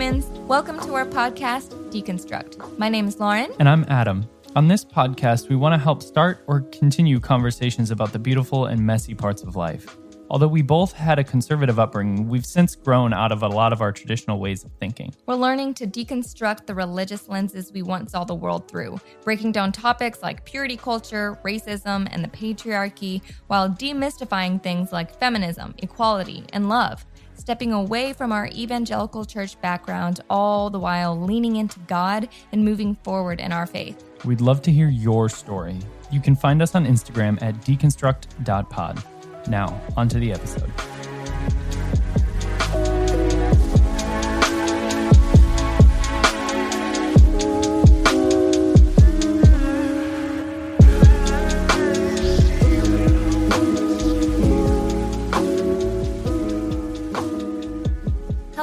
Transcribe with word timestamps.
humans. 0.00 0.24
Welcome 0.48 0.80
to 0.80 0.94
our 0.94 1.04
podcast, 1.04 1.74
Deconstruct. 1.90 2.78
My 2.78 2.88
name 2.88 3.06
is 3.06 3.20
Lauren. 3.20 3.52
And 3.58 3.68
I'm 3.68 3.84
Adam. 3.88 4.26
On 4.56 4.66
this 4.66 4.82
podcast, 4.82 5.50
we 5.50 5.56
want 5.56 5.74
to 5.74 5.78
help 5.78 6.02
start 6.02 6.42
or 6.46 6.62
continue 6.72 7.20
conversations 7.20 7.90
about 7.90 8.14
the 8.14 8.18
beautiful 8.18 8.64
and 8.64 8.80
messy 8.80 9.14
parts 9.14 9.42
of 9.42 9.56
life. 9.56 9.98
Although 10.30 10.48
we 10.48 10.62
both 10.62 10.92
had 10.92 11.18
a 11.18 11.24
conservative 11.24 11.78
upbringing, 11.78 12.28
we've 12.28 12.46
since 12.46 12.76
grown 12.76 13.12
out 13.12 13.30
of 13.30 13.42
a 13.42 13.48
lot 13.48 13.74
of 13.74 13.82
our 13.82 13.92
traditional 13.92 14.40
ways 14.40 14.64
of 14.64 14.70
thinking. 14.80 15.12
We're 15.26 15.34
learning 15.34 15.74
to 15.74 15.86
deconstruct 15.86 16.64
the 16.64 16.74
religious 16.74 17.28
lenses 17.28 17.70
we 17.70 17.82
once 17.82 18.12
saw 18.12 18.24
the 18.24 18.34
world 18.34 18.68
through, 18.68 18.98
breaking 19.22 19.52
down 19.52 19.70
topics 19.70 20.22
like 20.22 20.46
purity 20.46 20.78
culture, 20.78 21.38
racism, 21.44 22.08
and 22.10 22.24
the 22.24 22.28
patriarchy, 22.28 23.20
while 23.48 23.68
demystifying 23.68 24.62
things 24.62 24.92
like 24.92 25.18
feminism, 25.18 25.74
equality, 25.78 26.44
and 26.54 26.70
love 26.70 27.04
stepping 27.50 27.72
away 27.72 28.12
from 28.12 28.30
our 28.30 28.46
evangelical 28.52 29.24
church 29.24 29.60
background, 29.60 30.20
all 30.30 30.70
the 30.70 30.78
while 30.78 31.20
leaning 31.20 31.56
into 31.56 31.80
God 31.80 32.28
and 32.52 32.64
moving 32.64 32.94
forward 33.02 33.40
in 33.40 33.50
our 33.50 33.66
faith. 33.66 34.04
We'd 34.24 34.40
love 34.40 34.62
to 34.62 34.70
hear 34.70 34.88
your 34.88 35.28
story. 35.28 35.76
You 36.12 36.20
can 36.20 36.36
find 36.36 36.62
us 36.62 36.76
on 36.76 36.86
Instagram 36.86 37.42
at 37.42 37.56
deconstruct.pod. 37.62 39.02
Now, 39.48 39.82
onto 39.96 40.20
the 40.20 40.32
episode. 40.32 40.70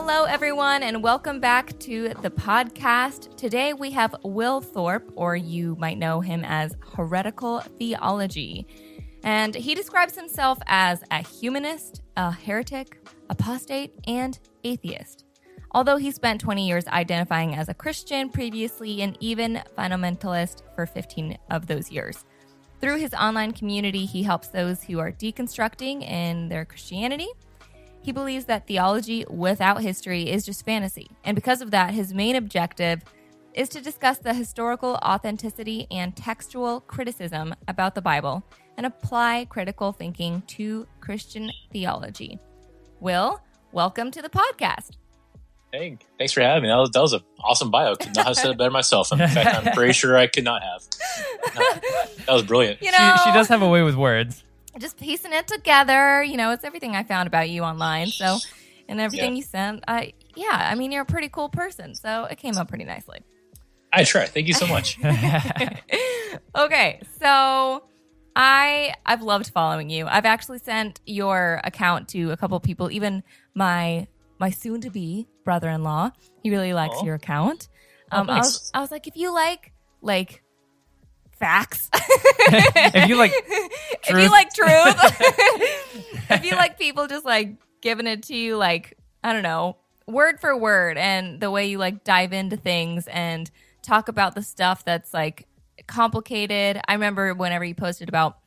Hello, 0.10 0.24
everyone, 0.24 0.84
and 0.84 1.04
welcome 1.04 1.42
back 1.42 1.78
to 1.80 2.14
the 2.22 2.30
podcast. 2.30 3.36
Today 3.36 3.74
we 3.74 3.92
have 3.92 4.16
Will 4.24 4.62
Thorpe, 4.62 5.12
or 5.18 5.36
you 5.36 5.76
might 5.80 5.98
know 5.98 6.22
him 6.22 6.46
as 6.46 6.78
Heretical 6.96 7.60
Theology. 7.78 8.66
And 9.26 9.54
he 9.54 9.76
describes 9.76 10.16
himself 10.16 10.60
as 10.66 11.04
a 11.12 11.22
humanist, 11.22 12.04
a 12.16 12.32
heretic, 12.32 13.06
apostate, 13.30 13.96
and 14.08 14.40
atheist. 14.64 15.26
Although 15.72 15.98
he 15.98 16.12
spent 16.12 16.40
20 16.40 16.66
years 16.66 16.88
identifying 16.88 17.56
as 17.56 17.68
a 17.68 17.74
Christian 17.74 18.30
previously 18.30 19.02
and 19.02 19.18
even 19.20 19.62
fundamentalist 19.78 20.62
for 20.74 20.86
15 20.86 21.38
of 21.52 21.68
those 21.68 21.92
years. 21.92 22.24
Through 22.80 23.00
his 23.00 23.14
online 23.14 23.52
community, 23.52 24.06
he 24.06 24.24
helps 24.24 24.48
those 24.48 24.84
who 24.84 25.00
are 25.00 25.12
deconstructing 25.12 26.10
in 26.10 26.48
their 26.48 26.64
Christianity 26.64 27.28
he 28.02 28.12
believes 28.12 28.46
that 28.46 28.68
theology 28.68 29.26
without 29.30 29.82
history 29.82 30.30
is 30.30 30.46
just 30.46 30.66
fantasy, 30.66 31.10
and 31.24 31.36
because 31.36 31.62
of 31.62 31.72
that, 31.72 31.94
his 31.94 32.14
main 32.14 32.36
objective 32.36 33.04
is 33.54 33.70
to 33.70 33.82
discuss 33.82 34.20
the 34.20 34.34
historical 34.34 35.00
authenticity 35.04 35.88
and 35.90 36.16
textual 36.16 36.82
criticism 36.82 37.56
about 37.68 37.96
the 37.96 38.02
Bible 38.02 38.44
and 38.78 38.86
apply 38.86 39.46
critical 39.50 39.92
thinking 39.92 40.44
to 40.48 40.88
Christian 41.02 41.52
theology. 41.72 42.40
Will, 43.00 43.42
welcome 43.72 44.12
to 44.12 44.22
the 44.22 44.30
podcast. 44.30 44.92
Hey, 45.74 45.98
thanks 46.18 46.34
for 46.34 46.42
having 46.42 46.64
me. 46.64 46.70
That 46.70 46.78
was, 46.78 46.92
that 46.92 47.02
was 47.02 47.14
an 47.14 47.22
awesome 47.44 47.72
bio. 47.72 47.96
Could 47.96 48.16
not 48.16 48.28
have 48.28 48.36
said 48.36 48.52
it 48.52 48.58
better 48.58 48.72
myself. 48.72 49.12
In 49.12 49.18
fact, 49.18 49.66
I'm 49.68 49.74
pretty 49.74 49.94
sure 49.94 50.16
I 50.16 50.28
could 50.28 50.44
not 50.44 50.62
have. 50.64 50.84
That 52.28 52.34
was 52.34 52.44
brilliant. 52.44 52.82
You 52.82 52.92
know, 52.92 53.16
she, 53.24 53.30
she 53.30 53.34
does 53.34 53.48
have 53.48 53.62
a 53.62 53.70
way 53.70 53.84
with 53.84 53.96
words. 53.96 54.44
Just 54.80 54.98
piecing 54.98 55.34
it 55.34 55.48
together. 55.48 56.24
You 56.24 56.38
know, 56.38 56.52
it's 56.52 56.64
everything 56.64 56.96
I 56.96 57.04
found 57.04 57.28
about 57.28 57.50
you 57.50 57.64
online. 57.64 58.08
So, 58.08 58.38
and 58.90 59.00
everything 59.02 59.32
Yeah. 59.34 59.38
you 59.38 59.44
sent. 59.44 59.84
I 59.88 60.14
yeah, 60.36 60.70
I 60.72 60.76
mean, 60.76 60.92
you're 60.92 61.02
a 61.02 61.06
pretty 61.06 61.30
cool 61.30 61.50
person. 61.50 61.96
So 61.96 62.26
it 62.26 62.38
came 62.38 62.58
out 62.58 62.68
pretty 62.68 62.84
nicely. 62.86 63.20
I 63.92 64.04
try. 64.04 64.26
Thank 64.26 64.48
you 64.48 64.54
so 64.54 64.68
much. 64.76 64.98
okay, 66.56 67.02
so 67.20 67.84
I 68.36 68.94
I've 69.06 69.22
loved 69.22 69.50
following 69.52 69.90
you. 69.90 70.06
I've 70.08 70.26
actually 70.26 70.60
sent 70.60 71.00
your 71.06 71.62
account 71.64 72.10
to 72.10 72.32
a 72.32 72.38
couple 72.38 72.60
people, 72.60 72.92
even 72.92 73.24
my 73.56 74.08
my 74.40 74.50
soon 74.52 74.82
to 74.82 74.90
be 74.90 75.28
brother 75.44 75.70
in 75.70 75.84
law. 75.84 76.12
He 76.44 76.50
really 76.52 76.74
likes 76.74 77.02
your 77.04 77.16
account. 77.16 77.68
Oh, 78.12 78.20
Um, 78.22 78.30
I 78.30 78.38
was. 78.38 78.72
I 78.74 78.80
was 78.82 78.92
like, 78.92 79.08
if 79.08 79.16
you 79.18 79.34
like 79.34 79.72
like 80.02 80.44
facts, 81.40 81.90
if 81.94 83.08
you 83.08 83.16
like 83.16 83.32
if 83.36 84.10
you 84.10 84.30
like 84.30 84.54
truth, 84.54 84.70
if 86.30 86.46
you 86.46 86.52
like 86.52 86.78
people 86.78 87.08
just 87.08 87.26
like 87.26 87.56
giving 87.82 88.08
it 88.08 88.24
to 88.24 88.36
you, 88.36 88.58
like 88.58 88.98
I 89.24 89.34
don't 89.34 89.44
know, 89.44 89.78
word 90.08 90.40
for 90.40 90.56
word, 90.58 90.98
and 90.98 91.40
the 91.40 91.52
way 91.52 91.68
you 91.68 91.78
like 91.78 92.04
dive 92.04 92.34
into 92.34 92.58
things 92.58 93.08
and 93.08 93.50
talk 93.82 94.08
about 94.08 94.36
the 94.36 94.44
stuff 94.44 94.84
that's 94.84 95.14
like 95.14 95.48
complicated. 95.88 96.80
I 96.88 96.94
remember 96.94 97.34
whenever 97.34 97.66
you 97.66 97.76
posted 97.76 98.10
about 98.10 98.38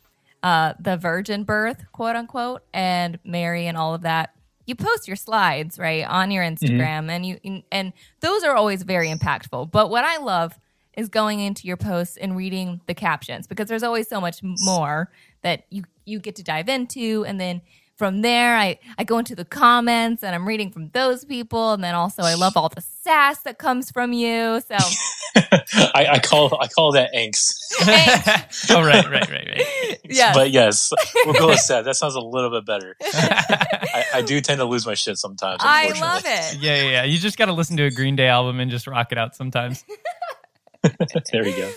uh, 0.43 0.75
the 0.79 0.97
virgin 0.97 1.45
birth, 1.45 1.85
quote 1.93 2.17
unquote, 2.17 2.63
and 2.73 3.19
Mary 3.25 3.67
and 3.67 3.77
all 3.77 3.95
of 3.95 4.03
that. 4.03 4.35
You 4.67 4.75
post 4.75 5.09
your 5.09 5.17
slides 5.17 5.79
right 5.79 6.07
on 6.07 6.31
your 6.31 6.45
Instagram, 6.45 7.11
and 7.11 7.27
you 7.27 7.63
and 7.73 7.93
those 8.21 8.45
are 8.45 8.55
always 8.55 8.83
very 8.83 9.09
impactful. 9.09 9.71
But 9.73 9.91
what 9.91 10.05
I 10.05 10.19
love 10.19 10.59
is 11.01 11.09
going 11.09 11.41
into 11.41 11.67
your 11.67 11.77
posts 11.77 12.17
and 12.17 12.37
reading 12.37 12.81
the 12.87 12.95
captions 12.95 13.47
because 13.47 13.69
there's 13.69 13.83
always 13.83 14.07
so 14.07 14.21
much 14.21 14.41
more 14.43 15.11
that 15.43 15.65
you 15.71 15.85
you 16.05 16.19
get 16.19 16.37
to 16.37 16.43
dive 16.43 16.69
into, 16.69 17.25
and 17.27 17.41
then 17.41 17.63
from 17.97 18.23
there 18.23 18.57
I 18.57 18.79
I 18.99 19.05
go 19.05 19.19
into 19.19 19.35
the 19.35 19.45
comments 19.45 20.23
and 20.23 20.35
I'm 20.35 20.47
reading 20.47 20.71
from 20.71 20.91
those 20.91 21.25
people, 21.25 21.73
and 21.73 21.83
then 21.83 21.95
also 21.95 22.23
I 22.23 22.35
love 22.35 22.57
all 22.57 22.69
the 22.69 22.83
sass 22.83 23.41
that 23.43 23.59
comes 23.59 23.91
from 23.91 24.13
you. 24.13 24.61
So 24.61 24.77
I, 25.95 26.07
I 26.13 26.19
call 26.19 26.57
I 26.61 26.69
call 26.69 26.93
that 26.93 27.13
angst. 27.15 27.55
oh, 28.71 28.83
right, 28.83 29.09
right, 29.09 29.31
right, 29.31 29.49
right. 29.49 30.01
Yes. 30.05 30.35
But 30.35 30.51
yes, 30.51 30.93
we'll 31.25 31.35
go 31.35 31.49
with 31.49 31.67
that. 31.69 31.85
That 31.85 31.95
sounds 31.95 32.15
a 32.15 32.21
little 32.21 32.51
bit 32.51 32.67
better. 32.67 32.97
I, 33.03 34.05
I 34.15 34.23
do 34.23 34.41
tend 34.41 34.59
to 34.59 34.65
lose 34.65 34.87
my 34.87 34.95
shit 34.95 35.19
sometimes. 35.19 35.61
I 35.63 35.93
love 36.01 36.25
it. 36.27 36.59
Yeah, 36.61 36.83
yeah, 36.83 36.91
yeah. 36.91 37.05
You 37.05 37.19
just 37.19 37.39
got 37.39 37.47
to 37.47 37.53
listen 37.53 37.77
to 37.77 37.85
a 37.85 37.91
Green 37.91 38.17
Day 38.17 38.27
album 38.27 38.61
and 38.61 38.71
just 38.71 38.87
rock 38.87 39.13
it 39.13 39.19
out 39.19 39.37
sometimes. 39.37 39.85
there 41.33 41.45
we 41.45 41.53
go. 41.53 41.71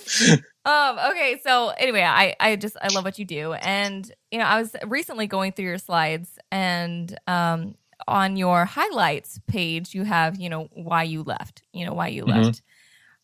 Um, 0.65 0.97
okay, 1.11 1.39
so 1.43 1.69
anyway, 1.69 2.03
I, 2.03 2.35
I 2.39 2.55
just 2.55 2.77
I 2.81 2.89
love 2.89 3.03
what 3.03 3.19
you 3.19 3.25
do. 3.25 3.53
And 3.53 4.09
you 4.31 4.39
know, 4.39 4.45
I 4.45 4.59
was 4.61 4.75
recently 4.87 5.27
going 5.27 5.51
through 5.51 5.65
your 5.65 5.77
slides 5.77 6.37
and 6.51 7.17
um 7.27 7.75
on 8.07 8.35
your 8.35 8.65
highlights 8.65 9.39
page 9.47 9.93
you 9.93 10.03
have, 10.03 10.39
you 10.39 10.49
know, 10.49 10.67
why 10.73 11.03
you 11.03 11.23
left. 11.23 11.63
You 11.73 11.85
know, 11.85 11.93
why 11.93 12.07
you 12.07 12.23
Mhm. 12.23 12.45
left. 12.45 12.61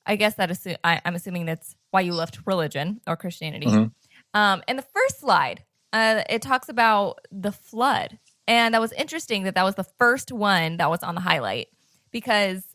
I 0.06 0.16
guess 0.16 0.36
that 0.36 0.52
I, 0.84 1.02
I'm 1.06 1.16
assuming 1.16 1.46
that's 1.46 1.76
why 1.92 2.02
you 2.02 2.14
left 2.14 2.40
religion 2.46 3.02
or 3.08 3.16
Christianity. 3.16 3.68
Mhm. 3.68 3.92
Um, 4.34 4.64
and 4.68 4.78
the 4.78 4.84
first 4.94 5.20
slide, 5.20 5.64
uh, 5.94 6.24
it 6.30 6.42
talks 6.42 6.68
about 6.70 7.20
the 7.32 7.52
flood, 7.52 8.20
and 8.48 8.74
that 8.74 8.82
was 8.82 8.92
interesting 8.94 9.44
that 9.44 9.56
that 9.56 9.64
was 9.64 9.76
the 9.76 9.84
first 9.98 10.32
one 10.32 10.78
that 10.78 10.90
was 10.90 11.04
on 11.04 11.16
the 11.16 11.22
highlight 11.22 11.68
because 12.12 12.69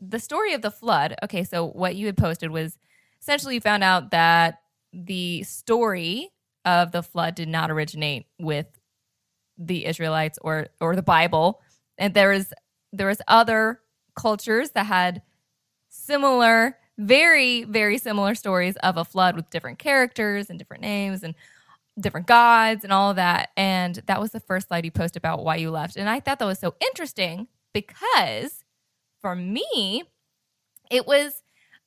the 0.00 0.18
story 0.18 0.52
of 0.52 0.62
the 0.62 0.70
flood. 0.70 1.14
Okay, 1.24 1.44
so 1.44 1.66
what 1.66 1.96
you 1.96 2.06
had 2.06 2.16
posted 2.16 2.50
was 2.50 2.78
essentially 3.20 3.54
you 3.54 3.60
found 3.60 3.82
out 3.82 4.10
that 4.10 4.60
the 4.92 5.42
story 5.42 6.30
of 6.64 6.92
the 6.92 7.02
flood 7.02 7.34
did 7.34 7.48
not 7.48 7.70
originate 7.70 8.26
with 8.38 8.66
the 9.58 9.86
Israelites 9.86 10.38
or 10.42 10.68
or 10.80 10.96
the 10.96 11.02
Bible, 11.02 11.62
and 11.98 12.12
there 12.14 12.32
is 12.32 12.52
there 12.92 13.06
was 13.08 13.22
other 13.28 13.80
cultures 14.14 14.70
that 14.70 14.86
had 14.86 15.22
similar, 15.88 16.76
very 16.98 17.64
very 17.64 17.98
similar 17.98 18.34
stories 18.34 18.76
of 18.76 18.96
a 18.96 19.04
flood 19.04 19.36
with 19.36 19.50
different 19.50 19.78
characters 19.78 20.50
and 20.50 20.58
different 20.58 20.82
names 20.82 21.22
and 21.22 21.34
different 21.98 22.26
gods 22.26 22.84
and 22.84 22.92
all 22.92 23.10
of 23.10 23.16
that. 23.16 23.50
And 23.56 24.02
that 24.06 24.20
was 24.20 24.32
the 24.32 24.40
first 24.40 24.68
slide 24.68 24.84
you 24.84 24.90
posted 24.90 25.20
about 25.20 25.44
why 25.44 25.56
you 25.56 25.70
left, 25.70 25.96
and 25.96 26.08
I 26.08 26.20
thought 26.20 26.38
that 26.38 26.44
was 26.46 26.58
so 26.58 26.74
interesting 26.80 27.48
because 27.72 28.64
for 29.20 29.34
me, 29.34 30.04
it 30.90 31.06
was. 31.06 31.42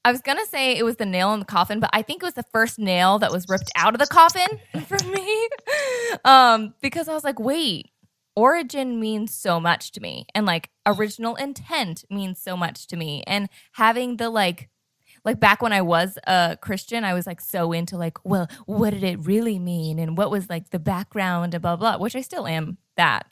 I 0.06 0.12
was 0.12 0.22
gonna 0.22 0.46
say 0.46 0.78
it 0.78 0.84
was 0.84 0.96
the 0.96 1.06
nail 1.06 1.34
in 1.34 1.40
the 1.40 1.46
coffin, 1.46 1.82
but 1.82 1.90
I 1.92 2.02
think 2.02 2.24
it 2.24 2.26
was 2.26 2.34
the 2.34 2.46
first 2.54 2.80
nail 2.80 3.20
that 3.20 3.32
was 3.32 3.50
ripped 3.50 3.70
out 3.76 3.94
of 3.94 4.00
the 4.00 4.08
coffin 4.08 4.48
for 4.88 4.98
me. 5.06 5.50
Um, 6.24 6.74
because 6.82 7.10
I 7.10 7.14
was 7.14 7.26
like, 7.26 7.38
wait, 7.38 7.90
origin 8.34 9.00
means 9.00 9.36
so 9.36 9.60
much 9.60 9.92
to 9.92 10.00
me, 10.00 10.26
and 10.34 10.46
like 10.46 10.70
original 10.86 11.36
intent 11.36 12.06
means 12.10 12.42
so 12.42 12.56
much 12.56 12.88
to 12.88 12.96
me, 12.96 13.24
and 13.28 13.50
having 13.74 14.18
the 14.18 14.30
like, 14.30 14.70
like 15.26 15.40
back 15.40 15.62
when 15.62 15.74
I 15.74 15.82
was 15.82 16.18
a 16.26 16.58
Christian, 16.62 17.04
I 17.04 17.14
was 17.14 17.28
like 17.28 17.42
so 17.42 17.74
into 17.74 17.98
like, 17.98 18.18
well, 18.24 18.48
what 18.66 18.92
did 18.92 19.04
it 19.04 19.26
really 19.26 19.60
mean, 19.60 20.00
and 20.00 20.18
what 20.18 20.32
was 20.32 20.50
like 20.50 20.70
the 20.70 20.80
background, 20.80 21.54
and 21.54 21.62
blah 21.62 21.76
blah, 21.76 21.98
which 21.98 22.16
I 22.16 22.22
still 22.22 22.48
am 22.48 22.78
that, 22.96 23.28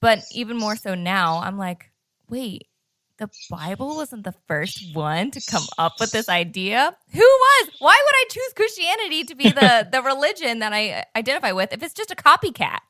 but 0.00 0.24
even 0.32 0.56
more 0.56 0.76
so 0.76 0.94
now, 0.94 1.40
I'm 1.40 1.58
like, 1.58 1.90
wait 2.30 2.68
the 3.18 3.30
Bible 3.48 3.96
wasn't 3.96 4.24
the 4.24 4.34
first 4.46 4.82
one 4.82 5.30
to 5.30 5.40
come 5.40 5.68
up 5.78 6.00
with 6.00 6.12
this 6.12 6.28
idea. 6.28 6.96
Who 7.12 7.20
was? 7.20 7.70
Why 7.78 7.96
would 7.96 8.14
I 8.16 8.24
choose 8.30 8.52
Christianity 8.54 9.24
to 9.24 9.34
be 9.34 9.50
the 9.52 9.88
the 9.90 10.02
religion 10.02 10.58
that 10.60 10.72
I 10.72 11.04
identify 11.16 11.52
with 11.52 11.72
if 11.72 11.82
it's 11.82 11.94
just 11.94 12.10
a 12.10 12.16
copycat? 12.16 12.80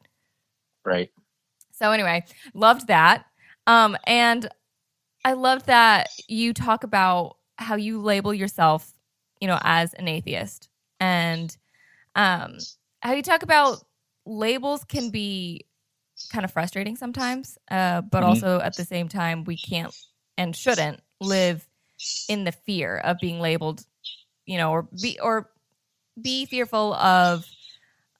Right. 0.84 1.10
So 1.72 1.92
anyway, 1.92 2.24
loved 2.54 2.86
that. 2.88 3.26
Um, 3.66 3.96
and 4.06 4.48
I 5.24 5.32
loved 5.34 5.66
that 5.66 6.10
you 6.28 6.52
talk 6.52 6.84
about 6.84 7.36
how 7.56 7.76
you 7.76 8.00
label 8.00 8.32
yourself, 8.32 8.92
you 9.40 9.48
know, 9.48 9.58
as 9.62 9.92
an 9.94 10.08
atheist, 10.08 10.68
and 11.00 11.56
um, 12.14 12.66
how 13.00 13.12
you 13.12 13.22
talk 13.22 13.42
about 13.42 13.84
labels 14.24 14.84
can 14.84 15.10
be 15.10 15.66
kind 16.30 16.44
of 16.44 16.52
frustrating 16.52 16.96
sometimes, 16.96 17.58
uh, 17.70 18.00
but 18.02 18.22
Mhm. 18.22 18.26
also 18.26 18.60
at 18.60 18.76
the 18.76 18.84
same 18.84 19.08
time, 19.08 19.44
we 19.44 19.56
can't 19.56 19.94
and 20.36 20.54
shouldn't 20.54 21.00
live 21.20 21.66
in 22.28 22.44
the 22.44 22.52
fear 22.52 22.98
of 22.98 23.18
being 23.20 23.40
labeled, 23.40 23.84
you 24.44 24.58
know, 24.58 24.70
or 24.70 24.88
be 25.00 25.18
or 25.20 25.50
be 26.20 26.46
fearful 26.46 26.94
of 26.94 27.46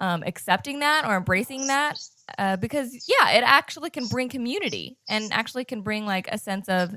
um, 0.00 0.22
accepting 0.24 0.80
that 0.80 1.04
or 1.06 1.16
embracing 1.16 1.66
that 1.68 1.98
uh, 2.38 2.56
because 2.56 3.08
yeah 3.08 3.30
it 3.30 3.42
actually 3.44 3.90
can 3.90 4.06
bring 4.06 4.28
community 4.28 4.96
and 5.08 5.32
actually 5.32 5.64
can 5.64 5.80
bring 5.80 6.04
like 6.06 6.28
a 6.30 6.38
sense 6.38 6.68
of 6.68 6.94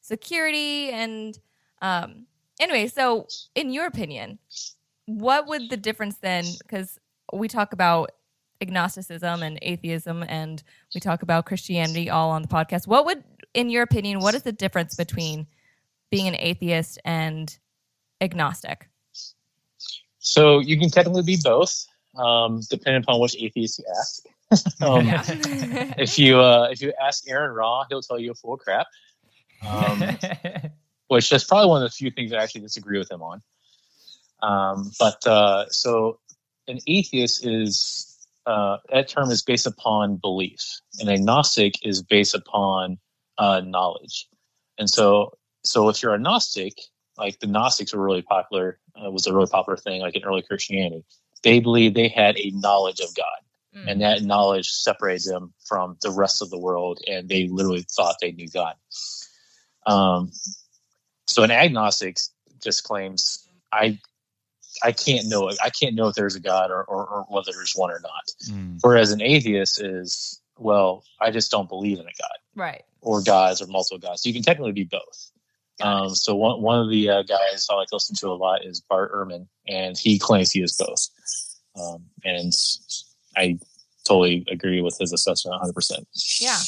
security 0.00 0.90
and 0.90 1.38
um 1.82 2.26
anyway 2.60 2.86
so 2.86 3.26
in 3.54 3.70
your 3.70 3.86
opinion 3.86 4.38
what 5.06 5.46
would 5.46 5.70
the 5.70 5.76
difference 5.76 6.18
then 6.18 6.44
because 6.62 6.98
we 7.32 7.48
talk 7.48 7.72
about 7.72 8.10
agnosticism 8.60 9.42
and 9.42 9.58
atheism 9.62 10.24
and 10.28 10.62
we 10.94 11.00
talk 11.00 11.22
about 11.22 11.46
christianity 11.46 12.10
all 12.10 12.30
on 12.30 12.42
the 12.42 12.48
podcast 12.48 12.86
what 12.86 13.04
would 13.04 13.22
in 13.56 13.70
your 13.70 13.82
opinion 13.82 14.20
what 14.20 14.34
is 14.34 14.42
the 14.42 14.52
difference 14.52 14.94
between 14.94 15.46
being 16.10 16.28
an 16.28 16.36
atheist 16.38 16.98
and 17.04 17.58
agnostic 18.20 18.88
So 20.18 20.58
you 20.58 20.78
can 20.78 20.90
technically 20.90 21.22
be 21.22 21.38
both, 21.42 21.86
um, 22.16 22.60
depending 22.68 23.02
upon 23.02 23.20
which 23.20 23.36
atheist 23.36 23.78
you 23.78 23.84
ask. 23.98 24.24
um, 24.82 25.02
if 25.98 26.18
you 26.18 26.38
uh, 26.38 26.68
if 26.70 26.80
you 26.80 26.92
ask 27.00 27.28
Aron 27.28 27.54
Ra, 27.54 27.84
he'll 27.88 28.02
tell 28.02 28.18
you 28.18 28.34
full 28.34 28.54
of 28.54 28.60
crap. 28.60 28.86
Um, 29.66 30.02
which 31.08 31.32
is 31.32 31.44
probably 31.44 31.68
one 31.68 31.82
of 31.82 31.90
the 31.90 31.94
few 31.94 32.10
things 32.10 32.32
I 32.32 32.42
actually 32.42 32.62
disagree 32.62 32.98
with 32.98 33.10
him 33.10 33.22
on. 33.22 33.42
Um, 34.42 34.92
but 34.98 35.26
uh, 35.26 35.66
so 35.70 36.18
an 36.68 36.78
atheist 36.86 37.46
is 37.46 38.26
uh, 38.46 38.78
that 38.90 39.08
term 39.08 39.30
is 39.30 39.42
based 39.42 39.66
upon 39.66 40.16
belief, 40.16 40.80
and 41.00 41.08
agnostic 41.08 41.74
is 41.86 42.02
based 42.02 42.34
upon 42.34 42.98
uh, 43.38 43.60
knowledge. 43.60 44.28
And 44.78 44.88
so, 44.88 45.32
so 45.64 45.88
if 45.88 46.02
you're 46.02 46.14
a 46.14 46.18
Gnostic, 46.18 46.74
like 47.18 47.38
the 47.40 47.46
Gnostics 47.46 47.94
were 47.94 48.02
really 48.04 48.22
popular, 48.22 48.78
uh, 48.94 49.10
was 49.10 49.26
a 49.26 49.34
really 49.34 49.48
popular 49.50 49.76
thing, 49.76 50.00
like 50.02 50.16
in 50.16 50.24
early 50.24 50.42
Christianity. 50.42 51.04
They 51.42 51.60
believed 51.60 51.94
they 51.96 52.08
had 52.08 52.36
a 52.38 52.50
knowledge 52.54 53.00
of 53.00 53.14
God 53.14 53.26
Mm. 53.74 53.90
and 53.90 54.00
that 54.00 54.22
knowledge 54.22 54.70
separated 54.70 55.30
them 55.30 55.52
from 55.66 55.98
the 56.00 56.10
rest 56.10 56.40
of 56.40 56.48
the 56.48 56.58
world 56.58 56.98
and 57.06 57.28
they 57.28 57.46
literally 57.48 57.84
thought 57.94 58.14
they 58.22 58.32
knew 58.32 58.48
god 58.48 58.74
um, 59.86 60.32
so 61.26 61.42
an 61.42 61.50
agnostic 61.50 62.16
just 62.62 62.84
claims 62.84 63.46
i 63.72 63.98
i 64.82 64.92
can't 64.92 65.26
know 65.28 65.50
i 65.62 65.68
can't 65.70 65.94
know 65.94 66.08
if 66.08 66.14
there's 66.14 66.36
a 66.36 66.40
god 66.40 66.70
or, 66.70 66.84
or, 66.84 67.06
or 67.06 67.22
whether 67.28 67.52
there's 67.52 67.74
one 67.74 67.90
or 67.90 68.00
not 68.00 68.24
Mm. 68.50 68.78
whereas 68.82 69.10
an 69.12 69.20
atheist 69.20 69.80
is 69.82 70.40
well 70.58 71.02
i 71.20 71.30
just 71.30 71.50
don't 71.50 71.68
believe 71.68 71.98
in 71.98 72.06
a 72.06 72.16
god 72.18 72.38
right 72.54 72.84
or 73.06 73.22
guys 73.22 73.62
or 73.62 73.66
multiple 73.68 73.98
guys. 73.98 74.22
so 74.22 74.28
you 74.28 74.34
can 74.34 74.42
technically 74.42 74.72
be 74.72 74.84
both 74.84 75.30
um, 75.80 76.14
so 76.14 76.34
one, 76.34 76.62
one 76.62 76.80
of 76.80 76.90
the 76.90 77.10
uh, 77.10 77.22
guys 77.22 77.66
I 77.70 77.74
like 77.74 77.88
to 77.88 77.96
listen 77.96 78.16
to 78.16 78.28
a 78.28 78.32
lot 78.34 78.64
is 78.64 78.80
Bart 78.80 79.12
Ehrman, 79.12 79.46
and 79.68 79.96
he 79.96 80.18
claims 80.18 80.50
he 80.50 80.62
is 80.62 80.76
both. 80.76 81.08
Um, 81.78 82.04
and 82.24 82.52
I 83.36 83.58
totally 84.04 84.44
agree 84.50 84.80
with 84.80 84.96
his 84.98 85.12
assessment 85.12 85.60
100%. 85.62 86.06
Yeah. 86.40 86.58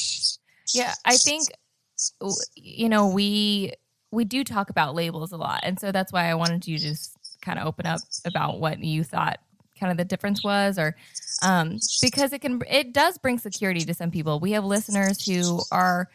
Yeah, 0.71 0.93
I 1.03 1.17
think 1.17 1.47
you 2.55 2.87
know 2.87 3.07
we 3.07 3.73
we 4.11 4.23
do 4.23 4.43
talk 4.43 4.69
about 4.69 4.93
labels 4.93 5.31
a 5.31 5.37
lot, 5.37 5.61
and 5.63 5.79
so 5.79 5.91
that's 5.91 6.13
why 6.13 6.29
I 6.29 6.35
wanted 6.35 6.67
you 6.67 6.77
to 6.77 6.83
just 6.83 7.17
kind 7.41 7.57
of 7.57 7.65
open 7.65 7.87
up 7.87 8.01
about 8.23 8.59
what 8.59 8.77
you 8.79 9.03
thought 9.03 9.39
kind 9.79 9.91
of 9.91 9.97
the 9.97 10.05
difference 10.05 10.43
was, 10.43 10.77
or 10.77 10.95
um, 11.41 11.79
because 12.01 12.33
it 12.33 12.39
can 12.39 12.61
it 12.69 12.93
does 12.93 13.17
bring 13.17 13.39
security 13.39 13.85
to 13.85 13.93
some 13.93 14.11
people. 14.11 14.39
We 14.39 14.51
have 14.51 14.65
listeners 14.65 15.25
who 15.25 15.61
are 15.71 16.09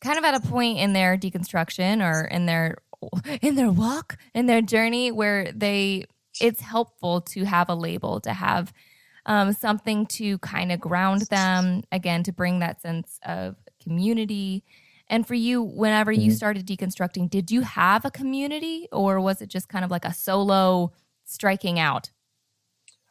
kind 0.00 0.18
of 0.18 0.24
at 0.24 0.34
a 0.34 0.40
point 0.40 0.78
in 0.78 0.92
their 0.92 1.16
deconstruction 1.16 2.02
or 2.04 2.24
in 2.26 2.46
their 2.46 2.78
in 3.42 3.54
their 3.54 3.70
walk 3.70 4.16
in 4.34 4.46
their 4.46 4.60
journey 4.62 5.10
where 5.12 5.52
they 5.52 6.04
it's 6.40 6.60
helpful 6.60 7.20
to 7.20 7.44
have 7.44 7.68
a 7.68 7.74
label 7.74 8.20
to 8.20 8.32
have 8.32 8.72
um, 9.26 9.52
something 9.52 10.06
to 10.06 10.38
kind 10.38 10.72
of 10.72 10.80
ground 10.80 11.22
them 11.22 11.82
again 11.92 12.22
to 12.24 12.32
bring 12.32 12.60
that 12.60 12.80
sense 12.80 13.18
of 13.26 13.56
community 13.82 14.64
and 15.08 15.26
for 15.26 15.34
you 15.34 15.62
whenever 15.62 16.10
you 16.12 16.30
Mhm. 16.30 16.36
started 16.36 16.66
deconstructing 16.66 17.28
did 17.30 17.50
you 17.50 17.60
have 17.62 18.04
a 18.04 18.10
community 18.10 18.88
or 18.92 19.20
was 19.20 19.40
it 19.42 19.48
just 19.48 19.68
kind 19.68 19.84
of 19.84 19.90
like 19.90 20.04
a 20.04 20.14
solo 20.14 20.92
striking 21.24 21.78
out 21.78 22.10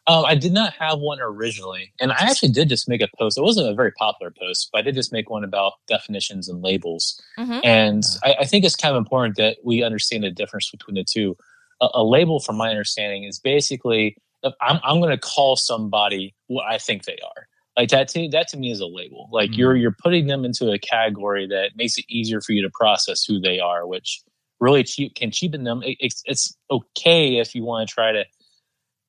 Um, 0.08 0.24
I 0.24 0.34
did 0.34 0.52
not 0.52 0.72
have 0.74 0.98
one 1.00 1.18
originally, 1.20 1.92
and 2.00 2.10
I 2.12 2.16
actually 2.20 2.50
did 2.50 2.68
just 2.68 2.88
make 2.88 3.02
a 3.02 3.08
post. 3.18 3.36
It 3.38 3.42
wasn't 3.42 3.68
a 3.68 3.74
very 3.74 3.92
popular 3.92 4.32
post, 4.36 4.70
but 4.72 4.78
I 4.78 4.82
did 4.82 4.94
just 4.94 5.12
make 5.12 5.28
one 5.28 5.44
about 5.44 5.74
definitions 5.86 6.48
and 6.48 6.62
labels. 6.62 7.20
Mhm. 7.38 7.60
And 7.64 8.02
I, 8.24 8.36
I 8.40 8.44
think 8.46 8.64
it's 8.64 8.74
kind 8.76 8.94
of 8.96 8.98
important 8.98 9.36
that 9.36 9.58
we 9.64 9.82
understand 9.82 10.24
the 10.24 10.30
difference 10.30 10.70
between 10.70 10.94
the 10.94 11.04
two. 11.04 11.36
A, 11.80 11.88
a 11.94 12.04
label, 12.04 12.40
from 12.40 12.56
my 12.56 12.70
understanding, 12.70 13.24
is 13.24 13.38
basically 13.38 14.16
if 14.42 14.54
I'm, 14.60 14.80
I'm 14.82 15.00
going 15.00 15.10
to 15.10 15.18
call 15.20 15.56
somebody 15.56 16.34
what 16.46 16.64
I 16.66 16.78
think 16.78 17.04
they 17.04 17.18
are. 17.24 17.46
Like 17.76 17.90
that, 17.90 18.08
to, 18.08 18.28
that 18.30 18.48
to 18.48 18.56
me 18.56 18.70
is 18.72 18.80
a 18.80 18.86
label. 18.86 19.28
Like 19.30 19.50
Mm. 19.50 19.56
you're 19.58 19.76
you're 19.76 19.96
putting 20.02 20.26
them 20.26 20.44
into 20.44 20.70
a 20.72 20.78
category 20.78 21.46
that 21.48 21.72
makes 21.76 21.98
it 21.98 22.04
easier 22.08 22.40
for 22.40 22.52
you 22.52 22.62
to 22.62 22.70
process 22.72 23.24
who 23.24 23.38
they 23.40 23.60
are, 23.60 23.86
which 23.86 24.20
really 24.58 24.82
cheap, 24.82 25.14
can 25.14 25.30
cheapen 25.30 25.62
them. 25.64 25.82
It, 25.84 25.96
it's, 26.00 26.22
it's 26.24 26.56
okay 26.70 27.36
if 27.38 27.54
you 27.54 27.62
want 27.64 27.88
to 27.88 27.94
try 27.94 28.10
to 28.10 28.24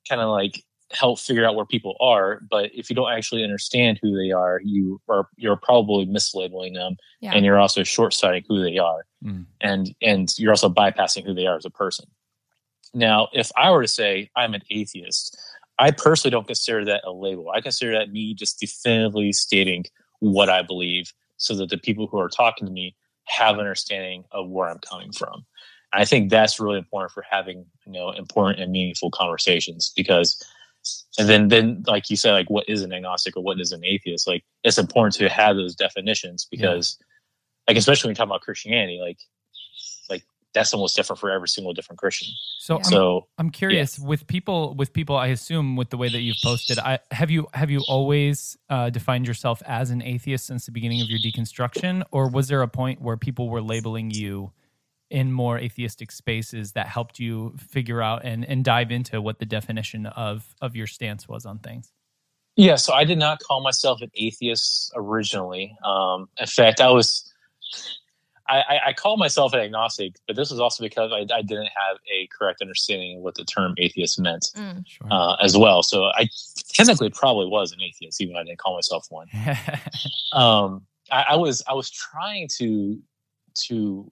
kind 0.07 0.21
of 0.21 0.29
like 0.29 0.63
help 0.91 1.19
figure 1.19 1.45
out 1.45 1.55
where 1.55 1.65
people 1.65 1.95
are 1.99 2.41
but 2.49 2.69
if 2.73 2.89
you 2.89 2.95
don't 2.95 3.11
actually 3.11 3.43
understand 3.43 3.99
who 4.01 4.15
they 4.17 4.31
are 4.31 4.59
you 4.63 4.99
are 5.07 5.27
you're 5.37 5.55
probably 5.55 6.05
mislabeling 6.05 6.73
them 6.73 6.95
Yeah. 7.21 7.33
and 7.33 7.45
you're 7.45 7.59
also 7.59 7.83
short-sighting 7.83 8.45
who 8.47 8.63
they 8.63 8.77
are 8.77 9.05
Mm. 9.23 9.45
and 9.61 9.93
and 10.01 10.33
you're 10.37 10.51
also 10.51 10.69
bypassing 10.69 11.25
who 11.25 11.33
they 11.33 11.45
are 11.45 11.57
as 11.57 11.65
a 11.65 11.69
person 11.69 12.05
now 12.93 13.27
if 13.33 13.51
i 13.57 13.69
were 13.69 13.81
to 13.81 13.87
say 13.87 14.29
i'm 14.37 14.53
an 14.53 14.61
atheist 14.71 15.37
i 15.77 15.91
personally 15.91 16.31
don't 16.31 16.47
consider 16.47 16.85
that 16.85 17.01
a 17.05 17.11
label 17.11 17.49
i 17.53 17.59
consider 17.61 17.91
that 17.91 18.11
me 18.11 18.33
just 18.33 18.59
definitively 18.59 19.31
stating 19.33 19.83
what 20.19 20.49
i 20.49 20.61
believe 20.61 21.11
so 21.37 21.53
that 21.55 21.69
the 21.69 21.77
people 21.77 22.07
who 22.07 22.17
are 22.19 22.29
talking 22.29 22.65
to 22.65 22.71
me 22.73 22.95
have 23.25 23.55
an 23.55 23.59
understanding 23.59 24.23
of 24.31 24.49
where 24.49 24.69
i'm 24.69 24.79
coming 24.79 25.11
from 25.11 25.45
I 25.91 26.05
think 26.05 26.29
that's 26.29 26.59
really 26.59 26.77
important 26.77 27.11
for 27.11 27.23
having 27.29 27.65
you 27.85 27.91
know 27.91 28.11
important 28.11 28.59
and 28.61 28.71
meaningful 28.71 29.09
conversations 29.11 29.91
because 29.95 30.39
and 31.17 31.27
then 31.27 31.47
then 31.49 31.83
like 31.87 32.09
you 32.09 32.15
said 32.15 32.31
like 32.31 32.49
what 32.49 32.67
is 32.67 32.81
an 32.83 32.93
agnostic 32.93 33.35
or 33.35 33.43
what 33.43 33.59
is 33.59 33.71
an 33.71 33.83
atheist? 33.83 34.27
Like 34.27 34.43
it's 34.63 34.77
important 34.77 35.15
to 35.15 35.29
have 35.29 35.55
those 35.55 35.75
definitions 35.75 36.47
because 36.49 36.97
like 37.67 37.77
especially 37.77 38.07
when 38.07 38.11
you 38.13 38.15
talk 38.15 38.27
about 38.27 38.41
Christianity 38.41 38.99
like 39.01 39.19
like 40.09 40.23
that's 40.53 40.73
almost 40.73 40.95
different 40.95 41.19
for 41.19 41.29
every 41.29 41.47
single 41.47 41.73
different 41.73 41.99
Christian. 41.99 42.29
So 42.59 42.77
Yeah. 42.77 42.99
I'm, 43.37 43.45
I'm 43.47 43.49
curious 43.51 43.99
with 43.99 44.25
people 44.27 44.73
with 44.75 44.93
people 44.93 45.15
I 45.15 45.27
assume 45.27 45.75
with 45.75 45.89
the 45.89 45.97
way 45.97 46.09
that 46.09 46.21
you've 46.21 46.41
posted 46.43 46.79
I 46.79 46.99
have 47.11 47.29
you 47.29 47.47
have 47.53 47.69
you 47.69 47.81
always 47.81 48.57
uh, 48.69 48.89
defined 48.89 49.27
yourself 49.27 49.61
as 49.65 49.91
an 49.91 50.01
atheist 50.01 50.47
since 50.47 50.65
the 50.65 50.71
beginning 50.71 51.01
of 51.01 51.09
your 51.09 51.19
deconstruction? 51.19 52.03
Or 52.11 52.27
was 52.27 52.47
there 52.47 52.61
a 52.61 52.67
point 52.67 53.01
where 53.01 53.17
people 53.17 53.49
were 53.49 53.61
labeling 53.61 54.11
you 54.11 54.51
in 55.09 55.31
more 55.31 55.57
atheistic 55.57 56.11
spaces 56.11 56.73
that 56.73 56.87
helped 56.87 57.19
you 57.19 57.53
figure 57.57 58.01
out 58.01 58.23
and, 58.23 58.45
and 58.45 58.63
dive 58.63 58.91
into 58.91 59.21
what 59.21 59.39
the 59.39 59.45
definition 59.45 60.05
of 60.05 60.55
of 60.61 60.75
your 60.75 60.87
stance 60.87 61.27
was 61.27 61.45
on 61.45 61.59
things 61.59 61.91
Yeah, 62.55 62.75
so 62.75 62.93
I 62.93 63.03
did 63.05 63.17
not 63.17 63.39
call 63.39 63.61
myself 63.61 64.01
an 64.01 64.11
atheist 64.15 64.91
originally. 64.95 65.75
Um, 65.83 66.27
in 66.39 66.47
fact, 66.47 66.81
I 66.81 66.89
was, 66.91 67.33
I, 68.47 68.57
I, 68.59 68.79
I 68.87 68.93
call 68.93 69.17
myself 69.17 69.53
an 69.53 69.61
agnostic, 69.61 70.15
but 70.27 70.35
this 70.35 70.51
was 70.51 70.59
also 70.59 70.83
because 70.83 71.11
I, 71.11 71.21
I 71.33 71.41
didn't 71.41 71.69
have 71.75 71.97
a 72.11 72.27
correct 72.37 72.61
understanding 72.61 73.17
of 73.17 73.23
what 73.23 73.35
the 73.35 73.45
term 73.45 73.75
atheist 73.77 74.19
meant 74.19 74.47
Mm. 74.55 74.83
sure 74.85 75.07
uh, 75.11 75.35
as 75.41 75.57
well. 75.57 75.83
So 75.83 76.05
I 76.05 76.27
technically 76.73 77.09
probably 77.09 77.47
was 77.47 77.71
an 77.71 77.81
atheist, 77.81 78.21
even 78.21 78.33
though 78.33 78.41
I 78.41 78.43
didn't 78.43 78.59
call 78.59 78.75
myself 78.75 79.07
one. 79.09 79.27
Um, 80.31 80.85
I, 81.11 81.25
I 81.29 81.35
was 81.37 81.63
I 81.67 81.73
was 81.73 81.89
trying 81.89 82.47
to 82.57 82.99
to 83.67 83.75
you 83.75 84.05
know, 84.05 84.11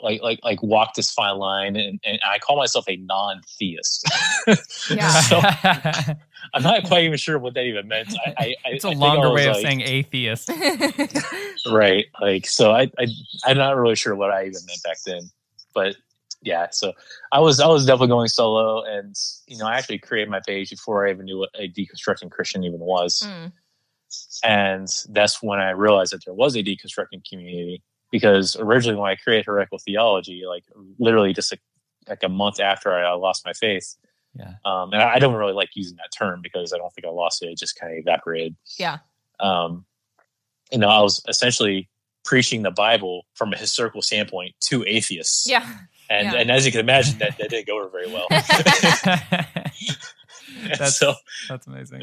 like 0.00 0.20
like 0.22 0.40
like 0.42 0.62
walk 0.62 0.94
this 0.94 1.10
fine 1.12 1.36
line, 1.36 1.76
and, 1.76 2.00
and 2.04 2.18
I 2.26 2.38
call 2.38 2.56
myself 2.56 2.84
a 2.88 2.96
non-theist. 2.96 4.06
Yeah. 4.90 5.10
so 5.20 5.40
I'm 6.54 6.62
not 6.62 6.84
quite 6.84 7.04
even 7.04 7.18
sure 7.18 7.38
what 7.38 7.52
that 7.54 7.64
even 7.64 7.86
meant. 7.88 8.08
I, 8.26 8.34
I, 8.38 8.44
I 8.64 8.68
it's 8.70 8.84
a 8.84 8.88
I 8.88 8.94
longer 8.94 9.30
way 9.30 9.46
of 9.46 9.56
like- 9.56 9.62
saying 9.62 9.82
atheist 9.82 10.50
right. 11.70 12.06
Like 12.20 12.46
so, 12.46 12.72
I, 12.72 12.90
I 12.98 13.06
I'm 13.44 13.56
not 13.58 13.76
really 13.76 13.96
sure 13.96 14.14
what 14.14 14.30
I 14.30 14.42
even 14.42 14.60
meant 14.66 14.82
back 14.84 14.96
then, 15.04 15.22
but 15.74 15.96
yeah. 16.42 16.68
So 16.70 16.92
I 17.32 17.40
was 17.40 17.60
I 17.60 17.66
was 17.66 17.84
definitely 17.84 18.08
going 18.08 18.28
solo, 18.28 18.82
and 18.84 19.14
you 19.46 19.58
know 19.58 19.66
I 19.66 19.76
actually 19.76 19.98
created 19.98 20.30
my 20.30 20.40
page 20.46 20.70
before 20.70 21.06
I 21.06 21.10
even 21.10 21.26
knew 21.26 21.38
what 21.38 21.50
a 21.54 21.68
deconstructing 21.68 22.30
Christian 22.30 22.64
even 22.64 22.80
was, 22.80 23.22
Mm. 23.26 23.52
and 24.44 24.88
that's 25.10 25.42
when 25.42 25.58
I 25.60 25.70
realized 25.70 26.12
that 26.12 26.24
there 26.24 26.34
was 26.34 26.56
a 26.56 26.62
deconstructing 26.62 27.28
community. 27.28 27.82
Because 28.10 28.56
originally 28.58 28.98
when 29.00 29.10
I 29.10 29.16
created 29.16 29.46
heretical 29.46 29.78
theology, 29.78 30.44
like 30.48 30.64
literally 30.98 31.32
just 31.32 31.52
a, 31.52 31.58
like 32.08 32.22
a 32.22 32.28
month 32.28 32.60
after 32.60 32.92
I 32.92 33.12
lost 33.14 33.44
my 33.44 33.52
faith, 33.52 33.96
Yeah. 34.34 34.54
um, 34.64 34.92
and 34.92 35.02
I, 35.02 35.14
I 35.14 35.18
don't 35.18 35.34
really 35.34 35.52
like 35.52 35.70
using 35.74 35.96
that 35.98 36.10
term 36.16 36.40
because 36.42 36.72
I 36.72 36.78
don't 36.78 36.92
think 36.94 37.06
I 37.06 37.10
lost 37.10 37.42
it; 37.42 37.46
it 37.48 37.58
just 37.58 37.78
kind 37.78 37.92
of 37.92 37.98
evaporated. 37.98 38.56
Yeah. 38.78 38.98
Um, 39.40 39.84
you 40.72 40.78
know, 40.78 40.88
I 40.88 41.00
was 41.00 41.22
essentially 41.28 41.88
preaching 42.24 42.62
the 42.62 42.70
Bible 42.70 43.26
from 43.34 43.52
a 43.52 43.56
historical 43.56 44.02
standpoint 44.02 44.54
to 44.60 44.84
atheists, 44.86 45.46
Yeah. 45.48 45.66
and 46.10 46.32
yeah. 46.32 46.38
and 46.40 46.50
as 46.50 46.66
you 46.66 46.72
can 46.72 46.80
imagine, 46.80 47.18
that, 47.18 47.36
that 47.38 47.50
didn't 47.50 47.66
go 47.66 47.78
over 47.80 47.88
very 47.90 48.10
well. 48.12 48.26
that's 50.78 50.96
so 50.98 51.14
that's 51.48 51.66
amazing. 51.66 52.02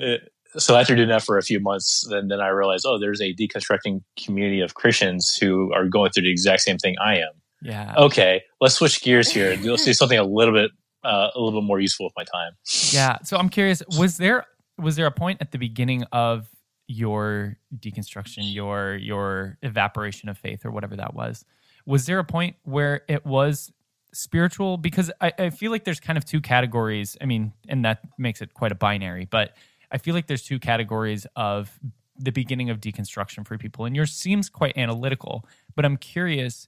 So 0.57 0.75
after 0.75 0.95
doing 0.95 1.09
that 1.09 1.23
for 1.23 1.37
a 1.37 1.41
few 1.41 1.59
months, 1.59 2.07
then 2.09 2.27
then 2.27 2.39
I 2.39 2.47
realized, 2.49 2.85
oh, 2.87 2.99
there's 2.99 3.21
a 3.21 3.33
deconstructing 3.33 4.01
community 4.23 4.61
of 4.61 4.73
Christians 4.73 5.37
who 5.39 5.73
are 5.73 5.85
going 5.85 6.11
through 6.11 6.23
the 6.23 6.31
exact 6.31 6.61
same 6.61 6.77
thing 6.77 6.95
I 7.03 7.17
am. 7.17 7.31
yeah. 7.61 7.93
Okay, 7.97 8.43
let's 8.61 8.75
switch 8.75 9.01
gears 9.01 9.29
here. 9.31 9.51
and 9.51 9.63
Let's 9.63 9.85
do 9.85 9.93
something 9.93 10.17
a 10.19 10.23
little 10.23 10.53
bit 10.53 10.71
uh, 11.03 11.29
a 11.35 11.39
little 11.39 11.61
bit 11.61 11.65
more 11.65 11.79
useful 11.79 12.05
with 12.05 12.13
my 12.17 12.23
time. 12.23 12.53
Yeah. 12.91 13.17
So 13.23 13.37
I'm 13.37 13.49
curious, 13.49 13.83
was 13.97 14.17
there 14.17 14.45
was 14.77 14.95
there 14.95 15.05
a 15.05 15.11
point 15.11 15.41
at 15.41 15.51
the 15.51 15.57
beginning 15.57 16.03
of 16.11 16.47
your 16.87 17.57
deconstruction, 17.77 18.53
your 18.53 18.95
your 18.95 19.57
evaporation 19.61 20.29
of 20.29 20.37
faith 20.37 20.65
or 20.65 20.71
whatever 20.71 20.95
that 20.97 21.13
was? 21.13 21.45
Was 21.85 22.05
there 22.05 22.19
a 22.19 22.23
point 22.23 22.55
where 22.63 23.01
it 23.07 23.25
was 23.25 23.71
spiritual? 24.13 24.77
Because 24.77 25.11
I, 25.21 25.31
I 25.37 25.49
feel 25.51 25.71
like 25.71 25.83
there's 25.83 25.99
kind 25.99 26.17
of 26.17 26.25
two 26.25 26.41
categories. 26.41 27.15
I 27.21 27.25
mean, 27.25 27.53
and 27.67 27.85
that 27.85 27.99
makes 28.17 28.41
it 28.41 28.53
quite 28.53 28.71
a 28.71 28.75
binary, 28.75 29.25
but 29.25 29.55
I 29.91 29.97
feel 29.97 30.13
like 30.13 30.27
there's 30.27 30.43
two 30.43 30.59
categories 30.59 31.25
of 31.35 31.79
the 32.17 32.31
beginning 32.31 32.69
of 32.69 32.79
deconstruction 32.79 33.45
for 33.45 33.57
people. 33.57 33.85
And 33.85 33.95
yours 33.95 34.11
seems 34.11 34.49
quite 34.49 34.77
analytical, 34.77 35.45
but 35.75 35.85
I'm 35.85 35.97
curious 35.97 36.67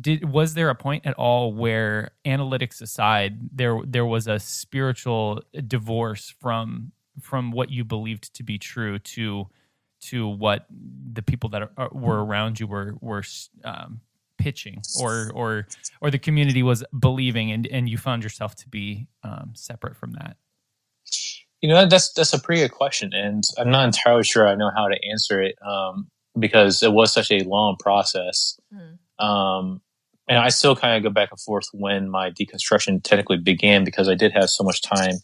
did 0.00 0.30
was 0.30 0.54
there 0.54 0.68
a 0.68 0.74
point 0.74 1.06
at 1.06 1.14
all 1.14 1.52
where 1.52 2.10
analytics 2.24 2.82
aside 2.82 3.38
there 3.52 3.78
there 3.84 4.04
was 4.04 4.26
a 4.26 4.38
spiritual 4.38 5.42
divorce 5.66 6.34
from 6.40 6.90
from 7.20 7.52
what 7.52 7.70
you 7.70 7.84
believed 7.84 8.34
to 8.34 8.42
be 8.42 8.58
true 8.58 8.98
to 8.98 9.48
to 10.00 10.28
what 10.28 10.66
the 10.70 11.22
people 11.22 11.48
that 11.50 11.70
are, 11.76 11.88
were 11.92 12.24
around 12.24 12.58
you 12.58 12.66
were 12.66 12.94
were 13.00 13.22
um, 13.64 14.00
pitching 14.38 14.82
or 15.00 15.30
or 15.34 15.66
or 16.00 16.10
the 16.10 16.18
community 16.18 16.62
was 16.62 16.82
believing 16.98 17.52
and 17.52 17.66
and 17.68 17.88
you 17.88 17.96
found 17.96 18.24
yourself 18.24 18.56
to 18.56 18.68
be 18.68 19.06
um, 19.22 19.52
separate 19.54 19.96
from 19.96 20.12
that 20.12 20.36
You 21.62 21.70
know, 21.70 21.86
that's 21.86 22.12
that's 22.12 22.32
a 22.32 22.40
pretty 22.40 22.62
good 22.62 22.72
question, 22.72 23.12
and 23.14 23.42
I'm 23.58 23.70
not 23.70 23.86
entirely 23.86 24.24
sure 24.24 24.46
I 24.46 24.54
know 24.54 24.70
how 24.76 24.88
to 24.88 24.98
answer 25.10 25.40
it 25.42 25.56
um, 25.66 26.08
because 26.38 26.82
it 26.82 26.92
was 26.92 27.12
such 27.12 27.30
a 27.30 27.40
long 27.40 27.76
process. 27.80 28.58
Mm. 28.72 29.24
Um, 29.24 29.80
and 30.28 30.38
I 30.38 30.48
still 30.50 30.76
kind 30.76 30.96
of 30.96 31.02
go 31.02 31.14
back 31.14 31.30
and 31.30 31.40
forth 31.40 31.66
when 31.72 32.10
my 32.10 32.30
deconstruction 32.30 33.02
technically 33.02 33.38
began 33.38 33.84
because 33.84 34.08
I 34.08 34.14
did 34.14 34.32
have 34.32 34.50
so 34.50 34.64
much 34.64 34.82
time 34.82 35.14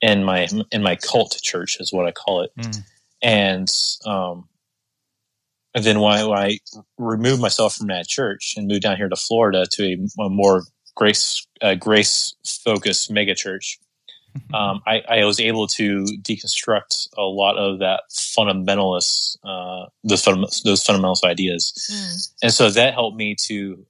in 0.00 0.22
my 0.24 0.46
in 0.70 0.82
my 0.82 0.96
cult 0.96 1.38
church 1.42 1.78
is 1.80 1.92
what 1.92 2.06
I 2.06 2.12
call 2.12 2.42
it, 2.42 2.50
Mm. 2.58 2.82
and 3.22 3.68
um, 4.06 4.48
and 5.74 5.84
then 5.84 5.98
when 6.00 6.12
I, 6.12 6.24
when 6.24 6.38
I 6.38 6.58
removed 6.98 7.42
myself 7.42 7.74
from 7.74 7.88
that 7.88 8.06
church 8.06 8.54
and 8.56 8.68
moved 8.68 8.82
down 8.82 8.96
here 8.96 9.08
to 9.08 9.16
Florida 9.16 9.64
to 9.72 9.82
a, 9.84 10.22
a 10.22 10.30
more 10.30 10.62
grace 10.94 11.46
uh, 11.60 11.74
grace 11.74 12.34
focused 12.46 13.10
mega 13.10 13.34
church, 13.34 13.78
um, 14.52 14.80
I, 14.86 15.02
I 15.08 15.24
was 15.24 15.38
able 15.40 15.66
to 15.68 16.04
deconstruct 16.22 17.08
a 17.16 17.22
lot 17.22 17.56
of 17.56 17.78
that 17.80 18.02
fundamentalist 18.12 19.36
uh, 19.44 19.86
those 20.04 20.22
fundam- 20.22 20.62
those 20.64 20.84
fundamentalist 20.84 21.24
ideas, 21.24 21.72
Mm. 21.92 22.28
and 22.44 22.52
so 22.52 22.70
that 22.70 22.94
helped 22.94 23.16
me 23.16 23.34
to 23.46 23.86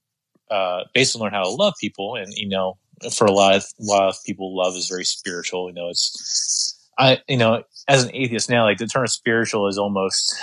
uh, 0.51 0.85
basically 0.95 1.23
learn 1.25 1.33
how 1.33 1.43
to 1.43 1.49
love 1.51 1.75
people. 1.81 2.17
And 2.17 2.33
you 2.35 2.49
know, 2.49 2.79
for 3.13 3.27
a 3.27 3.33
lot 3.33 3.57
of 3.57 3.63
a 3.81 3.85
lot 3.85 4.09
of 4.09 4.17
people, 4.25 4.57
love 4.57 4.77
is 4.77 4.89
very 4.89 5.05
spiritual. 5.05 5.69
You 5.69 5.75
know, 5.75 5.89
it's 5.89 6.79
I 6.99 7.21
you 7.29 7.37
know 7.37 7.65
as 7.89 8.05
an 8.05 8.11
atheist 8.15 8.49
now, 8.51 8.65
like 8.65 8.79
the 8.79 8.87
term 8.87 9.07
spiritual 9.07 9.69
is 9.69 9.79
almost 9.79 10.35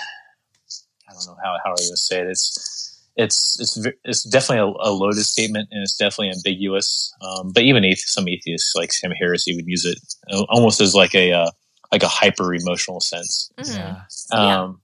I 1.10 1.14
don't 1.14 1.26
know 1.28 1.38
how 1.44 1.58
how 1.64 1.72
I 1.72 1.84
even 1.84 1.96
say 1.96 2.20
it. 2.22 2.28
It's 2.28 2.91
it's 3.18 3.60
it's 3.60 3.78
it's 4.04 4.24
definitely 4.24 4.60
a, 4.72 4.90
a 4.90 4.92
loaded 4.92 5.26
statement 5.26 5.68
and 5.72 5.82
it's 5.82 5.98
definitely 5.98 6.32
ambiguous. 6.32 7.14
Um, 7.22 7.52
but 7.54 7.64
even 7.64 7.84
athe- 7.84 7.98
some 7.98 8.28
atheists 8.28 8.74
like 8.76 8.92
Sam 8.94 9.12
Harris 9.12 9.48
even 9.48 9.68
use 9.68 9.86
it 9.86 10.00
uh, 10.32 10.44
almost 10.50 10.80
as 10.82 10.96
like 10.96 11.14
a 11.14 11.34
uh, 11.34 11.52
like 11.92 12.04
a 12.04 12.08
hyper 12.08 12.54
emotional 12.54 13.02
sense. 13.02 13.52
Mhm. 13.60 13.76
yeah 13.76 14.02
Yeah. 14.32 14.62
Um, 14.62 14.82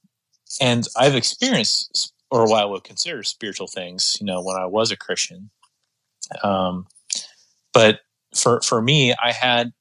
and 0.61 0.85
I've 0.97 1.15
experienced 1.15 2.13
or 2.29 2.49
what 2.49 2.61
I 2.61 2.65
would 2.65 2.83
consider 2.83 3.23
spiritual 3.23 3.67
things, 3.67 4.17
you 4.19 4.25
know, 4.25 4.41
when 4.43 4.57
I 4.57 4.65
was 4.65 4.91
a 4.91 4.97
Christian. 4.97 5.49
Um, 6.43 6.87
but 7.73 7.99
for 8.35 8.61
for 8.61 8.81
me, 8.81 9.13
I 9.23 9.31
had 9.31 9.71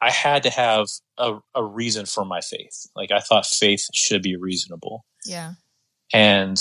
I 0.00 0.10
had 0.10 0.42
to 0.42 0.50
have 0.50 0.86
a, 1.18 1.38
a 1.54 1.64
reason 1.64 2.04
for 2.06 2.24
my 2.24 2.40
faith. 2.40 2.86
Like 2.96 3.12
I 3.12 3.20
thought 3.20 3.46
faith 3.46 3.86
should 3.94 4.22
be 4.22 4.36
reasonable 4.36 5.04
Yeah. 5.24 5.52
and 6.12 6.60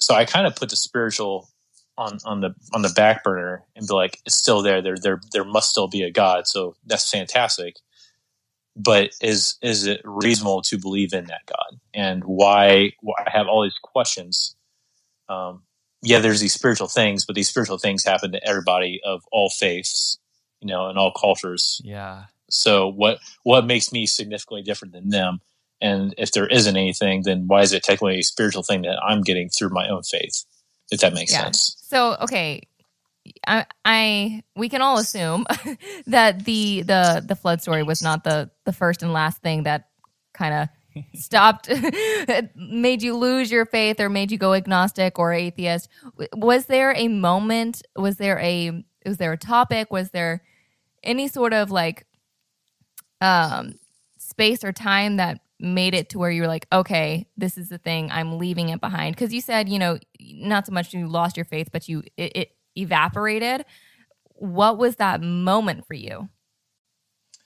so 0.00 0.14
I 0.14 0.24
kind 0.24 0.46
of 0.46 0.56
put 0.56 0.70
the 0.70 0.76
spiritual 0.76 1.48
on 1.96 2.18
on 2.24 2.40
the 2.40 2.54
on 2.72 2.82
the 2.82 2.88
back 2.88 3.22
burner 3.22 3.64
and 3.76 3.86
be 3.86 3.94
like, 3.94 4.18
it's 4.24 4.34
still 4.34 4.62
there. 4.62 4.82
There 4.82 4.96
there 4.96 5.20
there 5.32 5.44
must 5.44 5.70
still 5.70 5.88
be 5.88 6.02
a 6.02 6.10
God. 6.10 6.46
So 6.46 6.74
that's 6.86 7.08
fantastic. 7.08 7.76
But 8.74 9.10
is 9.20 9.56
is 9.62 9.86
it 9.86 10.00
reasonable 10.04 10.62
to 10.62 10.78
believe 10.78 11.12
in 11.12 11.26
that 11.26 11.46
God? 11.46 11.78
And 11.92 12.24
why, 12.24 12.92
why 13.00 13.14
I 13.26 13.30
have 13.30 13.46
all 13.46 13.62
these 13.62 13.78
questions. 13.82 14.56
Um, 15.28 15.64
yeah, 16.02 16.20
there's 16.20 16.40
these 16.40 16.54
spiritual 16.54 16.88
things, 16.88 17.26
but 17.26 17.36
these 17.36 17.48
spiritual 17.48 17.78
things 17.78 18.04
happen 18.04 18.32
to 18.32 18.48
everybody 18.48 19.00
of 19.04 19.22
all 19.30 19.50
faiths, 19.50 20.18
you 20.60 20.68
know, 20.68 20.88
and 20.88 20.98
all 20.98 21.12
cultures. 21.12 21.80
yeah 21.84 22.24
So 22.48 22.88
what 22.88 23.18
what 23.42 23.66
makes 23.66 23.92
me 23.92 24.06
significantly 24.06 24.62
different 24.62 24.94
than 24.94 25.10
them? 25.10 25.40
And 25.80 26.14
if 26.18 26.32
there 26.32 26.46
isn't 26.46 26.76
anything, 26.76 27.22
then 27.22 27.46
why 27.46 27.62
is 27.62 27.72
it 27.72 27.82
technically 27.82 28.18
a 28.18 28.22
spiritual 28.22 28.62
thing 28.62 28.82
that 28.82 28.98
I'm 29.02 29.22
getting 29.22 29.48
through 29.48 29.70
my 29.70 29.88
own 29.88 30.02
faith? 30.02 30.44
If 30.90 31.00
that 31.00 31.14
makes 31.14 31.32
Yeah. 31.32 31.44
sense. 31.44 31.76
So 31.88 32.16
okay, 32.20 32.62
I, 33.46 33.66
I 33.84 34.42
we 34.56 34.68
can 34.68 34.82
all 34.82 34.98
assume 34.98 35.46
that 36.06 36.44
the 36.44 36.82
the 36.82 37.24
the 37.26 37.36
flood 37.36 37.62
story 37.62 37.82
was 37.82 38.02
not 38.02 38.24
the 38.24 38.50
the 38.64 38.72
first 38.72 39.02
and 39.02 39.12
last 39.12 39.42
thing 39.42 39.64
that 39.64 39.88
kind 40.34 40.54
of 40.54 41.04
stopped 41.14 41.68
made 42.56 43.02
you 43.02 43.16
lose 43.16 43.50
your 43.50 43.64
faith 43.66 44.00
or 44.00 44.08
made 44.08 44.30
you 44.30 44.38
go 44.38 44.54
agnostic 44.54 45.18
or 45.18 45.32
atheist 45.32 45.88
was 46.34 46.66
there 46.66 46.92
a 46.96 47.08
moment 47.08 47.82
was 47.96 48.16
there 48.16 48.38
a 48.40 48.84
was 49.06 49.18
there 49.18 49.32
a 49.32 49.38
topic 49.38 49.92
was 49.92 50.10
there 50.10 50.42
any 51.02 51.28
sort 51.28 51.52
of 51.52 51.70
like 51.70 52.06
um 53.20 53.74
space 54.18 54.64
or 54.64 54.72
time 54.72 55.16
that 55.16 55.40
made 55.60 55.94
it 55.94 56.08
to 56.08 56.18
where 56.18 56.30
you 56.30 56.42
were 56.42 56.48
like 56.48 56.66
okay 56.72 57.26
this 57.36 57.58
is 57.58 57.68
the 57.68 57.78
thing 57.78 58.10
i'm 58.10 58.38
leaving 58.38 58.70
it 58.70 58.80
behind. 58.80 59.14
Because 59.14 59.32
you 59.32 59.40
said 59.40 59.68
you 59.68 59.78
know 59.78 59.98
not 60.20 60.66
so 60.66 60.72
much 60.72 60.94
you 60.94 61.06
lost 61.06 61.36
your 61.36 61.44
faith 61.44 61.68
but 61.72 61.88
you 61.88 62.02
it, 62.16 62.36
it 62.36 62.56
evaporated. 62.76 63.64
What 64.34 64.78
was 64.78 64.96
that 64.96 65.20
moment 65.20 65.86
for 65.86 65.94
you? 65.94 66.28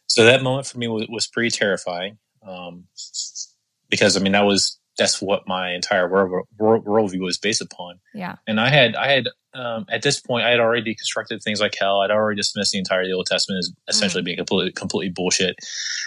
So 0.06 0.25
that 0.25 0.42
moment 0.42 0.66
for 0.66 0.78
me 0.78 0.87
was, 0.87 1.06
was 1.09 1.26
pretty 1.26 1.50
terrifying, 1.50 2.18
um, 2.47 2.85
because 3.88 4.16
I 4.16 4.21
mean 4.21 4.33
that 4.33 4.44
was 4.44 4.78
that's 4.97 5.21
what 5.21 5.47
my 5.49 5.73
entire 5.73 6.09
world, 6.09 6.47
world 6.59 6.85
worldview 6.85 7.21
was 7.21 7.39
based 7.39 7.61
upon. 7.61 8.01
yeah 8.15 8.37
And 8.47 8.61
I 8.61 8.69
had 8.69 8.95
I 8.97 9.11
had 9.11 9.29
um, 9.55 9.87
at 9.89 10.03
this 10.03 10.21
point 10.21 10.45
I 10.45 10.51
had 10.51 10.61
already 10.61 10.95
deconstructed 10.95 11.43
things 11.43 11.61
like 11.61 11.77
hell. 11.79 12.01
I'd 12.01 12.11
already 12.11 12.37
dismissed 12.37 12.73
the 12.73 12.79
entire 12.79 13.05
Old 13.15 13.27
Testament 13.27 13.59
as 13.59 13.73
essentially 13.89 14.23
being 14.23 14.37
completely 14.37 14.73
completely 14.73 15.11
bullshit. 15.11 15.57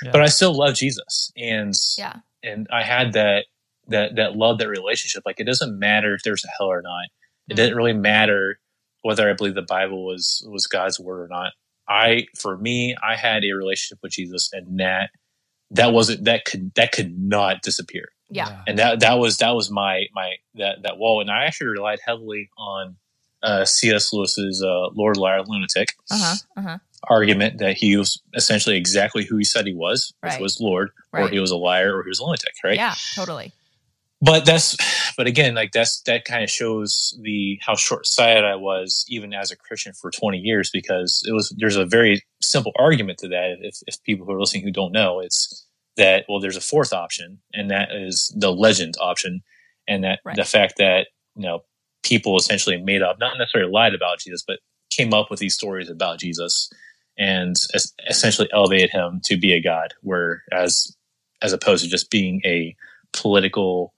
Yeah. 0.03 0.11
But 0.11 0.21
I 0.21 0.27
still 0.27 0.53
love 0.53 0.75
Jesus, 0.75 1.31
and 1.37 1.73
yeah 1.97 2.17
and 2.43 2.67
I 2.71 2.83
had 2.83 3.13
that 3.13 3.45
that 3.87 4.15
that 4.15 4.35
love 4.35 4.59
that 4.59 4.69
relationship. 4.69 5.23
Like 5.25 5.39
it 5.39 5.45
doesn't 5.45 5.77
matter 5.77 6.13
if 6.13 6.23
there's 6.23 6.43
a 6.45 6.49
hell 6.57 6.67
or 6.67 6.81
not. 6.81 7.05
It 7.49 7.55
didn't 7.55 7.77
really 7.77 7.93
matter 7.93 8.59
whether 9.03 9.29
I 9.29 9.33
believe 9.33 9.55
the 9.55 9.61
Bible 9.61 10.05
was 10.05 10.45
was 10.49 10.67
God's 10.67 10.99
word 10.99 11.21
or 11.21 11.27
not. 11.27 11.53
I 11.87 12.25
for 12.35 12.57
me, 12.57 12.95
I 13.01 13.15
had 13.15 13.45
a 13.45 13.53
relationship 13.53 13.99
with 14.03 14.11
Jesus, 14.11 14.49
and 14.51 14.79
that 14.79 15.11
that 15.71 15.93
wasn't 15.93 16.23
that 16.25 16.45
could 16.45 16.73
that 16.75 16.91
could 16.91 17.17
not 17.19 17.61
disappear. 17.61 18.09
yeah 18.29 18.61
And 18.67 18.79
that 18.79 18.99
that 19.01 19.15
was 19.15 19.37
that 19.37 19.51
was 19.55 19.69
my 19.71 20.05
my 20.13 20.35
that 20.55 20.83
that 20.83 20.97
wall. 20.97 21.21
And 21.21 21.29
I 21.31 21.45
actually 21.45 21.67
relied 21.67 21.99
heavily 22.05 22.49
on 22.57 22.95
uh, 23.43 23.65
C.S. 23.65 24.11
Lewis's 24.13 24.63
uh, 24.63 24.87
Lord 24.95 25.17
Liar 25.17 25.43
Lunatic 25.43 25.93
uh-huh 26.11 26.35
uh-huh 26.57 26.77
argument 27.09 27.59
that 27.59 27.77
he 27.77 27.95
was 27.95 28.19
essentially 28.33 28.75
exactly 28.75 29.23
who 29.23 29.37
he 29.37 29.43
said 29.43 29.67
he 29.67 29.73
was, 29.73 30.11
which 30.21 30.31
Right. 30.33 30.41
was 30.41 30.59
Lord, 30.59 30.89
or 31.13 31.29
he 31.29 31.39
was 31.39 31.51
a 31.51 31.55
liar, 31.55 31.95
or 31.95 32.03
he 32.03 32.09
was 32.09 32.19
a 32.19 32.23
lunatic, 32.23 32.53
right? 32.63 32.75
yeah 32.75 32.95
totally 33.15 33.51
but 34.21 34.45
that's 34.45 34.77
but 35.17 35.27
again 35.27 35.55
like 35.55 35.71
that's 35.71 36.01
that 36.03 36.25
kind 36.25 36.43
of 36.43 36.49
shows 36.49 37.17
the 37.23 37.59
how 37.61 37.75
short-sighted 37.75 38.45
i 38.45 38.55
was 38.55 39.05
even 39.09 39.33
as 39.33 39.51
a 39.51 39.55
christian 39.57 39.93
for 39.93 40.11
20 40.11 40.37
years 40.39 40.69
because 40.71 41.23
it 41.27 41.33
was 41.33 41.53
there's 41.57 41.77
a 41.77 41.85
very 41.85 42.23
simple 42.41 42.71
argument 42.79 43.19
to 43.19 43.27
that 43.27 43.57
if, 43.61 43.77
if 43.87 44.01
people 44.03 44.25
who 44.25 44.33
are 44.33 44.39
listening 44.39 44.63
who 44.63 44.71
don't 44.71 44.91
know 44.93 45.19
it's 45.19 45.65
that 45.97 46.25
well 46.29 46.39
there's 46.39 46.57
a 46.57 46.61
fourth 46.61 46.93
option 46.93 47.39
and 47.53 47.71
that 47.71 47.89
is 47.93 48.33
the 48.37 48.51
legend 48.51 48.95
option 49.01 49.41
and 49.87 50.03
that 50.03 50.19
Right. 50.25 50.35
the 50.35 50.45
fact 50.45 50.75
that 50.77 51.07
you 51.35 51.43
know 51.43 51.61
people 52.03 52.37
essentially 52.37 52.77
made 52.81 53.01
up, 53.01 53.19
not 53.19 53.37
necessarily 53.37 53.71
lied 53.71 53.93
about 53.93 54.19
Jesus, 54.19 54.43
but 54.47 54.59
came 54.89 55.13
up 55.13 55.29
with 55.29 55.39
these 55.39 55.53
stories 55.53 55.89
about 55.89 56.19
Jesus 56.19 56.69
and 57.17 57.55
es- 57.73 57.93
essentially 58.09 58.49
elevated 58.53 58.89
him 58.91 59.21
to 59.25 59.37
be 59.37 59.53
a 59.53 59.61
god, 59.61 59.93
whereas 60.01 60.95
as 61.41 61.53
opposed 61.53 61.83
to 61.83 61.89
just 61.89 62.09
being 62.09 62.41
a 62.45 62.75
political 63.13 63.93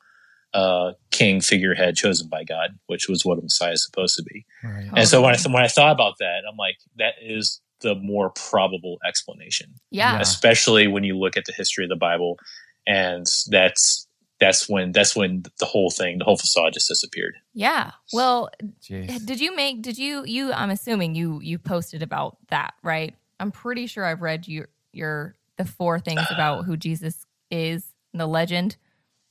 uh, 0.54 0.94
king 1.12 1.42
figurehead 1.42 1.96
chosen 1.96 2.28
by 2.28 2.44
God, 2.44 2.72
which 2.88 3.08
was 3.08 3.24
what 3.26 3.38
a 3.38 3.42
Messiah 3.42 3.74
is 3.74 3.86
supposed 3.86 4.16
to 4.16 4.24
be. 4.24 4.46
Right. 4.64 4.90
And 4.96 5.08
so 5.08 5.22
when 5.22 5.32
I 5.32 5.36
th- 5.36 5.54
when 5.54 5.64
I 5.64 5.68
thought 5.68 5.92
about 5.92 6.16
that, 6.20 6.42
I'm 6.50 6.58
like, 6.58 6.78
that 6.98 7.14
is 7.22 7.62
the 7.82 7.96
more 7.96 8.30
probable 8.32 8.98
explanation, 9.08 9.76
Yeah. 9.92 10.14
Yeah. 10.16 10.20
especially 10.22 10.88
when 10.88 11.04
you 11.04 11.18
look 11.18 11.38
at 11.38 11.46
the 11.46 11.54
history 11.54 11.86
of 11.86 11.90
the 11.90 11.96
Bible, 11.96 12.38
and 12.88 13.26
that's 13.50 14.06
that's 14.40 14.68
when 14.70 14.92
that's 14.92 15.16
when 15.16 15.44
the 15.60 15.66
whole 15.66 15.90
thing, 15.92 16.18
the 16.18 16.26
whole 16.26 16.38
facade, 16.38 16.74
just 16.74 16.88
disappeared. 16.88 17.36
Yeah. 17.54 17.92
Well, 18.14 18.50
Jeez. 18.82 19.26
did 19.26 19.40
you 19.40 19.56
make 19.56 19.82
did 19.82 19.98
you 19.98 20.24
you 20.26 20.52
I'm 20.54 20.70
assuming 20.72 21.14
you 21.16 21.40
you 21.42 21.60
posted 21.60 22.02
about 22.02 22.38
that, 22.50 22.74
right? 22.84 23.16
I'm 23.40 23.52
pretty 23.52 23.86
sure 23.88 24.04
I've 24.06 24.22
read 24.22 24.48
your 24.48 24.68
your 24.92 25.36
the 25.58 25.66
four 25.66 26.00
things 26.00 26.22
about 26.32 26.66
who 26.66 26.76
Jesus 26.76 27.26
is, 27.52 27.94
and 28.14 28.20
the 28.20 28.28
legend. 28.28 28.76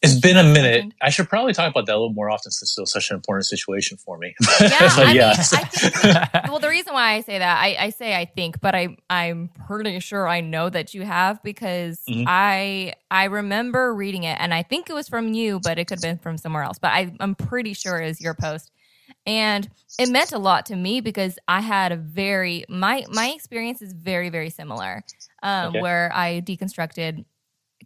It's 0.00 0.14
been 0.20 0.36
a 0.36 0.44
minute. 0.44 0.92
I 1.02 1.10
should 1.10 1.28
probably 1.28 1.52
talk 1.52 1.70
about 1.72 1.86
that 1.86 1.92
a 1.92 1.98
little 1.98 2.12
more 2.12 2.30
often 2.30 2.52
since 2.52 2.62
it's 2.62 2.72
still 2.72 2.86
such 2.86 3.10
an 3.10 3.16
important 3.16 3.46
situation 3.46 3.96
for 3.98 4.16
me. 4.16 4.32
Yeah, 4.60 4.78
I 4.80 5.12
yeah. 5.12 5.28
mean, 5.30 5.36
I 5.52 5.64
think 5.64 6.28
well, 6.48 6.58
the 6.60 6.68
reason 6.68 6.92
why 6.94 7.14
I 7.14 7.20
say 7.22 7.38
that, 7.38 7.60
I, 7.60 7.76
I 7.78 7.90
say 7.90 8.14
I 8.14 8.24
think, 8.24 8.60
but 8.60 8.74
I 8.76 8.96
I'm 9.10 9.50
pretty 9.66 9.98
sure 10.00 10.28
I 10.28 10.40
know 10.40 10.70
that 10.70 10.94
you 10.94 11.02
have 11.02 11.42
because 11.42 12.00
Mhm. 12.08 12.24
I 12.28 12.92
I 13.10 13.24
remember 13.24 13.92
reading 13.94 14.22
it, 14.22 14.36
and 14.40 14.54
I 14.54 14.62
think 14.62 14.88
it 14.88 14.92
was 14.92 15.08
from 15.08 15.32
you, 15.34 15.58
but 15.58 15.78
it 15.78 15.86
could 15.86 15.96
have 15.96 16.02
been 16.02 16.18
from 16.18 16.38
somewhere 16.38 16.62
else. 16.62 16.78
But 16.78 16.92
I 16.92 17.12
I'm 17.18 17.34
pretty 17.34 17.72
sure 17.72 18.00
it 18.00 18.06
was 18.06 18.20
your 18.20 18.34
post, 18.34 18.70
and 19.26 19.68
it 19.98 20.06
meant 20.08 20.32
a 20.32 20.38
lot 20.38 20.66
to 20.66 20.76
me 20.76 21.00
because 21.00 21.38
I 21.48 21.60
had 21.60 21.90
a 21.90 21.96
very 21.96 22.64
my 22.68 23.04
my 23.10 23.28
experience 23.30 23.82
is 23.82 23.92
very 23.94 24.28
very 24.28 24.50
similar, 24.50 25.02
um, 25.42 25.70
Okay. 25.70 25.80
where 25.80 26.12
I 26.14 26.40
deconstructed 26.40 27.24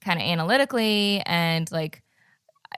kind 0.01 0.21
of 0.21 0.27
analytically 0.27 1.23
and 1.27 1.71
like 1.71 2.03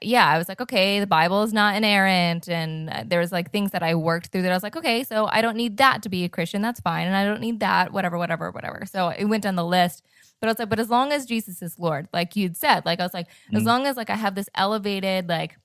yeah, 0.02 0.26
I 0.26 0.38
was 0.38 0.49
like, 0.49 0.61
okay, 0.61 0.99
the 0.99 1.06
Bible 1.06 1.44
is 1.44 1.52
not 1.52 1.76
inerrant. 1.76 2.49
And 2.49 2.90
uh, 2.90 3.04
there 3.06 3.21
was 3.21 3.30
like 3.30 3.52
things 3.52 3.71
that 3.71 3.83
I 3.85 3.94
worked 3.94 4.33
through 4.33 4.42
that 4.42 4.50
I 4.50 4.54
was 4.54 4.64
like, 4.64 4.75
okay, 4.76 5.04
so 5.04 5.26
I 5.26 5.40
don't 5.40 5.56
need 5.56 5.76
that 5.76 6.02
to 6.02 6.09
be 6.09 6.25
a 6.25 6.28
Christian. 6.28 6.62
That's 6.62 6.80
fine. 6.80 7.06
And 7.06 7.14
I 7.16 7.25
don't 7.25 7.40
need 7.40 7.61
that, 7.61 7.92
whatever, 7.92 8.18
whatever, 8.18 8.50
whatever. 8.50 8.85
So 8.87 9.11
it 9.11 9.26
went 9.26 9.44
down 9.44 9.54
the 9.54 9.64
list. 9.64 10.04
But 10.40 10.49
I 10.49 10.50
was 10.50 10.59
like, 10.59 10.68
but 10.68 10.80
as 10.80 10.90
long 10.90 11.12
as 11.12 11.26
Jesus 11.26 11.62
is 11.62 11.78
Lord, 11.78 12.09
like 12.12 12.35
you'd 12.35 12.56
said, 12.56 12.85
like 12.85 12.99
I 12.99 13.04
was 13.04 13.14
like, 13.14 13.28
as 13.54 13.62
Mhm. 13.62 13.66
long 13.66 13.87
as 13.87 13.97
like 13.97 14.11
I 14.11 14.16
have 14.16 14.35
this 14.35 14.49
elevated 14.56 15.28
like 15.28 15.56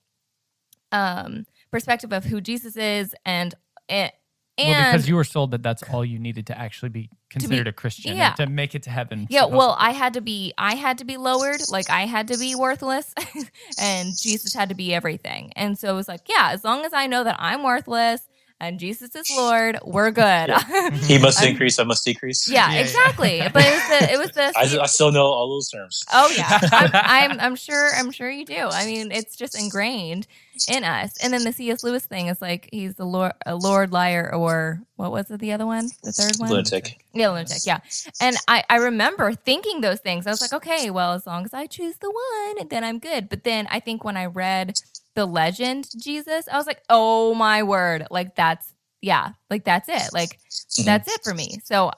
um 0.92 1.44
perspective 1.70 2.12
of 2.12 2.24
who 2.24 2.40
Jesus 2.40 2.76
is 2.76 3.14
and 3.24 3.54
it, 3.88 4.12
and, 4.58 4.68
well, 4.68 4.84
because 4.84 5.08
you 5.08 5.16
were 5.16 5.24
sold 5.24 5.50
that 5.50 5.62
that's 5.62 5.82
all 5.82 6.04
you 6.04 6.18
needed 6.18 6.46
to 6.48 6.58
actually 6.58 6.90
be 6.90 7.10
considered 7.30 7.68
a 7.68 7.72
Christian 7.72 8.16
yeah. 8.16 8.32
to 8.34 8.46
make 8.46 8.74
it 8.74 8.82
to 8.82 8.90
heaven. 8.90 9.26
Yeah, 9.30 9.46
well. 9.46 9.76
I 9.78 9.92
had 9.92 10.14
to 10.14 10.20
be 10.20 10.52
I 10.58 10.74
had 10.74 10.98
to 10.98 11.04
be 11.04 11.16
lowered, 11.16 11.60
like 11.70 11.88
I 11.88 12.02
had 12.02 12.28
to 12.28 12.36
be 12.36 12.54
worthless 12.54 13.14
and 13.80 14.16
Jesus 14.16 14.52
had 14.52 14.68
to 14.68 14.74
be 14.74 14.92
everything. 14.92 15.52
And 15.56 15.78
so 15.78 15.90
it 15.90 15.96
was 15.96 16.08
like, 16.08 16.22
yeah, 16.28 16.50
as 16.52 16.64
long 16.64 16.84
as 16.84 16.92
I 16.92 17.06
know 17.06 17.24
that 17.24 17.36
I'm 17.38 17.62
worthless 17.62 18.20
and 18.60 18.78
Jesus 18.78 19.14
is 19.16 19.30
Lord, 19.34 19.78
we're 19.84 20.10
good. 20.10 20.50
he 21.04 21.18
must 21.18 21.42
increase, 21.42 21.78
I 21.78 21.84
must 21.84 22.04
decrease. 22.04 22.48
yeah, 22.48 22.72
Yeah, 22.72 22.80
exactly. 22.80 23.40
But 23.52 23.64
it 23.64 23.72
was 23.72 23.88
the 23.88 24.12
it 24.12 24.18
was 24.18 24.30
the 24.32 24.52
I, 24.56 24.82
I 24.82 24.86
still 24.86 25.12
know 25.12 25.24
all 25.24 25.48
those 25.48 25.70
terms. 25.70 26.04
Oh 26.12 26.32
yeah, 26.36 26.58
I'm, 26.72 26.90
I'm 26.92 27.40
I'm 27.40 27.56
sure 27.56 27.90
I'm 27.94 28.10
sure 28.10 28.30
you 28.30 28.44
do. 28.44 28.68
I 28.70 28.84
mean, 28.84 29.12
it's 29.12 29.36
just 29.36 29.58
ingrained 29.58 30.26
in 30.68 30.84
us. 30.84 31.16
And 31.22 31.32
then 31.32 31.44
the 31.44 31.52
C.S. 31.52 31.82
Lewis 31.82 32.04
thing 32.04 32.26
is 32.28 32.40
like 32.40 32.68
he's 32.72 32.94
the 32.94 33.04
Lord, 33.04 33.32
a 33.46 33.54
Lord 33.54 33.92
liar, 33.92 34.30
or 34.34 34.80
what 34.96 35.12
was 35.12 35.30
it? 35.30 35.40
The 35.40 35.52
other 35.52 35.66
one, 35.66 35.90
the 36.02 36.12
third 36.12 36.38
one, 36.38 36.50
Lunatic. 36.50 37.04
Yeah, 37.12 37.30
lunatic. 37.30 37.62
Yeah. 37.64 37.80
And 38.20 38.36
I, 38.46 38.62
I 38.70 38.76
remember 38.76 39.32
thinking 39.34 39.80
those 39.80 40.00
things. 40.00 40.26
I 40.26 40.30
was 40.30 40.40
like, 40.40 40.52
okay, 40.52 40.90
well, 40.90 41.12
as 41.14 41.26
long 41.26 41.44
as 41.44 41.52
I 41.52 41.66
choose 41.66 41.96
the 41.96 42.10
one, 42.10 42.68
then 42.68 42.84
I'm 42.84 42.98
good. 42.98 43.28
But 43.28 43.44
then 43.44 43.66
I 43.70 43.80
think 43.80 44.04
when 44.04 44.16
I 44.16 44.26
read 44.26 44.78
the 45.14 45.26
legend 45.26 45.90
Jesus, 45.98 46.46
I 46.50 46.56
was 46.56 46.66
like, 46.66 46.82
oh 46.88 47.34
my 47.34 47.62
word. 47.62 48.06
Like 48.10 48.36
that's 48.36 48.72
yeah, 49.00 49.30
like 49.48 49.64
that's 49.64 49.88
it. 49.88 50.12
Like 50.12 50.38
Mhm. 50.78 50.84
that's 50.84 51.08
it 51.12 51.22
for 51.24 51.34
me. 51.34 51.58
So 51.64 51.90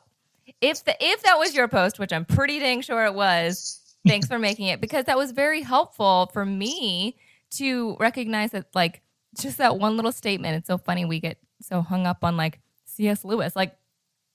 if 0.60 0.84
the 0.84 0.96
if 1.00 1.22
that 1.24 1.38
was 1.38 1.54
your 1.54 1.68
post, 1.68 1.98
which 1.98 2.12
I'm 2.12 2.24
pretty 2.24 2.58
dang 2.58 2.80
sure 2.80 3.04
it 3.04 3.14
was, 3.14 3.80
thanks 4.06 4.26
for 4.28 4.38
making 4.38 4.68
it 4.68 4.80
because 4.80 5.04
that 5.06 5.18
was 5.18 5.32
very 5.32 5.62
helpful 5.62 6.30
for 6.32 6.46
me 6.46 7.16
to 7.56 7.96
recognize 7.98 8.52
that 8.52 8.66
like 8.74 9.02
just 9.38 9.58
that 9.58 9.78
one 9.78 9.96
little 9.96 10.12
statement. 10.12 10.56
It's 10.56 10.66
so 10.66 10.78
funny 10.78 11.04
we 11.04 11.20
get 11.20 11.38
so 11.60 11.80
hung 11.80 12.06
up 12.06 12.24
on 12.24 12.36
like 12.36 12.60
C.S. 12.84 13.24
Lewis. 13.24 13.56
Like 13.56 13.76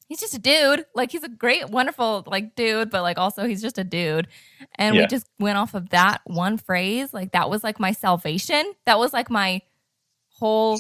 he's 0.08 0.20
just 0.20 0.34
a 0.34 0.40
dude. 0.40 0.86
Like 0.96 1.12
he's 1.12 1.24
a 1.24 1.30
great, 1.30 1.70
wonderful 1.70 2.24
like 2.26 2.56
dude, 2.56 2.90
but 2.90 3.02
like 3.02 3.18
also 3.18 3.46
he's 3.46 3.62
just 3.62 3.78
a 3.78 3.84
dude. 3.84 4.28
And 4.76 4.96
we 4.96 5.08
just 5.08 5.28
went 5.40 5.58
off 5.58 5.74
of 5.74 5.90
that 5.90 6.22
one 6.26 6.58
phrase. 6.58 7.14
Like 7.14 7.34
that 7.34 7.50
was 7.50 7.64
like 7.64 7.80
my 7.80 7.92
salvation. 7.92 8.74
That 8.86 8.98
was 8.98 9.14
like 9.14 9.30
my 9.30 9.62
whole 10.30 10.80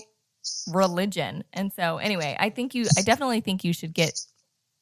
religion. 0.71 1.43
And 1.53 1.71
so 1.73 1.97
anyway, 1.97 2.35
I 2.39 2.49
think 2.49 2.73
you 2.73 2.85
I 2.97 3.01
definitely 3.01 3.41
think 3.41 3.63
you 3.63 3.73
should 3.73 3.93
get 3.93 4.19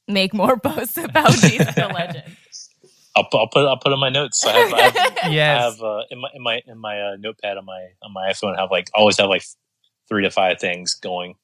make 0.07 0.33
more 0.33 0.57
posts 0.59 0.97
about 0.97 1.31
Jesus 1.31 1.73
the 1.75 1.87
legend. 1.93 2.35
I'll, 3.15 3.25
pu- 3.25 3.37
I'll 3.37 3.47
put 3.47 3.65
I'll 3.67 3.77
put 3.77 3.93
in 3.93 3.99
my 3.99 4.09
notes. 4.09 4.45
I 4.45 4.51
have, 4.51 4.73
I 4.73 4.81
have, 4.81 4.95
I 5.23 5.29
have 5.29 5.81
uh, 5.81 6.01
in 6.11 6.19
my 6.19 6.29
in 6.33 6.43
my 6.43 6.61
in 6.67 6.77
my 6.77 7.01
uh, 7.01 7.15
notepad 7.17 7.57
on 7.57 7.65
my 7.65 7.87
on 8.03 8.11
my 8.13 8.29
iPhone. 8.29 8.57
I 8.57 8.61
have 8.61 8.71
like 8.71 8.89
always 8.93 9.17
have 9.17 9.29
like 9.29 9.43
three 10.09 10.23
to 10.23 10.31
five 10.31 10.59
things 10.59 10.95
going. 10.95 11.35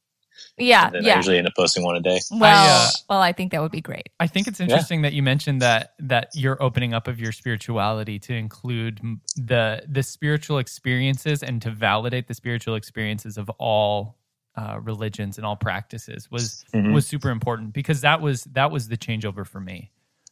yeah, 0.58 0.86
And 0.88 0.96
then 0.96 1.04
I 1.06 1.08
yeah. 1.08 1.16
usually 1.18 1.38
end 1.38 1.48
up 1.48 1.54
posting 1.56 1.84
one 1.84 1.96
a 1.96 2.00
day. 2.00 2.20
Well, 2.30 2.86
uh, 2.88 2.90
well, 3.10 3.22
I 3.22 3.32
think 3.34 3.52
that 3.52 3.62
would 3.62 3.72
be 3.72 3.82
great. 3.82 4.10
I 4.20 4.28
think 4.28 4.48
it's 4.48 4.60
interesting 4.60 5.02
that 5.04 5.14
you 5.14 5.24
mentioned 5.24 5.62
that 5.62 5.94
that 6.00 6.30
you're 6.36 6.62
opening 6.62 6.94
up 6.94 7.08
of 7.08 7.20
your 7.20 7.32
spirituality 7.32 8.20
to 8.20 8.34
include 8.34 9.00
the 9.36 9.84
the 9.88 10.04
spiritual 10.04 10.58
experiences 10.60 11.42
and 11.44 11.62
to 11.62 11.72
validate 11.72 12.28
the 12.28 12.34
spiritual 12.34 12.76
experiences 12.76 13.38
of 13.38 13.50
all 13.60 14.18
uh, 14.58 14.78
religions 14.82 15.38
and 15.38 15.46
all 15.46 15.56
practices 15.56 16.30
was 16.30 16.66
Mhm. 16.74 16.94
was 16.94 17.08
super 17.08 17.30
important 17.30 17.72
because 17.74 18.02
that 18.02 18.20
was 18.22 18.44
that 18.52 18.70
was 18.72 18.90
the 18.90 18.98
changeover 18.98 19.48
for 19.48 19.62
me. 19.62 19.90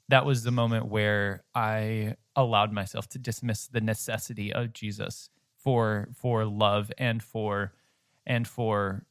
That 0.09 0.25
was 0.25 0.43
the 0.43 0.51
moment 0.51 0.87
where 0.87 1.43
I 1.55 2.15
allowed 2.35 2.73
myself 2.73 3.07
to 3.09 3.19
dismiss 3.19 3.67
the 3.67 3.81
necessity 3.81 4.53
of 4.53 4.73
Jesus 4.73 5.29
for 5.57 6.09
for 6.15 6.45
love 6.45 6.91
and 6.97 7.21
for 7.23 7.73
and 8.25 8.47
for 8.47 9.05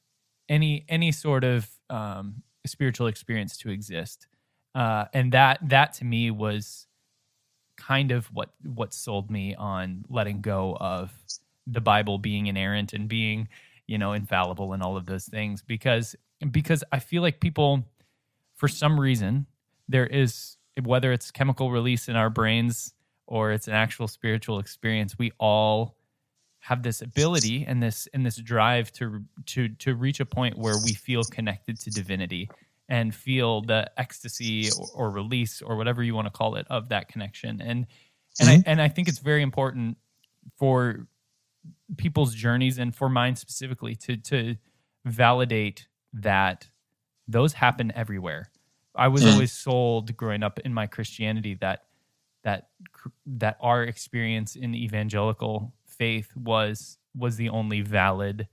any 0.48 0.84
any 0.88 1.12
sort 1.12 1.44
of 1.44 1.68
um, 1.90 2.42
spiritual 2.66 3.06
experience 3.06 3.56
to 3.58 3.70
exist. 3.70 4.26
Uh, 4.74 5.06
and 5.12 5.32
that 5.32 5.58
that 5.62 5.92
to 5.94 6.04
me 6.04 6.30
was 6.30 6.86
kind 7.76 8.10
of 8.10 8.26
what 8.26 8.50
what 8.64 8.92
sold 8.92 9.30
me 9.30 9.54
on 9.54 10.04
letting 10.08 10.40
go 10.40 10.76
of 10.80 11.12
the 11.66 11.80
Bible 11.80 12.18
being 12.18 12.46
inerrant 12.46 12.92
and 12.92 13.08
being 13.08 13.48
you 13.86 13.98
know 13.98 14.12
infallible 14.12 14.72
and 14.72 14.82
all 14.82 14.96
of 14.96 15.06
those 15.06 15.26
things 15.26 15.62
because 15.62 16.16
because 16.50 16.84
I 16.92 16.98
feel 16.98 17.22
like 17.22 17.40
people 17.40 17.84
for 18.56 18.68
some 18.68 18.98
reason 18.98 19.46
there 19.88 20.06
is 20.06 20.57
whether 20.86 21.12
it's 21.12 21.30
chemical 21.30 21.70
release 21.70 22.08
in 22.08 22.16
our 22.16 22.30
brains 22.30 22.92
or 23.26 23.52
it's 23.52 23.68
an 23.68 23.74
actual 23.74 24.08
spiritual 24.08 24.58
experience 24.58 25.18
we 25.18 25.32
all 25.38 25.96
have 26.60 26.82
this 26.82 27.02
ability 27.02 27.64
and 27.66 27.82
this 27.82 28.08
and 28.12 28.26
this 28.26 28.36
drive 28.36 28.92
to 28.92 29.22
to 29.46 29.68
to 29.68 29.94
reach 29.94 30.20
a 30.20 30.26
point 30.26 30.58
where 30.58 30.76
we 30.84 30.92
feel 30.92 31.22
connected 31.22 31.78
to 31.78 31.90
divinity 31.90 32.48
and 32.88 33.14
feel 33.14 33.60
the 33.62 33.90
ecstasy 33.98 34.68
or, 34.78 34.86
or 35.06 35.10
release 35.10 35.62
or 35.62 35.76
whatever 35.76 36.02
you 36.02 36.14
want 36.14 36.26
to 36.26 36.30
call 36.30 36.56
it 36.56 36.66
of 36.68 36.88
that 36.88 37.08
connection 37.08 37.60
and 37.60 37.86
and 38.40 38.48
I 38.48 38.56
mm-hmm. 38.56 38.62
and 38.70 38.82
I 38.82 38.88
think 38.88 39.08
it's 39.08 39.18
very 39.18 39.42
important 39.42 39.98
for 40.56 41.06
people's 41.96 42.34
journeys 42.34 42.78
and 42.78 42.94
for 42.94 43.08
mine 43.08 43.36
specifically 43.36 43.94
to 43.94 44.16
to 44.16 44.56
validate 45.04 45.86
that 46.12 46.68
those 47.26 47.52
happen 47.52 47.92
everywhere. 47.94 48.50
I 48.98 49.08
was 49.08 49.22
Mm. 49.22 49.32
always 49.32 49.52
sold 49.52 50.16
growing 50.16 50.42
up 50.42 50.58
in 50.60 50.74
my 50.74 50.86
Christianity 50.86 51.54
that 51.54 51.84
that 52.42 52.68
that 53.26 53.56
our 53.60 53.82
experience 53.84 54.56
in 54.56 54.72
the 54.72 54.82
evangelical 54.84 55.72
faith 55.86 56.34
was 56.36 56.98
was 57.14 57.36
the 57.36 57.48
only 57.48 57.80
valid 57.80 58.48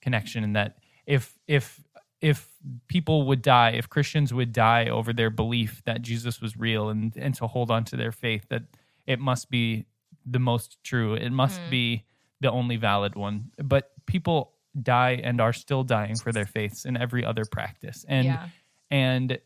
connection 0.00 0.44
and 0.44 0.54
that 0.56 0.78
if 1.06 1.38
if 1.46 1.82
if 2.20 2.48
people 2.88 3.26
would 3.26 3.42
die 3.42 3.70
if 3.70 3.88
christians 3.88 4.32
would 4.34 4.52
die 4.52 4.86
over 4.88 5.12
their 5.12 5.30
belief 5.30 5.82
that 5.84 6.02
jesus 6.02 6.40
was 6.40 6.56
real 6.56 6.88
and 6.90 7.16
and 7.16 7.34
to 7.34 7.46
hold 7.46 7.70
on 7.70 7.84
to 7.84 7.96
their 7.96 8.12
faith 8.12 8.46
that 8.48 8.62
it 9.06 9.18
must 9.18 9.50
be 9.50 9.86
the 10.26 10.38
most 10.38 10.76
true 10.84 11.14
it 11.14 11.30
must 11.30 11.60
Mm. 11.62 11.70
be 11.70 12.04
the 12.40 12.50
only 12.50 12.76
valid 12.76 13.14
one 13.16 13.50
but 13.62 13.92
people 14.06 14.52
die 14.80 15.20
and 15.24 15.40
are 15.40 15.52
still 15.54 15.82
dying 15.84 16.16
for 16.16 16.32
their 16.32 16.46
faiths 16.46 16.84
in 16.84 16.96
every 16.96 17.24
other 17.24 17.44
practice 17.50 18.04
and 18.08 18.26
yeah. 18.26 18.48
and 18.90 19.38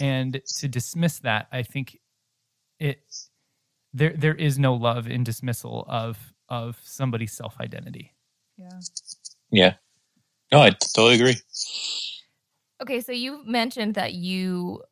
and 0.00 0.40
to 0.58 0.68
dismiss 0.68 1.18
that 1.20 1.48
i 1.52 1.62
think 1.62 1.98
it 2.78 3.02
there 3.92 4.14
there 4.16 4.34
is 4.34 4.58
no 4.58 4.74
love 4.74 5.06
in 5.08 5.24
dismissal 5.24 5.84
of 5.88 6.32
of 6.48 6.78
somebody's 6.82 7.32
self 7.32 7.58
identity 7.60 8.14
Yeah. 8.56 8.80
Yeah, 9.52 9.74
No, 10.52 10.60
I 10.62 10.70
totally 10.70 11.14
agree. 11.14 11.36
Okay, 12.82 13.00
so 13.00 13.12
you 13.12 13.44
mentioned 13.44 13.94
that 13.94 14.14
you 14.14 14.82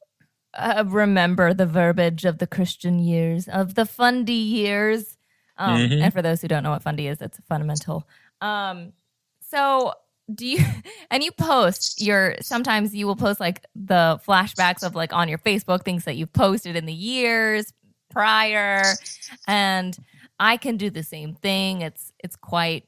uh, 0.54 0.84
remember 0.86 1.54
the 1.54 1.66
verbiage 1.66 2.24
of 2.24 2.38
the 2.38 2.46
Christian 2.46 2.98
years, 2.98 3.48
of 3.48 3.74
the 3.74 3.86
fundy 3.86 4.32
years. 4.32 5.16
Um, 5.56 5.88
Mhm. 5.88 6.02
And 6.02 6.12
for 6.12 6.22
those 6.22 6.40
who 6.40 6.48
don't 6.48 6.62
know 6.62 6.70
what 6.70 6.82
fundy 6.82 7.06
is, 7.08 7.18
that's 7.18 7.40
fundamental. 7.48 8.06
Um, 8.40 8.92
so 9.40 9.94
do 10.34 10.46
you, 10.46 10.64
and 11.10 11.22
you 11.22 11.32
post 11.32 12.00
your, 12.00 12.36
sometimes 12.40 12.94
you 12.94 13.06
will 13.06 13.16
post 13.16 13.40
like 13.40 13.64
the 13.74 14.20
flashbacks 14.26 14.82
of 14.82 14.94
like 14.94 15.12
on 15.12 15.28
your 15.28 15.38
Facebook, 15.38 15.84
things 15.84 16.04
that 16.04 16.16
you've 16.16 16.32
posted 16.32 16.76
in 16.76 16.86
the 16.86 16.92
years 16.92 17.72
prior. 18.10 18.82
And 19.46 19.96
I 20.38 20.56
can 20.56 20.76
do 20.76 20.90
the 20.90 21.02
same 21.02 21.34
thing. 21.34 21.82
It's, 21.82 22.12
it's 22.18 22.36
quite, 22.36 22.84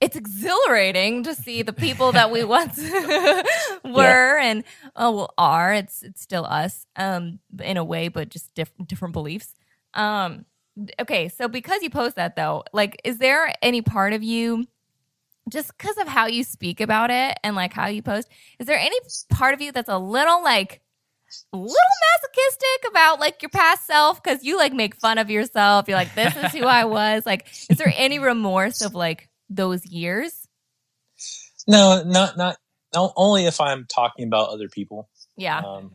it's 0.00 0.16
exhilarating 0.16 1.22
to 1.22 1.34
see 1.34 1.62
the 1.62 1.72
people 1.72 2.12
that 2.12 2.30
we 2.30 2.42
once 2.42 2.78
were 3.84 4.38
and 4.38 4.64
oh 4.96 5.12
well 5.12 5.34
are 5.38 5.72
it's 5.72 6.02
it's 6.02 6.20
still 6.20 6.44
us 6.44 6.84
um 6.96 7.38
in 7.62 7.76
a 7.76 7.84
way 7.84 8.08
but 8.08 8.28
just 8.28 8.52
different 8.54 8.88
different 8.88 9.12
beliefs 9.12 9.54
um 9.94 10.44
okay 11.00 11.28
so 11.28 11.46
because 11.46 11.80
you 11.82 11.90
post 11.90 12.16
that 12.16 12.34
though 12.34 12.64
like 12.72 13.00
is 13.04 13.18
there 13.18 13.52
any 13.62 13.80
part 13.80 14.12
of 14.12 14.22
you 14.22 14.66
just 15.50 15.76
because 15.76 15.96
of 15.98 16.08
how 16.08 16.26
you 16.26 16.44
speak 16.44 16.80
about 16.80 17.10
it 17.10 17.38
and 17.42 17.56
like 17.56 17.72
how 17.72 17.86
you 17.86 18.02
post 18.02 18.28
is 18.58 18.66
there 18.66 18.78
any 18.78 18.98
part 19.30 19.54
of 19.54 19.60
you 19.60 19.72
that's 19.72 19.88
a 19.88 19.98
little 19.98 20.42
like 20.42 20.80
a 21.52 21.56
little 21.56 21.76
masochistic 22.22 22.90
about 22.90 23.20
like 23.20 23.42
your 23.42 23.50
past 23.50 23.86
self? 23.86 24.22
Because 24.22 24.44
you 24.44 24.56
like 24.56 24.72
make 24.72 24.96
fun 24.96 25.18
of 25.18 25.30
yourself. 25.30 25.88
You're 25.88 25.98
like 25.98 26.14
this 26.14 26.34
is 26.36 26.52
who 26.52 26.64
i 26.64 26.84
was. 26.86 27.26
Like 27.26 27.48
is 27.68 27.78
there 27.78 27.92
any 27.96 28.18
remorse 28.18 28.80
of 28.80 28.94
like 28.94 29.28
those 29.50 29.84
years? 29.84 30.46
No, 31.66 32.02
not 32.04 32.36
not 32.36 32.56
no, 32.94 33.12
only 33.16 33.44
if 33.46 33.60
I'm 33.60 33.86
talking 33.86 34.26
about 34.26 34.48
other 34.48 34.68
people. 34.68 35.08
yeah. 35.36 35.60
Um, 35.60 35.92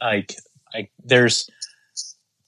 like, 0.00 0.36
I 0.72 0.88
there's 1.02 1.48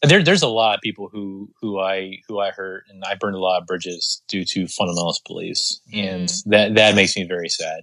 there 0.03 0.23
there's 0.23 0.43
a 0.43 0.49
lot 0.49 0.77
of 0.77 0.81
people 0.83 1.09
who 1.13 1.51
who 1.61 1.79
I 1.81 2.19
who 2.29 2.41
I 2.41 2.51
hurt 2.51 2.85
and 2.89 3.03
I 3.05 3.17
burned 3.17 3.37
a 3.37 3.41
lot 3.41 3.61
of 3.61 3.67
bridges 3.67 4.23
due 4.29 4.45
to 4.47 4.65
fundamentalist 4.65 5.25
beliefs, 5.27 5.81
and 5.93 6.31
that 6.47 6.75
that 6.77 6.95
makes 6.95 7.17
me 7.17 7.25
very 7.27 7.49
sad. 7.51 7.83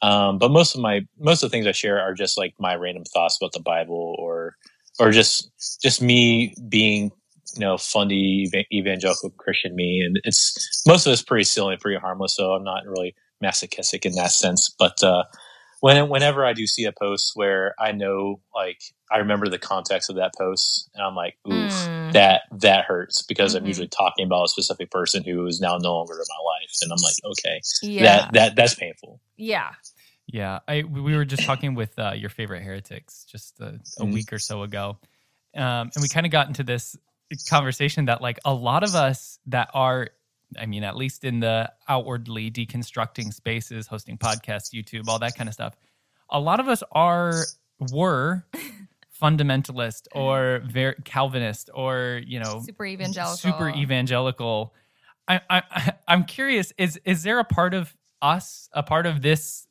Um, 0.00 0.38
but 0.38 0.50
most 0.50 0.74
of 0.74 0.80
my 0.80 1.02
most 1.18 1.42
of 1.42 1.50
the 1.50 1.54
things 1.54 1.66
I 1.66 1.72
share 1.72 2.00
are 2.00 2.14
just 2.14 2.38
like 2.38 2.54
my 2.58 2.74
random 2.76 3.04
thoughts 3.04 3.38
about 3.40 3.52
the 3.52 3.60
Bible 3.60 4.16
or 4.18 4.56
or 4.98 5.10
just 5.10 5.50
just 5.82 6.00
me 6.00 6.54
being 6.68 7.12
you 7.54 7.60
know 7.60 7.76
fundy 7.78 8.50
evangelical 8.72 9.30
Christian 9.30 9.74
me, 9.76 10.00
and 10.00 10.20
it's 10.24 10.82
most 10.86 11.06
of 11.06 11.12
it's 11.12 11.22
pretty 11.22 11.44
silly, 11.44 11.74
and 11.74 11.82
pretty 11.82 12.00
harmless. 12.00 12.34
So 12.36 12.52
I'm 12.52 12.64
not 12.64 12.86
really 12.86 13.14
masochistic 13.42 14.06
in 14.06 14.14
that 14.14 14.30
sense, 14.32 14.74
but. 14.78 15.02
uh 15.02 15.24
when 15.80 16.08
whenever 16.10 16.44
I 16.46 16.54
do 16.54 16.66
see 16.66 16.84
a 16.84 16.92
post 16.92 17.32
where 17.34 17.74
I 17.78 17.92
know 17.92 18.40
like 18.54 18.80
I 19.10 19.18
remember 19.18 19.48
the 19.48 19.58
context 19.58 20.10
of 20.10 20.16
that 20.16 20.32
post 20.36 20.90
and 20.94 21.02
I'm 21.02 21.14
like, 21.14 21.36
oof, 21.46 21.70
Mm. 21.72 22.12
that 22.12 22.42
that 22.60 22.84
hurts 22.84 23.22
because 23.22 23.54
I'm 23.54 23.64
Mhm. 23.64 23.68
usually 23.68 23.88
talking 23.88 24.24
about 24.26 24.44
a 24.44 24.48
specific 24.48 24.90
person 24.90 25.24
who 25.24 25.46
is 25.46 25.60
now 25.60 25.76
no 25.78 25.94
longer 25.94 26.14
in 26.14 26.18
my 26.28 26.42
life 26.44 26.70
and 26.82 26.92
I'm 26.92 27.00
like, 27.02 27.16
okay, 27.24 27.60
yeah 27.82 28.02
that 28.22 28.32
that 28.32 28.56
that's 28.56 28.74
painful. 28.74 29.20
yeah 29.36 29.72
Yeah, 30.26 30.58
I 30.68 30.82
we 30.82 31.16
were 31.16 31.24
just 31.24 31.44
talking 31.44 31.74
with 31.74 31.98
uh, 31.98 32.12
your 32.14 32.28
favorite 32.30 32.62
heretics 32.62 33.24
just 33.24 33.60
a, 33.60 33.80
a 33.98 34.04
Mhm. 34.04 34.12
week 34.12 34.32
or 34.32 34.38
so 34.38 34.62
ago, 34.62 34.98
um, 35.56 35.90
and 35.94 36.02
we 36.02 36.08
kind 36.08 36.26
of 36.26 36.32
got 36.32 36.48
into 36.48 36.62
this 36.62 36.96
conversation 37.48 38.06
that 38.06 38.20
like 38.20 38.38
a 38.44 38.52
lot 38.52 38.84
of 38.84 38.94
us 38.94 39.38
that 39.46 39.70
are, 39.74 40.10
I 40.58 40.66
mean, 40.66 40.82
at 40.84 40.96
least 40.96 41.24
in 41.24 41.40
the 41.40 41.70
outwardly 41.88 42.50
deconstructing 42.50 43.32
spaces, 43.32 43.86
hosting 43.86 44.18
podcasts, 44.18 44.72
YouTube, 44.74 45.08
all 45.08 45.18
that 45.20 45.34
kind 45.34 45.48
of 45.48 45.54
stuff, 45.54 45.74
a 46.30 46.40
lot 46.40 46.60
of 46.60 46.68
us 46.68 46.82
are 46.92 47.44
were 47.80 48.44
fundamentalist 49.20 50.06
or 50.14 50.62
very 50.64 50.94
Calvinist 51.04 51.70
or 51.74 52.20
you 52.26 52.40
know 52.40 52.62
super 52.64 52.86
evangelical 52.86 53.36
super 53.36 53.68
evangelical. 53.70 54.74
I, 55.26 55.40
I, 55.50 55.92
I'm 56.08 56.24
curious 56.24 56.72
is 56.78 56.98
is 57.04 57.22
there 57.22 57.38
a 57.38 57.44
part 57.44 57.74
of 57.74 57.94
us, 58.22 58.68
a 58.72 58.82
part 58.82 59.06
of 59.06 59.22
this 59.22 59.66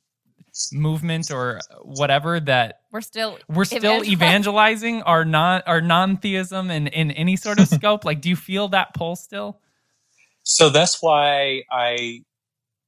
movement 0.72 1.30
or 1.32 1.60
whatever 1.84 2.40
that 2.40 2.82
we're 2.92 3.02
still 3.02 3.38
we're 3.48 3.66
still 3.66 3.78
Evangel- 4.04 4.12
evangelizing 4.12 5.02
our 5.04 5.24
non 5.24 5.62
our 5.66 5.82
non-theism 5.82 6.72
in, 6.72 6.88
in 6.88 7.12
any 7.12 7.36
sort 7.36 7.60
of 7.60 7.68
scope? 7.68 8.06
Like, 8.06 8.22
do 8.22 8.30
you 8.30 8.36
feel 8.36 8.70
that 8.70 8.94
pull 8.94 9.16
still? 9.16 9.60
So 10.44 10.70
that's 10.70 11.02
why 11.02 11.64
I 11.72 12.24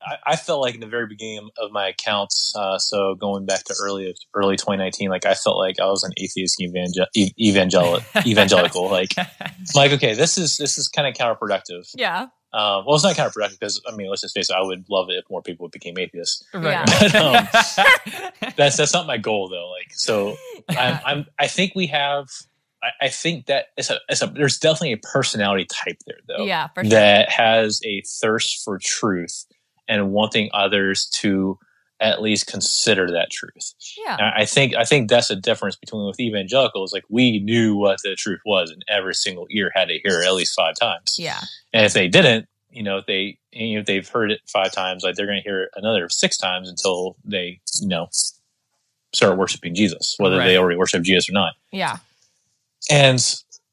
I, 0.02 0.16
I 0.28 0.36
felt 0.36 0.62
like 0.62 0.76
in 0.76 0.82
the 0.82 0.88
very 0.88 1.08
beginning 1.08 1.50
of 1.58 1.72
my 1.72 1.88
accounts, 1.90 2.54
uh, 2.56 2.78
so 2.78 3.16
going 3.16 3.46
back 3.46 3.64
to 3.66 3.76
early 3.82 4.16
early 4.34 4.56
2019, 4.56 5.10
like 5.10 5.26
I 5.26 5.34
felt 5.34 5.58
like 5.58 5.80
I 5.80 5.86
was 5.86 6.04
an 6.04 6.14
atheist 6.18 6.62
evangel- 6.62 7.08
evangel- 7.40 8.00
evangelical. 8.26 8.90
Like, 8.90 9.12
I'm 9.18 9.28
like 9.76 9.92
okay, 9.94 10.14
this 10.14 10.38
is 10.38 10.58
this 10.58 10.78
is 10.78 10.88
kind 10.88 11.08
of 11.08 11.14
counterproductive. 11.16 11.90
yeah 11.96 12.28
Uh, 12.54 12.82
well, 12.86 12.96
it's 12.96 13.04
not 13.04 13.16
counterproductive 13.16 13.60
because 13.60 13.82
I 13.88 13.96
mean, 13.96 14.10
let's 14.10 14.22
just 14.22 14.36
face 14.36 14.50
it. 14.50 14.56
I 14.56 14.62
would 14.64 14.86
love 14.90 15.10
it 15.10 15.14
if 15.16 15.26
more 15.30 15.42
people 15.42 15.68
became 15.70 15.98
atheists. 15.98 16.44
Yeah. 16.54 16.86
That's 18.56 18.78
that's 18.78 18.94
not 18.94 19.06
my 19.08 19.18
goal 19.18 19.50
though. 19.50 19.70
Like, 19.70 19.92
so 19.92 20.36
I'm, 20.70 21.00
I'm 21.06 21.26
I 21.38 21.48
think 21.48 21.74
we 21.76 21.88
have. 21.88 22.28
I, 22.82 23.06
I 23.08 23.10
think 23.10 23.48
that 23.48 23.66
it's 23.78 23.90
a, 23.90 24.00
it's 24.08 24.22
a 24.22 24.28
there's 24.28 24.58
definitely 24.58 24.94
a 24.94 24.98
personality 24.98 25.66
type 25.66 25.98
there 26.08 26.20
though 26.30 26.46
yeah 26.46 26.68
for 26.74 26.82
sure 26.82 26.92
that 26.92 27.30
has 27.30 27.82
a 27.84 28.02
thirst 28.22 28.64
for 28.64 28.80
truth 28.82 29.44
and 29.90 30.12
wanting 30.12 30.50
others 30.54 31.08
to 31.16 31.60
at 32.00 32.22
least 32.22 32.48
consider 32.48 33.12
that 33.12 33.30
truth. 33.30 33.74
yeah 33.98 34.16
And 34.18 34.28
I 34.38 34.46
think 34.46 34.74
I 34.76 34.86
think 34.86 35.10
that's 35.10 35.28
the 35.28 35.36
difference 35.36 35.76
between 35.76 36.06
with 36.06 36.18
evangelicals. 36.20 36.94
Like 36.94 37.04
we 37.10 37.40
knew 37.40 37.76
what 37.76 37.98
the 38.04 38.16
truth 38.16 38.40
was, 38.46 38.72
and 38.72 38.82
every 38.88 39.14
single 39.16 39.48
ear 39.52 39.70
had 39.76 39.90
to 39.90 40.00
hear 40.02 40.22
it 40.22 40.26
at 40.26 40.34
least 40.34 40.56
five 40.56 40.76
times. 40.80 41.18
yeah 41.20 41.42
And 41.74 41.86
if 41.86 41.92
they 41.92 42.08
didn't, 42.08 42.48
you 42.72 42.84
know, 42.84 43.00
if 43.00 43.06
they 43.06 43.38
you 43.52 43.74
know, 43.74 43.80
if 43.82 43.86
they've 43.88 44.08
heard 44.08 44.32
it 44.32 44.40
five 44.48 44.72
times, 44.72 45.04
like 45.04 45.16
they're 45.16 45.26
going 45.26 45.42
to 45.42 45.50
hear 45.50 45.64
it 45.64 45.70
another 45.76 46.08
six 46.08 46.38
times 46.38 46.70
until 46.70 47.18
they 47.26 47.60
you 47.82 47.88
know 47.90 48.08
start 49.12 49.38
worshiping 49.38 49.74
Jesus, 49.76 50.16
whether 50.20 50.38
Right. 50.38 50.46
they 50.46 50.58
already 50.58 50.78
worship 50.78 51.02
Jesus 51.04 51.28
or 51.30 51.34
not 51.34 51.54
yeah 51.72 51.98
and 52.90 53.20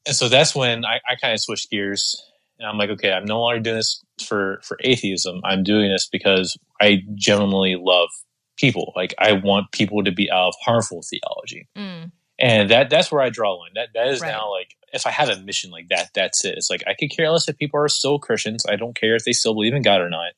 and 0.05 0.15
so 0.15 0.29
that's 0.29 0.55
when 0.55 0.83
I, 0.85 0.99
I 1.09 1.15
kind 1.15 1.33
of 1.33 1.39
switched 1.39 1.69
gears 1.69 2.21
and 2.59 2.67
I'm 2.67 2.77
like, 2.77 2.89
okay, 2.91 3.11
I'm 3.11 3.25
no 3.25 3.39
longer 3.41 3.59
doing 3.59 3.75
this 3.77 4.03
for 4.21 4.59
for 4.63 4.77
atheism. 4.83 5.41
I'm 5.43 5.63
doing 5.63 5.91
this 5.91 6.07
because 6.11 6.57
I 6.81 7.03
genuinely 7.15 7.75
love 7.79 8.09
people. 8.57 8.93
Like 8.95 9.13
I 9.19 9.33
want 9.33 9.71
people 9.71 10.03
to 10.03 10.11
be 10.11 10.29
out 10.31 10.49
of 10.49 10.55
harmful 10.63 11.01
theology, 11.09 11.67
Mm. 11.77 12.11
and 12.39 12.69
that 12.71 12.89
that's 12.89 13.11
where 13.11 13.21
I 13.21 13.29
draw 13.29 13.53
a 13.53 13.57
line. 13.57 13.71
That 13.75 13.89
that 13.93 14.07
is 14.07 14.21
Right. 14.21 14.29
now 14.31 14.51
like 14.51 14.75
if 14.93 15.05
I 15.05 15.11
have 15.11 15.29
a 15.29 15.37
mission 15.41 15.69
like 15.71 15.89
that, 15.89 16.09
that's 16.13 16.43
it. 16.45 16.55
It's 16.57 16.69
like 16.69 16.83
I 16.87 16.93
could 16.93 17.11
care 17.11 17.29
less 17.29 17.47
if 17.49 17.57
people 17.57 17.79
are 17.79 17.87
still 17.89 18.19
Christians. 18.19 18.65
I 18.67 18.75
don't 18.77 18.95
care 18.95 19.15
if 19.15 19.25
they 19.25 19.33
still 19.33 19.53
believe 19.53 19.73
in 19.73 19.81
God 19.81 20.01
or 20.01 20.09
not. 20.09 20.31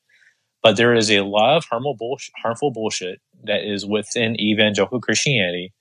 But 0.62 0.76
there 0.76 0.94
is 0.94 1.10
a 1.10 1.20
lot 1.20 1.56
of 1.56 1.64
harmful 1.64 1.94
bullshit, 1.94 2.34
harmful 2.42 2.70
bullshit 2.70 3.20
that 3.44 3.62
is 3.64 3.86
within 3.86 4.38
evangelical 4.38 5.00
Christianity 5.00 5.72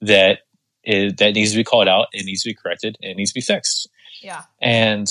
that 0.00 0.38
is 0.84 1.14
that 1.18 1.34
needs 1.34 1.50
to 1.50 1.56
be 1.58 1.64
called 1.64 1.88
out. 1.88 2.06
It 2.12 2.24
needs 2.24 2.42
to 2.44 2.48
be 2.50 2.54
corrected. 2.54 2.96
And 3.02 3.10
it 3.10 3.16
needs 3.16 3.30
to 3.32 3.34
be 3.34 3.40
fixed. 3.42 3.88
yeah 4.22 4.42
And 4.60 5.06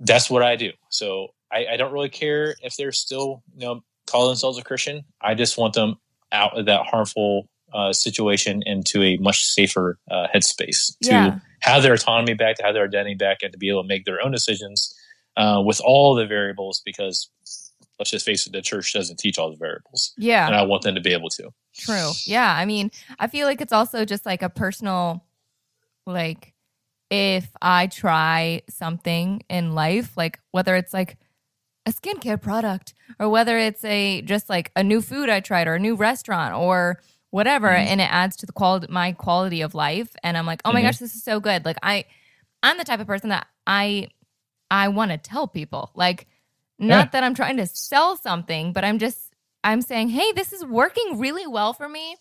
that's 0.00 0.28
what 0.28 0.42
I 0.42 0.56
do. 0.56 0.72
So 0.90 1.28
I, 1.52 1.66
I 1.72 1.76
don't 1.76 1.92
really 1.92 2.08
care 2.08 2.54
if 2.62 2.76
they're 2.76 2.92
still 2.92 3.42
you 3.56 3.66
know 3.66 3.80
call 4.06 4.26
themselves 4.28 4.58
a 4.58 4.62
Christian. 4.62 5.04
I 5.20 5.34
just 5.34 5.58
want 5.58 5.74
them 5.74 5.96
out 6.32 6.58
of 6.58 6.66
that 6.66 6.86
harmful 6.86 7.48
uh, 7.72 7.92
situation 7.92 8.62
into 8.66 9.02
a 9.02 9.16
much 9.18 9.44
safer 9.44 9.98
uh, 10.10 10.26
headspace 10.34 10.96
to 11.02 11.10
Yeah. 11.12 11.38
have 11.60 11.82
their 11.82 11.94
autonomy 11.94 12.34
back, 12.34 12.56
to 12.56 12.62
have 12.62 12.74
their 12.74 12.84
identity 12.84 13.14
back, 13.16 13.38
and 13.42 13.52
to 13.52 13.58
be 13.58 13.68
able 13.68 13.82
to 13.82 13.88
make 13.88 14.04
their 14.04 14.24
own 14.24 14.30
decisions 14.32 14.94
uh, 15.36 15.60
with 15.64 15.80
all 15.84 16.14
the 16.14 16.26
variables. 16.26 16.80
Because 16.84 17.28
let's 17.98 18.10
just 18.10 18.24
face 18.24 18.46
it, 18.46 18.52
the 18.52 18.62
church 18.62 18.92
doesn't 18.92 19.18
teach 19.18 19.38
all 19.38 19.50
the 19.50 19.56
variables, 19.56 20.12
yeah 20.16 20.46
and 20.46 20.54
I 20.54 20.62
want 20.62 20.82
them 20.82 20.94
to 20.94 21.00
be 21.00 21.12
able 21.12 21.30
to. 21.30 21.50
True. 21.76 22.12
Yeah. 22.24 22.50
I 22.54 22.64
mean, 22.64 22.90
I 23.18 23.26
feel 23.26 23.46
like 23.46 23.60
it's 23.60 23.72
also 23.72 24.04
just 24.04 24.24
like 24.24 24.42
a 24.42 24.48
personal, 24.48 25.24
like, 26.06 26.54
if 27.10 27.48
I 27.62 27.86
try 27.86 28.62
something 28.68 29.42
in 29.48 29.74
life, 29.74 30.16
like 30.16 30.40
whether 30.50 30.74
it's 30.76 30.92
like 30.94 31.16
a 31.86 31.90
skincare 31.90 32.40
product 32.40 32.92
or 33.20 33.28
whether 33.28 33.56
it's 33.58 33.84
a 33.84 34.20
just 34.22 34.48
like 34.50 34.72
a 34.76 34.82
new 34.82 35.00
food 35.00 35.28
I 35.30 35.40
tried 35.40 35.68
or 35.68 35.74
a 35.74 35.78
new 35.78 35.94
restaurant 35.94 36.54
or 36.54 37.00
whatever, 37.30 37.68
Mhm. 37.68 37.86
and 37.86 38.00
it 38.00 38.12
adds 38.12 38.36
to 38.38 38.46
the 38.46 38.52
quality 38.52 38.86
my 38.90 39.12
quality 39.12 39.60
of 39.60 39.74
life, 39.74 40.14
and 40.22 40.36
I'm 40.36 40.46
like, 40.46 40.62
oh 40.64 40.72
my 40.72 40.80
Mhm. 40.80 40.84
gosh, 40.84 40.98
this 40.98 41.14
is 41.14 41.22
so 41.22 41.38
good. 41.40 41.64
Like 41.64 41.76
I, 41.82 42.04
I'm 42.62 42.76
the 42.78 42.84
type 42.84 43.00
of 43.00 43.06
person 43.06 43.28
that 43.30 43.46
I, 43.66 44.08
I 44.70 44.88
want 44.88 45.10
to 45.12 45.18
tell 45.18 45.46
people 45.46 45.90
like, 45.94 46.26
not 46.78 47.06
Yeah. 47.06 47.10
that 47.12 47.24
I'm 47.24 47.34
trying 47.34 47.56
to 47.58 47.66
sell 47.66 48.16
something, 48.16 48.72
but 48.72 48.84
I'm 48.84 48.98
just 48.98 49.32
I'm 49.64 49.82
saying, 49.82 50.10
hey, 50.10 50.30
this 50.32 50.52
is 50.52 50.64
working 50.64 51.18
really 51.18 51.46
well 51.46 51.72
for 51.72 51.88
me. 51.88 52.16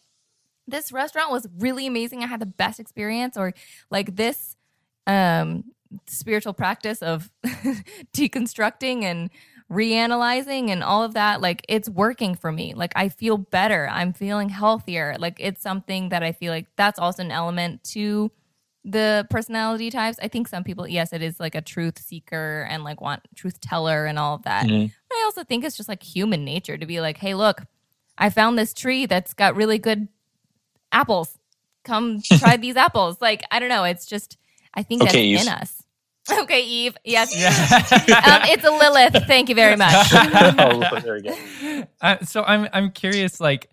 This 0.67 0.91
restaurant 0.91 1.30
was 1.32 1.47
really 1.60 1.86
amazing. 1.86 2.23
I 2.23 2.28
had 2.28 2.39
the 2.39 2.45
best 2.47 2.80
experience, 2.80 3.38
or 3.38 3.54
like 3.91 4.15
this 4.15 4.56
um, 5.06 5.65
spiritual 6.08 6.54
practice 6.54 7.04
of 7.04 7.30
deconstructing 8.13 9.04
and 9.04 9.30
reanalyzing 9.71 10.69
and 10.69 10.84
all 10.84 11.04
of 11.04 11.13
that, 11.15 11.41
like 11.41 11.65
it's 11.67 11.89
working 11.89 12.36
for 12.36 12.51
me. 12.51 12.73
Like 12.73 12.93
I 12.95 13.10
feel 13.10 13.38
better. 13.38 13.88
I'm 13.91 14.13
feeling 14.13 14.49
healthier. 14.49 15.15
Like 15.17 15.38
it's 15.39 15.62
something 15.62 16.10
that 16.10 16.23
I 16.23 16.32
feel 16.32 16.51
like 16.51 16.67
that's 16.75 16.99
also 16.99 17.23
an 17.23 17.32
element 17.32 17.84
to 17.86 18.32
the 18.84 19.25
personality 19.32 19.89
types. 19.89 20.19
I 20.21 20.28
think 20.28 20.47
some 20.47 20.63
people, 20.63 20.88
yes, 20.88 21.12
it 21.12 21.23
is 21.23 21.39
like 21.39 21.56
a 21.56 21.62
truth 21.62 21.97
seeker 21.97 22.67
and 22.69 22.84
like 22.84 23.01
want 23.01 23.23
truth 23.36 23.60
teller 23.60 24.06
and 24.06 24.19
all 24.19 24.36
of 24.36 24.43
that. 24.43 24.67
Mhm. 24.67 24.91
But 25.10 25.15
I 25.15 25.23
also 25.25 25.43
think 25.43 25.63
it's 25.63 25.75
just 25.75 25.89
like 25.89 26.04
human 26.04 26.45
nature 26.45 26.78
to 26.78 26.86
be 26.86 27.01
like, 27.01 27.17
hey, 27.17 27.34
look, 27.34 27.63
I 28.17 28.30
found 28.30 28.60
this 28.60 28.73
tree 28.73 29.08
that's 29.08 29.34
got 29.34 29.56
really 29.56 29.80
good 29.80 30.08
apples. 30.91 31.39
Come 31.84 32.21
try 32.38 32.58
these 32.58 32.75
apples. 32.75 33.19
Like, 33.19 33.43
I 33.49 33.58
don't 33.60 33.69
know. 33.69 33.84
It's 33.84 34.06
just, 34.06 34.38
I 34.75 34.84
think 34.84 35.01
Okay, 35.01 35.34
that's 35.34 35.47
in 35.47 35.51
us. 35.51 35.84
Okay, 36.41 36.61
Eve. 36.65 36.97
Yes. 37.03 37.35
Yeah. 37.35 37.49
um, 38.25 38.41
it's 38.49 38.63
a 38.63 38.71
Lilith. 38.71 39.25
Thank 39.27 39.49
you 39.49 39.55
very 39.55 39.75
much. 39.75 40.07
oh, 40.13 40.99
there 41.01 41.13
we 41.15 41.21
go. 41.21 41.83
Uh, 42.01 42.17
so 42.25 42.43
I'm 42.43 42.67
I'm 42.73 42.91
curious, 42.91 43.39
like 43.39 43.69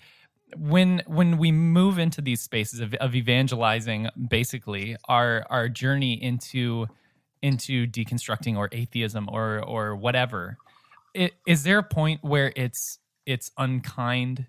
when 0.56 1.02
when 1.06 1.38
we 1.38 1.50
move 1.50 1.98
into 1.98 2.20
these 2.20 2.42
spaces 2.42 2.80
of, 2.80 2.92
of 2.94 3.14
evangelizing, 3.14 4.08
basically 4.28 4.96
our 5.08 5.46
our 5.48 5.68
journey 5.68 6.22
into 6.22 6.86
into 7.42 7.86
deconstructing 7.86 8.56
or 8.56 8.68
atheism 8.72 9.28
or 9.32 9.64
or 9.64 9.96
whatever, 9.96 10.58
i- 11.16 11.30
is 11.46 11.62
there 11.62 11.78
a 11.78 11.82
point 11.82 12.22
where 12.22 12.52
it's 12.54 12.98
it's 13.24 13.50
unkind 13.56 14.46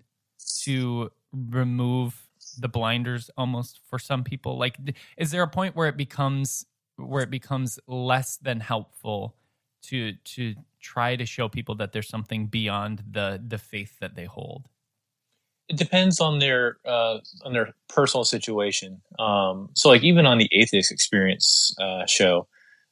to 0.64 1.10
remove 1.32 2.22
the 2.58 2.68
blinders 2.68 3.30
almost 3.36 3.80
for 3.88 3.98
some 3.98 4.24
people? 4.24 4.58
Like, 4.58 4.76
is 5.16 5.30
there 5.30 5.42
a 5.42 5.48
point 5.48 5.74
where 5.74 5.88
it 5.88 5.96
becomes 5.96 6.66
where 6.96 7.22
it 7.22 7.30
becomes 7.30 7.78
less 7.86 8.36
than 8.36 8.60
helpful 8.60 9.36
to 9.82 10.12
to 10.24 10.54
try 10.80 11.16
to 11.16 11.26
show 11.26 11.48
people 11.48 11.74
that 11.76 11.92
there's 11.92 12.08
something 12.08 12.46
beyond 12.46 13.02
the 13.10 13.42
the 13.46 13.58
faith 13.58 13.98
that 14.00 14.14
they 14.14 14.24
hold. 14.24 14.68
it 15.68 15.76
depends 15.78 16.20
on 16.20 16.38
their 16.40 16.76
uh, 16.84 17.18
on 17.44 17.52
their 17.52 17.74
personal 17.88 18.24
situation. 18.24 19.00
Um, 19.18 19.70
so, 19.74 19.88
like 19.88 20.02
even 20.02 20.26
on 20.26 20.38
the 20.38 20.48
atheist 20.52 20.92
experience 20.92 21.74
uh, 21.80 22.06
show, 22.06 22.46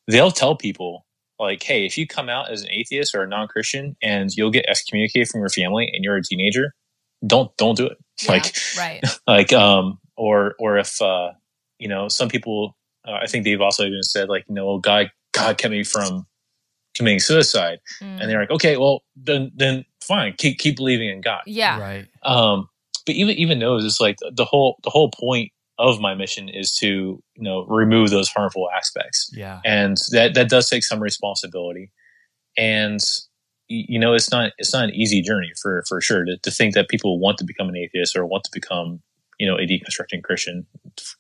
they'll 0.09 0.31
tell 0.31 0.57
people 0.57 1.07
like, 1.39 1.63
"Hey, 1.63 1.85
if 1.87 1.99
you 1.99 2.07
come 2.07 2.29
out 2.29 2.51
as 2.51 2.63
an 2.63 2.71
atheist 2.71 3.15
or 3.15 3.23
a 3.23 3.29
non 3.29 3.49
Christian 3.49 3.97
and 4.03 4.31
you'll 4.37 4.51
get 4.51 4.65
excommunicated 4.69 5.29
from 5.29 5.41
your 5.41 5.51
family 5.51 5.91
and 5.93 6.03
you're 6.05 6.17
a 6.17 6.23
teenager, 6.23 6.75
don't 7.27 7.55
don't 7.57 7.77
do 7.77 7.87
it." 7.87 7.99
Like 8.29 8.55
right. 8.79 9.03
like 9.27 9.53
um 9.53 9.99
or 10.17 10.55
or 10.59 10.79
if 10.79 11.01
uh 11.03 11.33
you 11.79 11.89
know 11.89 12.09
some 12.09 12.29
people 12.29 12.77
uh, 13.07 13.19
I 13.23 13.27
think 13.27 13.45
they've 13.45 13.61
also 13.61 13.85
even 13.85 14.03
said 14.03 14.29
like 14.29 14.45
you 14.49 14.55
know 14.55 14.79
God 14.79 15.11
God 15.33 15.59
kept 15.59 15.73
me 15.73 15.85
from 15.85 16.27
committing 16.95 17.21
suicide 17.21 17.79
Mm. 18.03 18.21
and 18.21 18.31
they're 18.31 18.41
like 18.41 18.51
okay 18.51 18.77
well 18.77 19.03
then 19.17 19.51
then 19.57 19.85
fine 20.03 20.35
keep 20.37 20.59
keep 20.59 20.77
believing 20.77 21.09
in 21.09 21.21
God 21.21 21.41
yeah. 21.47 21.79
Right. 21.81 22.07
um 22.23 22.69
but 23.07 23.15
even 23.15 23.35
even 23.37 23.59
those 23.61 23.85
it's 23.85 24.01
like 24.01 24.17
the 24.33 24.45
whole 24.45 24.77
the 24.85 24.91
whole 24.91 25.11
point 25.11 25.51
of 25.79 26.01
my 26.01 26.15
mission 26.15 26.49
is 26.51 26.77
to 26.77 26.87
you 26.87 27.23
know 27.43 27.65
remove 27.67 28.11
those 28.11 28.29
harmful 28.29 28.69
aspects 28.77 29.31
Yeah. 29.33 29.61
and 29.65 29.97
that 30.11 30.35
that 30.35 30.49
does 30.51 30.69
take 30.69 30.85
some 30.85 31.01
responsibility 31.01 31.91
and 32.59 33.01
you 33.69 33.99
know 33.99 34.13
it's 34.13 34.31
not 34.31 34.53
it's 34.59 34.73
not 34.75 34.85
an 34.85 34.95
easy 34.95 35.23
journey 35.23 35.51
for 35.61 35.83
for 35.89 36.01
sure 36.03 36.25
to, 36.25 36.37
to 36.43 36.51
think 36.51 36.75
that 36.75 36.89
people 36.89 37.19
want 37.19 37.39
to 37.39 37.45
become 37.45 37.69
an 37.71 37.77
atheist 37.77 38.15
or 38.17 38.27
want 38.27 38.45
to 38.45 38.51
become 38.53 39.01
you 39.39 39.47
know 39.47 39.57
a 39.57 39.67
deconstructing 39.67 40.23
christian 40.23 40.67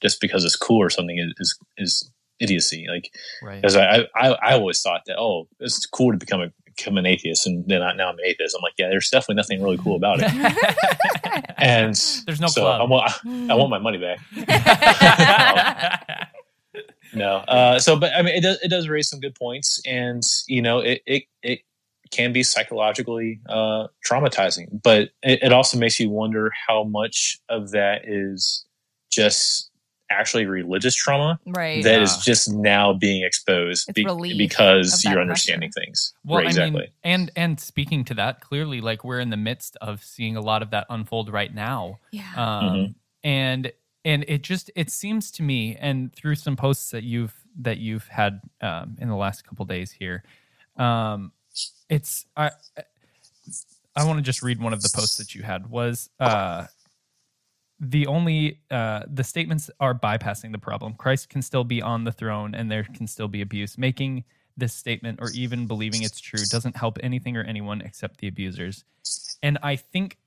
just 0.00 0.20
because 0.20 0.44
it's 0.44 0.56
cool 0.56 0.78
or 0.82 0.90
something 0.90 1.18
is 1.18 1.32
is, 1.38 1.58
is 1.78 2.10
idiocy. 2.40 2.86
Like 2.88 3.12
Right. 3.42 3.60
because 3.60 3.76
I, 3.76 4.06
I 4.16 4.28
i 4.42 4.52
always 4.54 4.80
thought 4.82 5.02
that 5.06 5.16
oh 5.18 5.46
it's 5.60 5.86
cool 5.86 6.10
to 6.12 6.18
become 6.18 6.40
a 6.42 6.52
become 6.64 6.96
an 6.96 7.06
atheist 7.06 7.46
and 7.46 7.64
then 7.68 7.82
I, 7.82 7.92
now 7.94 8.08
i'm 8.08 8.18
an 8.18 8.24
atheist. 8.24 8.56
I'm 8.56 8.62
like 8.62 8.72
yeah 8.78 8.88
there's 8.88 9.10
definitely 9.10 9.36
nothing 9.36 9.62
really 9.62 9.78
cool 9.78 9.96
about 9.96 10.18
it. 10.20 10.30
And 11.58 11.94
There's 12.26 12.40
no 12.40 12.48
so 12.48 12.62
club. 12.62 12.80
I 12.80 12.84
want, 12.84 13.12
I 13.50 13.54
want 13.54 13.70
my 13.70 13.78
money 13.78 13.98
back. 13.98 14.18
No. 17.14 17.36
Uh 17.36 17.78
so 17.78 17.94
but 17.96 18.10
i 18.16 18.22
mean 18.22 18.34
it 18.34 18.40
does 18.42 18.58
it 18.62 18.68
does 18.68 18.88
raise 18.88 19.06
some 19.08 19.20
good 19.20 19.34
points 19.34 19.82
and 19.86 20.22
you 20.48 20.62
know 20.62 20.78
it 20.80 21.02
it, 21.06 21.24
it 21.42 21.60
can 22.12 22.32
be 22.32 22.42
psychologically 22.44 23.40
uh 23.48 23.86
traumatizing 24.08 24.66
but 24.82 25.08
it, 25.22 25.42
it 25.42 25.52
also 25.52 25.76
makes 25.78 25.98
you 25.98 26.08
wonder 26.10 26.50
how 26.68 26.84
much 26.84 27.38
of 27.48 27.70
that 27.72 28.02
is 28.06 28.64
just 29.10 29.70
actually 30.10 30.44
religious 30.44 30.94
trauma 30.94 31.40
right. 31.46 31.82
that 31.84 32.02
is 32.02 32.12
Yeah. 32.18 32.22
just 32.24 32.52
now 32.52 32.92
being 32.92 33.24
exposed 33.24 33.92
be- 33.94 34.04
because 34.36 35.02
you're 35.02 35.14
pressure. 35.14 35.20
understanding 35.22 35.70
things 35.70 36.12
well, 36.24 36.38
right 36.40 36.46
exactly 36.48 36.80
I 36.82 36.84
mean, 36.84 36.90
and 37.02 37.30
and 37.34 37.58
speaking 37.60 38.04
to 38.04 38.14
that, 38.14 38.40
clearly, 38.42 38.80
like 38.82 39.04
we're 39.04 39.20
in 39.20 39.30
the 39.30 39.38
midst 39.38 39.76
of 39.80 40.04
seeing 40.04 40.36
a 40.36 40.40
lot 40.42 40.62
of 40.62 40.70
that 40.70 40.86
unfold 40.90 41.32
right 41.32 41.52
now. 41.54 41.98
yeah. 42.10 42.30
um, 42.36 42.64
Mhm. 42.76 42.94
and 43.24 43.72
and 44.04 44.24
it 44.28 44.42
just 44.42 44.70
it 44.76 44.90
seems 44.90 45.30
to 45.32 45.42
me 45.42 45.76
and 45.80 46.12
through 46.14 46.34
some 46.34 46.56
posts 46.56 46.90
that 46.90 47.04
you've 47.04 47.34
that 47.60 47.78
you've 47.78 48.06
had 48.08 48.42
um, 48.60 48.96
in 49.00 49.08
the 49.08 49.16
last 49.16 49.46
couple 49.46 49.64
days 49.64 49.92
here 49.92 50.22
um, 50.76 51.32
it's 51.88 52.26
i 52.36 52.50
i 53.96 54.04
want 54.04 54.18
to 54.18 54.22
just 54.22 54.42
read 54.42 54.60
one 54.60 54.72
of 54.72 54.82
the 54.82 54.90
posts 54.94 55.16
that 55.16 55.34
you 55.34 55.42
had 55.42 55.70
was 55.70 56.08
uh 56.20 56.66
the 57.82 58.06
only 58.06 58.60
uh 58.70 59.02
the 59.12 59.24
statements 59.24 59.68
are 59.80 59.92
bypassing 59.92 60.52
the 60.52 60.58
problem. 60.58 60.94
Christ 60.94 61.28
can 61.28 61.42
still 61.42 61.64
be 61.64 61.82
on 61.82 62.04
the 62.04 62.12
throne 62.12 62.54
and 62.54 62.70
there 62.70 62.84
can 62.84 63.08
still 63.08 63.26
be 63.26 63.42
abuse. 63.42 63.76
Making 63.76 64.24
this 64.56 64.72
statement 64.72 65.18
or 65.20 65.30
even 65.34 65.66
believing 65.66 66.02
it's 66.02 66.20
true 66.20 66.44
doesn't 66.48 66.76
help 66.76 66.98
anything 67.02 67.36
or 67.36 67.42
anyone 67.42 67.80
except 67.80 68.18
the 68.18 68.28
abusers. 68.28 68.84
And 69.42 69.58
i 69.62 69.76
think 69.76 70.18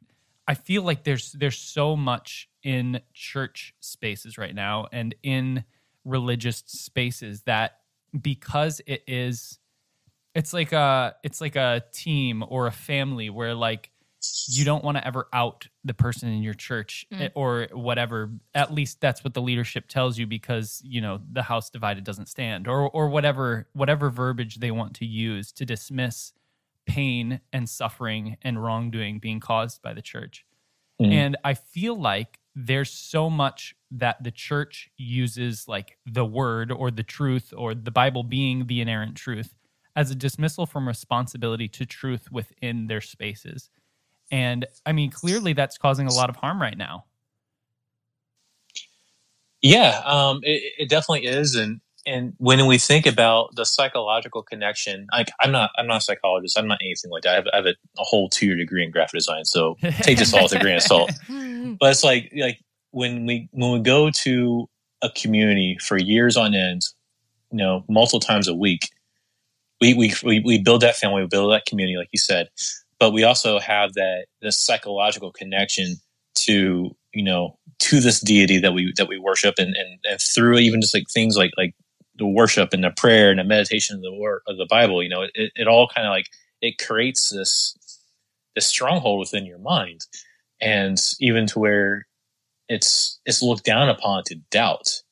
I 0.48 0.54
feel 0.54 0.84
like 0.84 1.04
there's 1.06 1.32
there's 1.32 1.58
so 1.58 1.96
much 1.96 2.50
in 2.62 3.00
church 3.14 3.74
spaces 3.80 4.38
right 4.38 4.54
now 4.54 4.88
and 4.92 5.16
in 5.24 5.64
religious 6.04 6.64
spaces 6.68 7.42
that 7.44 7.80
because 8.22 8.82
it 8.86 9.04
is 9.08 9.60
it's 10.36 10.54
like 10.54 10.72
a 10.74 11.16
it's 11.24 11.42
like 11.42 11.56
a 11.56 11.84
team 11.92 12.44
or 12.48 12.68
a 12.68 12.72
family 12.72 13.30
where 13.30 13.56
like 13.56 13.90
you 14.48 14.66
don't 14.66 14.84
want 14.84 14.98
to 14.98 15.06
ever 15.06 15.28
out 15.34 15.68
the 15.84 15.94
person 15.94 16.30
in 16.30 16.42
your 16.42 16.54
church 16.56 17.06
Mm. 17.12 17.22
eh, 17.22 17.30
or 17.36 17.68
whatever 17.74 18.32
at 18.56 18.74
least 18.74 19.00
that's 19.00 19.24
what 19.24 19.34
the 19.36 19.42
leadership 19.42 19.88
tells 19.88 20.18
you 20.18 20.26
because 20.28 20.82
you 20.84 21.00
know 21.00 21.20
the 21.32 21.44
house 21.44 21.70
divided 21.70 22.04
doesn't 22.04 22.28
stand 22.28 22.68
or 22.68 22.90
or 22.90 23.08
whatever 23.10 23.68
whatever 23.74 24.10
verbiage 24.10 24.56
they 24.60 24.72
want 24.72 24.96
to 24.96 25.06
use 25.06 25.52
to 25.54 25.66
dismiss 25.66 26.34
pain 26.88 27.40
and 27.54 27.70
suffering 27.70 28.38
and 28.42 28.64
wrongdoing 28.64 29.20
being 29.20 29.40
caused 29.40 29.82
by 29.82 29.94
the 29.94 30.02
church. 30.02 30.46
Mhm. 31.02 31.12
And 31.12 31.38
I 31.44 31.54
feel 31.56 31.96
like 32.00 32.40
there's 32.56 32.92
so 32.92 33.30
much 33.30 33.76
that 33.92 34.24
the 34.24 34.32
church 34.32 34.90
uses 34.98 35.68
like 35.68 35.98
the 36.06 36.26
word 36.26 36.72
or 36.72 36.90
the 36.92 37.04
truth 37.04 37.54
or 37.56 37.74
the 37.76 37.92
Bible 37.92 38.24
being 38.24 38.68
the 38.68 38.82
inerrant 38.82 39.16
truth 39.18 39.54
as 39.96 40.12
a 40.12 40.16
dismissal 40.16 40.66
from 40.66 40.88
responsibility 40.88 41.68
to 41.70 41.86
truth 41.86 42.32
within 42.32 42.88
their 42.88 43.02
spaces. 43.02 43.70
And 44.32 44.66
I 44.86 44.92
mean, 44.92 45.12
clearly 45.12 45.54
that's 45.54 45.78
causing 45.78 46.08
a 46.08 46.14
lot 46.14 46.30
of 46.30 46.36
harm 46.38 46.62
right 46.62 46.78
now. 46.78 47.06
Yeah, 49.62 50.02
um, 50.06 50.42
it, 50.44 50.74
it 50.78 50.90
definitely 50.90 51.28
is, 51.28 51.56
and 51.56 51.82
and 52.06 52.34
when 52.38 52.66
we 52.68 52.78
think 52.78 53.08
about 53.08 53.56
the 53.56 53.66
psychological 53.66 54.44
connection, 54.44 55.08
like 55.12 55.30
I'm 55.40 55.52
not 55.52 55.72
I'm 55.78 55.88
not 55.88 55.98
a 55.98 56.02
psychologist, 56.02 56.58
I'm 56.58 56.68
not 56.68 56.80
anything 56.84 57.10
like 57.10 57.24
that. 57.24 57.32
I 57.32 57.36
have, 57.36 57.46
I 57.54 57.56
have 57.58 57.66
a, 57.66 57.76
a 57.98 58.04
whole 58.04 58.30
two 58.30 58.46
year 58.48 58.56
degree 58.56 58.84
in 58.84 58.92
graphic 58.92 59.20
design, 59.20 59.46
so 59.46 59.76
take 60.02 60.20
this 60.20 60.34
all 60.34 60.44
with 60.44 60.54
a 60.54 60.60
grain 60.60 60.76
of 60.76 60.82
salt. 60.84 61.12
But 61.80 61.92
it's 61.92 62.04
like 62.04 62.32
like 62.38 62.60
when 62.92 63.26
we 63.26 63.50
when 63.52 63.74
we 63.74 63.80
go 63.80 64.12
to 64.24 64.70
a 65.02 65.10
community 65.10 65.78
for 65.82 65.98
years 65.98 66.38
on 66.38 66.54
end, 66.54 66.84
you 67.52 67.58
know, 67.58 67.84
multiple 67.90 68.20
times 68.20 68.48
a 68.48 68.54
week, 68.54 68.90
we 69.82 69.94
we 70.24 70.40
we, 70.44 70.62
build 70.62 70.82
that 70.82 70.96
family, 70.96 71.22
we 71.22 71.28
build 71.28 71.52
that 71.52 71.66
community, 71.66 71.98
like 71.98 72.10
you 72.12 72.20
said, 72.20 72.48
but 73.00 73.12
we 73.12 73.24
also 73.24 73.60
have 73.60 73.94
that 73.94 74.26
this 74.42 74.60
psychological 74.60 75.32
connection 75.32 75.96
to 76.36 76.96
you 77.14 77.24
know 77.24 77.58
to 77.80 78.00
this 78.00 78.20
deity 78.20 78.58
that 78.60 78.74
we 78.74 78.94
that 78.98 79.08
we 79.08 79.18
worship 79.18 79.56
and 79.58 79.76
and, 79.76 80.00
and 80.04 80.20
through 80.22 80.58
even 80.58 80.82
just 80.82 80.94
like 80.94 81.06
things 81.14 81.38
like 81.38 81.52
like 81.58 81.74
the 82.18 82.26
worship 82.26 82.70
and 82.72 82.84
the 82.84 82.92
prayer 82.96 83.30
and 83.30 83.40
the 83.40 83.44
meditation 83.44 83.96
of 83.96 84.02
the 84.02 84.14
word 84.14 84.42
of 84.48 84.58
the 84.58 84.68
bible 84.70 85.04
you 85.04 85.10
know 85.10 85.22
it, 85.34 85.52
it 85.56 85.68
all 85.68 85.90
kind 85.94 86.08
of 86.08 86.12
like 86.12 86.28
it 86.62 86.78
creates 86.78 87.30
this 87.30 87.76
this 88.56 88.66
stronghold 88.66 89.20
within 89.20 89.46
your 89.46 89.60
mind. 89.60 90.02
And 90.62 90.98
even 91.20 91.46
to 91.48 91.60
where 91.60 92.08
it's 92.68 93.20
it's 93.26 93.44
looked 93.44 93.66
down 93.66 93.90
upon 93.90 94.24
to 94.26 94.36
doubt 94.50 95.04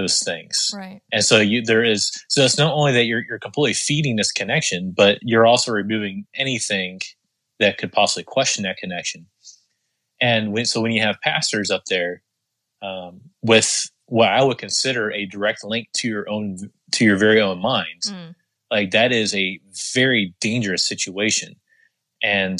those 0.00 0.18
things 0.20 0.70
Right. 0.74 1.00
and 1.12 1.24
so 1.24 1.38
you 1.38 1.62
there 1.62 1.84
is 1.84 2.10
so 2.28 2.42
it's 2.44 2.58
not 2.58 2.72
only 2.72 2.92
that 2.92 3.04
you're 3.04 3.22
you're 3.28 3.38
completely 3.38 3.74
feeding 3.74 4.16
this 4.16 4.32
connection, 4.32 4.92
but 4.96 5.18
you're 5.22 5.46
also 5.46 5.70
removing 5.72 6.26
anything 6.34 7.00
that 7.58 7.78
could 7.78 7.92
possibly 7.92 8.24
question 8.24 8.62
that 8.64 8.76
connection. 8.78 9.26
And 10.20 10.52
when, 10.52 10.64
so 10.66 10.80
when 10.80 10.92
you 10.92 11.02
have 11.02 11.20
pastors 11.22 11.70
up 11.70 11.84
there 11.88 12.22
um, 12.82 13.20
with 13.42 13.90
what 14.06 14.28
I 14.28 14.42
would 14.42 14.58
consider 14.58 15.10
a 15.12 15.26
direct 15.26 15.64
link 15.64 15.88
to 15.98 16.08
your 16.08 16.28
own 16.28 16.56
to 16.92 17.04
your 17.04 17.16
very 17.16 17.40
own 17.40 17.58
mind, 17.60 18.02
Mm. 18.06 18.34
like 18.70 18.90
that 18.92 19.12
is 19.12 19.34
a 19.34 19.60
very 19.94 20.34
dangerous 20.40 20.84
situation. 20.86 21.56
And 22.22 22.58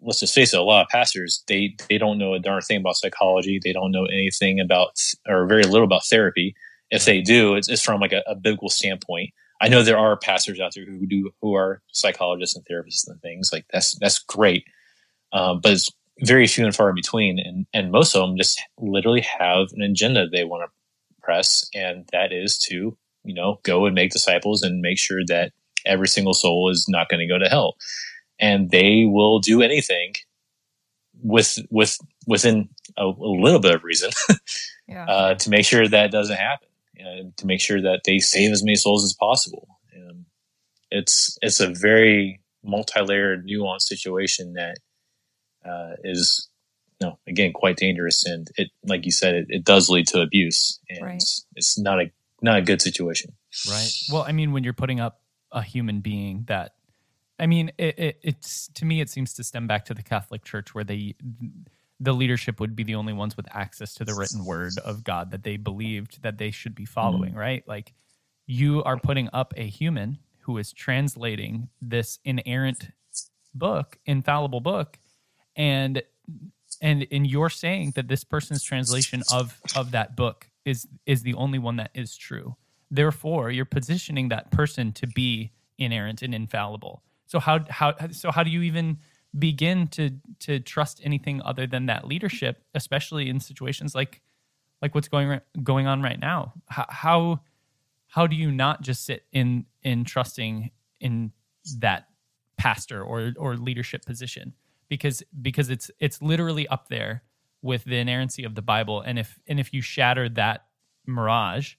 let's 0.00 0.20
just 0.20 0.34
face 0.34 0.54
it, 0.54 0.60
a 0.60 0.62
lot 0.62 0.82
of 0.82 0.88
pastors 0.88 1.42
they 1.48 1.74
they 1.88 1.98
don't 1.98 2.18
know 2.18 2.34
a 2.34 2.38
darn 2.38 2.60
thing 2.62 2.78
about 2.78 2.96
psychology. 2.96 3.58
They 3.62 3.72
don't 3.72 3.90
know 3.90 4.04
anything 4.06 4.60
about 4.60 4.92
or 5.28 5.46
very 5.46 5.64
little 5.64 5.84
about 5.86 6.06
therapy. 6.06 6.54
If 6.92 7.04
they 7.06 7.22
do, 7.22 7.56
it's, 7.56 7.68
it's 7.68 7.82
from 7.82 8.00
like 8.00 8.12
a, 8.12 8.22
a 8.26 8.36
biblical 8.36 8.68
standpoint. 8.68 9.30
I 9.60 9.68
know 9.68 9.82
there 9.82 9.98
are 9.98 10.16
pastors 10.16 10.60
out 10.60 10.72
there 10.74 10.84
who 10.84 11.06
do 11.06 11.30
who 11.40 11.54
are 11.54 11.82
psychologists 11.92 12.54
and 12.54 12.64
therapists 12.64 13.08
and 13.08 13.20
things 13.20 13.50
like 13.52 13.64
that's 13.72 13.96
that's 13.98 14.18
great, 14.20 14.64
um, 15.32 15.60
but 15.60 15.72
it's 15.72 15.90
very 16.20 16.46
few 16.46 16.64
and 16.64 16.76
far 16.76 16.90
in 16.90 16.94
between. 16.94 17.38
And 17.38 17.66
and 17.72 17.90
most 17.90 18.14
of 18.14 18.20
them 18.20 18.36
just 18.36 18.60
literally 18.78 19.22
have 19.38 19.68
an 19.72 19.82
agenda 19.82 20.28
they 20.28 20.44
want 20.44 20.68
to 20.68 21.16
press, 21.22 21.68
and 21.74 22.08
that 22.12 22.32
is 22.32 22.58
to 22.68 22.96
you 23.24 23.34
know 23.34 23.58
go 23.62 23.86
and 23.86 23.94
make 23.94 24.10
disciples 24.10 24.62
and 24.62 24.80
make 24.80 24.98
sure 24.98 25.20
that 25.28 25.52
every 25.86 26.08
single 26.08 26.34
soul 26.34 26.70
is 26.70 26.86
not 26.88 27.08
going 27.08 27.20
to 27.20 27.32
go 27.32 27.38
to 27.38 27.48
hell, 27.48 27.76
and 28.38 28.70
they 28.70 29.04
will 29.06 29.38
do 29.38 29.62
anything 29.62 30.14
with 31.22 31.58
with 31.70 31.96
within 32.26 32.68
a, 32.98 33.04
a 33.04 33.08
little 33.40 33.60
bit 33.60 33.74
of 33.74 33.84
reason 33.84 34.10
Yeah. 34.88 35.06
uh, 35.06 35.34
to 35.36 35.50
make 35.50 35.64
sure 35.64 35.86
that 35.86 36.10
doesn't 36.10 36.36
happen, 36.36 36.68
and 36.96 37.36
to 37.36 37.46
make 37.46 37.60
sure 37.60 37.80
that 37.80 38.02
they 38.04 38.18
save 38.18 38.52
as 38.52 38.62
many 38.62 38.76
souls 38.76 39.04
as 39.04 39.14
possible. 39.14 39.78
And 39.92 40.26
it's 40.90 41.36
it's 41.42 41.60
a 41.60 41.68
very 41.68 42.40
multi-layered, 42.64 43.46
nuanced 43.46 43.82
situation 43.82 44.54
that 44.54 44.76
uh, 45.64 45.94
is, 46.04 46.48
you 47.00 47.08
know, 47.08 47.18
again, 47.26 47.52
quite 47.52 47.76
dangerous, 47.76 48.24
and 48.24 48.48
it, 48.56 48.70
like 48.84 49.04
you 49.04 49.12
said, 49.12 49.34
it, 49.34 49.46
it 49.48 49.64
does 49.64 49.88
lead 49.88 50.06
to 50.08 50.20
abuse, 50.20 50.78
and 50.88 51.02
Right. 51.02 51.22
it's 51.56 51.78
not 51.78 52.00
a 52.00 52.10
not 52.40 52.58
a 52.58 52.62
good 52.62 52.82
situation. 52.82 53.32
Right. 53.68 53.90
Well, 54.10 54.22
I 54.22 54.32
mean, 54.32 54.52
when 54.52 54.64
you're 54.64 54.72
putting 54.72 55.00
up 55.00 55.20
a 55.52 55.62
human 55.62 56.00
being 56.00 56.44
that, 56.48 56.74
I 57.38 57.46
mean, 57.46 57.70
it, 57.78 57.98
it, 57.98 58.18
it's 58.22 58.68
to 58.74 58.84
me, 58.84 59.00
it 59.00 59.10
seems 59.10 59.34
to 59.34 59.44
stem 59.44 59.66
back 59.66 59.84
to 59.86 59.94
the 59.94 60.02
Catholic 60.02 60.44
Church, 60.44 60.74
where 60.74 60.84
they, 60.84 61.14
the 62.02 62.12
leadership 62.12 62.60
would 62.60 62.74
be 62.74 62.82
the 62.82 62.94
only 62.94 63.12
ones 63.12 63.36
with 63.36 63.46
access 63.54 63.94
to 63.94 64.04
the 64.04 64.14
written 64.14 64.44
word 64.44 64.72
of 64.84 65.04
God 65.04 65.30
that 65.30 65.44
they 65.44 65.56
believed 65.56 66.22
that 66.22 66.38
they 66.38 66.50
should 66.50 66.74
be 66.74 66.84
following. 66.84 67.34
Mm. 67.34 67.36
Right. 67.36 67.68
Like, 67.68 67.94
you 68.46 68.82
are 68.84 68.98
putting 68.98 69.28
up 69.32 69.54
a 69.56 69.66
human 69.66 70.18
who 70.40 70.58
is 70.58 70.72
translating 70.72 71.68
this 71.80 72.18
inerrant 72.24 72.90
book, 73.54 73.98
infallible 74.04 74.60
book, 74.60 74.98
and 75.56 76.02
and 76.80 77.06
and 77.10 77.26
you're 77.26 77.50
saying 77.50 77.92
that 77.94 78.08
this 78.08 78.24
person's 78.24 78.62
translation 78.62 79.22
of 79.32 79.60
of 79.76 79.92
that 79.92 80.16
book 80.16 80.48
is 80.64 80.86
is 81.06 81.22
the 81.22 81.34
only 81.34 81.58
one 81.58 81.76
that 81.76 81.90
is 81.94 82.16
true 82.16 82.56
therefore 82.90 83.50
you're 83.50 83.64
positioning 83.64 84.28
that 84.28 84.50
person 84.50 84.92
to 84.92 85.06
be 85.06 85.52
inerrant 85.78 86.22
and 86.22 86.34
infallible 86.34 87.02
so 87.26 87.38
how 87.38 87.60
how 87.68 87.94
so 88.10 88.30
how 88.30 88.42
do 88.42 88.50
you 88.50 88.62
even 88.62 88.98
begin 89.38 89.88
to 89.88 90.10
to 90.40 90.60
trust 90.60 91.00
anything 91.02 91.40
other 91.42 91.66
than 91.66 91.86
that 91.86 92.06
leadership 92.06 92.64
especially 92.74 93.30
in 93.30 93.40
situations 93.40 93.94
like 93.94 94.20
like 94.82 94.94
what's 94.94 95.08
going 95.08 95.40
going 95.62 95.86
on 95.86 96.02
right 96.02 96.18
now? 96.20 96.52
How 96.66 96.86
how, 96.88 97.40
how 98.08 98.26
do 98.26 98.36
you 98.36 98.50
not 98.50 98.82
just 98.82 99.06
sit 99.06 99.24
in 99.32 99.64
in 99.82 100.04
trusting 100.04 100.72
in 101.00 101.32
that 101.78 102.08
pastor 102.58 103.02
or 103.02 103.32
or 103.38 103.56
leadership 103.56 104.04
position? 104.04 104.52
Because 104.88 105.22
because 105.40 105.70
it's 105.70 105.90
it's 106.00 106.20
literally 106.20 106.66
up 106.68 106.88
there 106.88 107.22
with 107.62 107.84
the 107.84 107.96
inerrancy 107.96 108.42
of 108.42 108.56
the 108.56 108.62
Bible. 108.62 109.00
And 109.00 109.18
if 109.18 109.38
and 109.46 109.60
if 109.60 109.72
you 109.72 109.80
shatter 109.80 110.28
that 110.30 110.66
mirage 111.06 111.74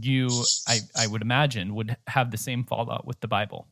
you 0.00 0.30
I 0.68 0.78
I 0.96 1.08
would 1.08 1.20
imagine 1.20 1.74
would 1.74 1.96
have 2.06 2.30
the 2.30 2.36
same 2.36 2.62
fallout 2.64 3.04
with 3.04 3.20
the 3.20 3.28
Bible. 3.28 3.66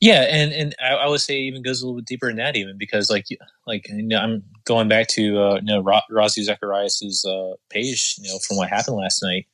Yeah, 0.00 0.22
and 0.30 0.52
and 0.52 0.74
I, 0.80 0.94
I 0.94 1.08
would 1.08 1.20
say 1.20 1.34
it 1.38 1.42
even 1.48 1.62
goes 1.62 1.82
a 1.82 1.86
little 1.86 1.96
bit 2.00 2.06
deeper 2.06 2.28
than 2.28 2.36
that, 2.36 2.54
even 2.56 2.78
because 2.78 3.10
like 3.10 3.26
like 3.66 3.88
you 3.88 4.02
know, 4.02 4.18
I'm 4.18 4.44
going 4.64 4.86
back 4.88 5.08
to 5.08 5.40
uh, 5.40 5.54
you 5.56 5.62
know 5.62 5.80
Ro- 5.80 6.00
Ravi 6.10 6.42
Zacharias's 6.44 7.24
uh, 7.24 7.54
page, 7.70 8.14
you 8.18 8.28
know, 8.30 8.38
from 8.46 8.56
what 8.58 8.68
happened 8.68 8.96
last 8.96 9.22
night. 9.22 9.46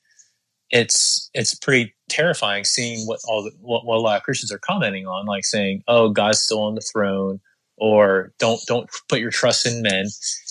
It's 0.70 1.30
it's 1.34 1.54
pretty 1.54 1.94
terrifying 2.08 2.64
seeing 2.64 3.06
what 3.06 3.20
all 3.28 3.42
the, 3.44 3.52
what, 3.60 3.86
what 3.86 3.96
a 3.96 4.00
lot 4.00 4.16
of 4.16 4.22
Christians 4.22 4.50
are 4.52 4.58
commenting 4.58 5.06
on, 5.06 5.24
like 5.26 5.44
saying, 5.44 5.82
"Oh, 5.88 6.10
God's 6.10 6.40
still 6.42 6.62
on 6.62 6.74
the 6.74 6.80
throne," 6.92 7.40
or 7.76 8.32
"Don't 8.38 8.60
don't 8.66 8.90
put 9.08 9.20
your 9.20 9.30
trust 9.30 9.66
in 9.66 9.82
men." 9.82 10.06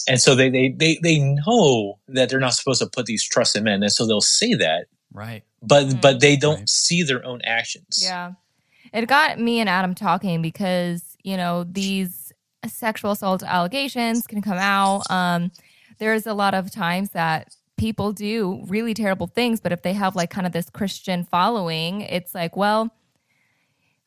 And 0.08 0.20
so 0.22 0.34
they 0.34 0.50
they 0.50 0.70
they 0.70 0.98
they 1.04 1.20
know 1.20 2.00
that 2.08 2.30
they're 2.30 2.40
not 2.40 2.54
supposed 2.54 2.82
to 2.82 2.88
put 2.90 3.06
these 3.06 3.24
trust 3.24 3.56
in 3.56 3.64
men, 3.64 3.84
and 3.84 3.92
so 3.92 4.08
they'll 4.08 4.22
say 4.22 4.54
that, 4.56 4.88
Right. 5.12 5.44
but 5.62 5.86
Mhm. 5.88 6.02
but 6.02 6.20
they 6.20 6.36
don't 6.36 6.60
Right. 6.60 6.70
see 6.70 7.04
their 7.04 7.24
own 7.26 7.42
actions. 7.44 8.00
Yeah. 8.02 8.34
It 8.94 9.08
got 9.08 9.40
me 9.40 9.60
and 9.60 9.68
Adam 9.68 9.96
talking 9.96 10.42
because, 10.42 11.18
you 11.24 11.36
know, 11.36 11.64
these 11.64 12.32
sexual 12.68 13.12
assault 13.12 13.44
allegations 13.44 14.28
can 14.28 14.42
come 14.42 14.58
out. 14.58 15.02
Um, 15.10 15.52
there's 15.98 16.28
a 16.28 16.34
lot 16.34 16.54
of 16.54 16.72
times 16.72 17.10
that 17.12 17.56
people 17.78 18.14
do 18.14 18.64
really 18.68 18.94
terrible 18.94 19.28
things, 19.28 19.60
but 19.60 19.72
if 19.72 19.82
they 19.82 19.94
have 19.94 20.16
like 20.16 20.30
kind 20.30 20.46
of 20.46 20.54
this 20.54 20.70
Christian 20.70 21.24
following, 21.24 22.02
it's 22.02 22.36
like, 22.36 22.56
well, 22.56 22.94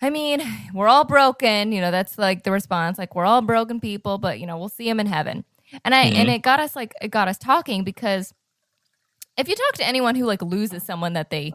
I 0.00 0.10
mean, 0.10 0.40
we're 0.74 0.88
all 0.88 1.04
broken. 1.04 1.72
You 1.72 1.80
know, 1.80 1.90
that's 1.90 2.16
like 2.16 2.44
the 2.44 2.52
response. 2.52 2.96
Like, 2.96 3.14
we're 3.14 3.24
all 3.24 3.42
broken 3.42 3.80
people, 3.80 4.18
but, 4.18 4.38
you 4.38 4.46
know, 4.46 4.56
we'll 4.56 4.68
see 4.68 4.84
them 4.84 5.00
in 5.00 5.06
heaven. 5.06 5.44
And 5.84 5.94
I, 5.94 6.04
and 6.04 6.28
it 6.28 6.42
got 6.42 6.60
us 6.60 6.76
like, 6.76 6.94
it 7.02 7.08
got 7.08 7.28
us 7.28 7.38
talking 7.38 7.82
because 7.82 8.32
if 9.36 9.48
you 9.48 9.56
talk 9.56 9.74
to 9.74 9.86
anyone 9.86 10.14
who 10.14 10.26
like 10.26 10.42
loses 10.42 10.84
someone 10.84 11.14
that 11.14 11.30
they 11.30 11.54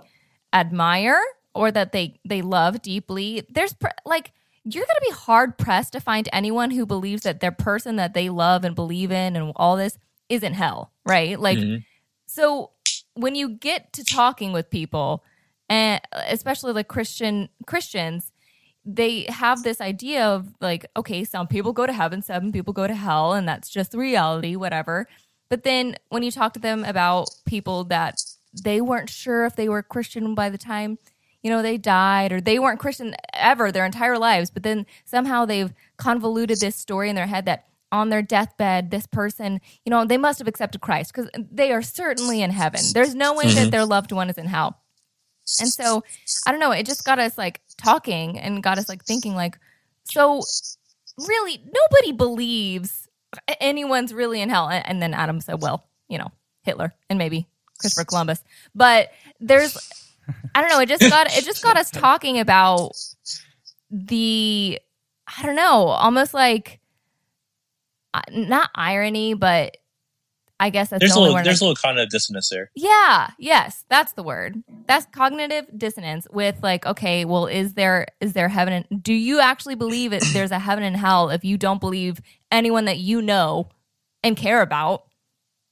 admire 0.53 1.19
or 1.53 1.71
that 1.71 1.91
they 1.91 2.19
they 2.25 2.41
love 2.41 2.81
deeply 2.81 3.45
there's 3.49 3.73
pr- 3.73 3.87
like 4.05 4.31
you're 4.63 4.85
going 4.85 4.99
to 5.01 5.07
be 5.09 5.15
hard 5.15 5.57
pressed 5.57 5.93
to 5.93 5.99
find 5.99 6.29
anyone 6.31 6.71
who 6.71 6.85
believes 6.85 7.23
that 7.23 7.39
their 7.39 7.51
person 7.51 7.95
that 7.95 8.13
they 8.13 8.29
love 8.29 8.63
and 8.63 8.75
believe 8.75 9.11
in 9.11 9.35
and 9.35 9.51
all 9.55 9.75
this 9.75 9.97
is 10.29 10.43
in 10.43 10.53
hell 10.53 10.91
right 11.05 11.39
like 11.39 11.57
Mhm. 11.57 11.83
so 12.27 12.71
when 13.15 13.35
you 13.35 13.49
get 13.49 13.91
to 13.93 14.03
talking 14.03 14.51
with 14.53 14.69
people 14.69 15.23
and 15.67 15.99
especially 16.27 16.73
like 16.73 16.87
christian 16.87 17.49
christians 17.65 18.31
they 18.85 19.25
have 19.29 19.61
this 19.63 19.79
idea 19.81 20.25
of 20.25 20.47
like 20.61 20.85
okay 20.95 21.23
some 21.23 21.47
people 21.47 21.71
go 21.73 21.85
to 21.85 21.93
heaven 21.93 22.21
some 22.21 22.51
people 22.51 22.73
go 22.73 22.87
to 22.87 22.95
hell 22.95 23.33
and 23.33 23.47
that's 23.47 23.69
just 23.69 23.93
reality 23.93 24.55
whatever 24.55 25.07
but 25.49 25.63
then 25.63 25.95
when 26.09 26.23
you 26.23 26.31
talk 26.31 26.53
to 26.53 26.59
them 26.59 26.83
about 26.85 27.29
people 27.45 27.83
that 27.83 28.23
they 28.63 28.79
weren't 28.81 29.09
sure 29.09 29.45
if 29.45 29.55
they 29.55 29.69
were 29.69 29.83
christian 29.83 30.33
by 30.33 30.49
the 30.49 30.57
time 30.57 30.97
you 31.43 31.49
know 31.49 31.61
they 31.61 31.77
died 31.77 32.31
or 32.31 32.39
they 32.41 32.59
weren't 32.59 32.79
christian 32.79 33.15
ever 33.33 33.71
their 33.71 33.85
entire 33.85 34.17
lives 34.17 34.49
but 34.51 34.63
then 34.63 34.85
somehow 35.05 35.45
they've 35.45 35.73
convoluted 35.97 36.59
this 36.59 36.75
story 36.75 37.09
in 37.09 37.15
their 37.15 37.27
head 37.27 37.45
that 37.45 37.65
on 37.91 38.09
their 38.09 38.21
deathbed 38.21 38.89
this 38.91 39.05
person 39.07 39.59
you 39.85 39.89
know 39.89 40.05
they 40.05 40.17
must 40.17 40.39
have 40.39 40.47
accepted 40.47 40.79
christ 40.81 41.13
because 41.13 41.29
they 41.51 41.71
are 41.71 41.81
certainly 41.81 42.41
in 42.41 42.51
heaven. 42.51 42.79
There's 42.93 43.13
no 43.15 43.33
way 43.33 43.53
that 43.53 43.67
Mhm. 43.67 43.71
their 43.71 43.85
loved 43.85 44.11
one 44.11 44.29
is 44.29 44.37
in 44.37 44.45
hell. 44.47 44.79
And 45.59 45.67
so 45.69 46.03
i 46.47 46.51
don't 46.51 46.59
know 46.61 46.71
it 46.71 46.85
just 46.85 47.03
got 47.03 47.19
us 47.19 47.37
like 47.37 47.59
talking 47.77 48.39
and 48.39 48.63
got 48.63 48.77
us 48.77 48.87
like 48.87 49.03
thinking 49.03 49.35
like 49.35 49.57
so 50.05 50.41
really 51.17 51.57
nobody 51.57 52.11
believes 52.13 53.07
anyone's 53.59 54.13
really 54.13 54.41
in 54.41 54.49
hell. 54.49 54.69
And 54.69 55.01
then 55.01 55.13
adam 55.13 55.41
said 55.41 55.61
well 55.61 55.83
you 56.07 56.17
know 56.17 56.31
hitler 56.63 56.93
and 57.09 57.17
maybe 57.19 57.47
christopher 57.79 58.05
columbus. 58.05 58.41
But 58.75 59.11
there's 59.39 59.75
i 60.55 60.61
don't 60.61 60.69
know 60.69 60.79
it 60.79 60.89
just 60.89 61.01
got 61.09 61.27
it 61.35 61.43
just 61.43 61.63
got 61.63 61.77
us 61.77 61.89
talking 61.91 62.39
about 62.39 62.91
the 63.89 64.79
i 65.37 65.43
don't 65.43 65.55
know 65.55 65.87
almost 65.87 66.33
like 66.33 66.79
uh, 68.13 68.21
not 68.31 68.69
irony 68.75 69.33
but 69.33 69.77
i 70.59 70.69
guess 70.69 70.89
that's 70.89 70.99
There's 71.01 71.13
the 71.13 71.19
a 71.19 71.21
little 71.21 71.33
word 71.35 71.41
I 71.41 71.43
there's 71.43 71.61
a 71.61 71.63
little 71.65 71.75
cognitive 71.75 72.09
dissonance 72.09 72.49
there. 72.49 72.69
yeah, 72.75 73.31
yes, 73.39 73.83
that's 73.89 74.13
the 74.13 74.21
word. 74.23 74.63
That's 74.85 75.07
cognitive 75.07 75.65
dissonance 75.75 76.27
with 76.31 76.61
like, 76.61 76.85
okay, 76.85 77.25
well, 77.25 77.47
is 77.47 77.73
there 77.73 78.05
is 78.19 78.33
there 78.33 78.47
heaven 78.49 78.85
and 78.91 79.01
do 79.03 79.13
you 79.13 79.39
actually 79.39 79.75
believe 79.75 80.13
it 80.13 80.23
there's 80.33 80.51
a 80.51 80.59
heaven 80.59 80.83
and 80.83 80.95
hell 80.95 81.29
if 81.31 81.43
you 81.43 81.57
don't 81.57 81.81
believe 81.81 82.21
anyone 82.51 82.85
that 82.85 82.99
you 82.99 83.21
know 83.23 83.69
and 84.23 84.37
care 84.37 84.61
about 84.61 85.03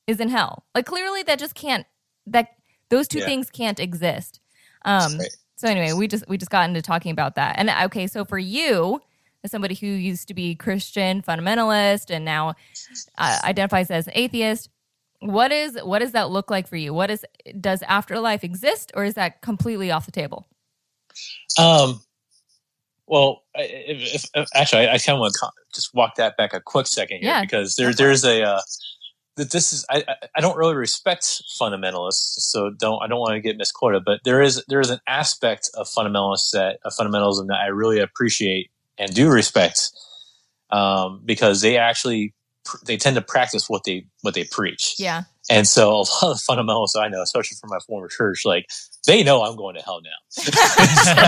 is 0.08 0.20
in 0.20 0.30
hell? 0.30 0.66
Like 0.74 0.88
clearly 0.88 1.22
that 1.24 1.38
just 1.38 1.54
can't 1.54 1.86
that 2.28 2.48
those 2.90 3.08
two 3.08 3.20
Yeah. 3.20 3.26
things 3.26 3.50
can't 3.50 3.80
exist. 3.80 4.40
Um 4.86 5.18
Right. 5.20 5.36
so 5.56 5.68
anyway, 5.68 5.94
we 5.94 6.08
just 6.08 6.28
we 6.30 6.38
just 6.38 6.52
got 6.52 6.68
into 6.70 6.82
talking 6.82 7.12
about 7.12 7.36
that. 7.36 7.56
And 7.58 7.70
okay, 7.70 8.08
so 8.08 8.24
for 8.26 8.38
you, 8.40 9.02
as 9.44 9.52
somebody 9.52 9.76
who 9.76 9.88
used 9.88 10.28
to 10.30 10.34
be 10.34 10.56
Christian 10.56 11.22
fundamentalist 11.22 12.10
and 12.10 12.26
now 12.26 12.56
uh, 13.18 13.40
identifies 13.44 13.92
as 13.92 14.08
an 14.08 14.14
atheist, 14.16 14.70
what 15.20 15.52
is 15.52 15.78
what 15.84 16.00
does 16.00 16.14
that 16.14 16.30
look 16.30 16.50
like 16.50 16.68
for 16.68 16.78
you? 16.78 16.94
What 16.94 17.12
is 17.12 17.26
does 17.60 17.82
afterlife 17.84 18.44
exist, 18.44 18.92
or 18.96 19.04
is 19.04 19.16
that 19.16 19.42
completely 19.42 19.92
off 19.92 20.06
the 20.06 20.12
table? 20.12 20.48
Um, 21.58 22.02
well, 23.08 23.44
if, 23.56 24.30
if, 24.34 24.48
actually, 24.56 24.88
I, 24.88 24.94
I 24.94 24.98
kind 25.00 25.16
of 25.16 25.20
want 25.20 25.34
to 25.34 25.50
just 25.74 25.94
walk 25.94 26.16
that 26.16 26.38
back 26.38 26.54
a 26.54 26.62
quick 26.62 26.88
second 26.88 27.20
here 27.20 27.30
Yeah, 27.30 27.42
because 27.42 27.76
there, 27.76 27.94
there's 27.94 28.24
a 28.24 28.44
uh, 28.44 28.62
that 29.40 29.52
this 29.52 29.74
is 29.74 29.86
I, 29.90 30.04
I- 30.36 30.42
don't 30.42 30.58
really 30.58 30.76
respect 30.76 31.24
fundamentalists, 31.60 32.40
so 32.52 32.70
don't 32.70 33.02
I 33.04 33.08
don't 33.08 33.20
want 33.20 33.34
to 33.34 33.42
get 33.42 33.58
misquoted, 33.58 34.04
but 34.06 34.20
there 34.24 34.42
is 34.42 34.64
there 34.68 34.80
is 34.80 34.90
an 34.90 35.00
aspect 35.08 35.70
of 35.74 35.88
fundamentalists 35.88 36.52
that 36.52 36.80
of 36.86 36.94
fundamentalism 36.94 37.48
that 37.48 37.60
I 37.62 37.68
really 37.68 38.00
appreciate 38.00 38.70
and 38.98 39.14
do 39.14 39.30
respect, 39.30 39.92
um, 40.72 41.22
because 41.26 41.62
they 41.62 41.78
actually 41.78 42.34
they 42.86 42.98
tend 42.98 43.16
to 43.16 43.22
practice 43.22 43.70
what 43.70 43.84
they 43.86 44.06
what 44.22 44.34
they 44.34 44.44
preach, 44.44 44.96
Yeah. 45.00 45.24
And 45.50 45.68
so 45.68 45.90
a 45.92 45.98
lot 45.98 46.24
of 46.24 46.38
fundamentalists 46.38 46.96
I 47.00 47.08
know, 47.10 47.22
especially 47.22 47.58
from 47.60 47.70
my 47.72 47.80
former 47.88 48.08
church, 48.08 48.44
like 48.46 48.68
they 49.08 49.24
know 49.24 49.44
I'm 49.44 49.56
going 49.56 49.76
to 49.76 49.82
hell 49.82 50.02
now. 50.04 50.38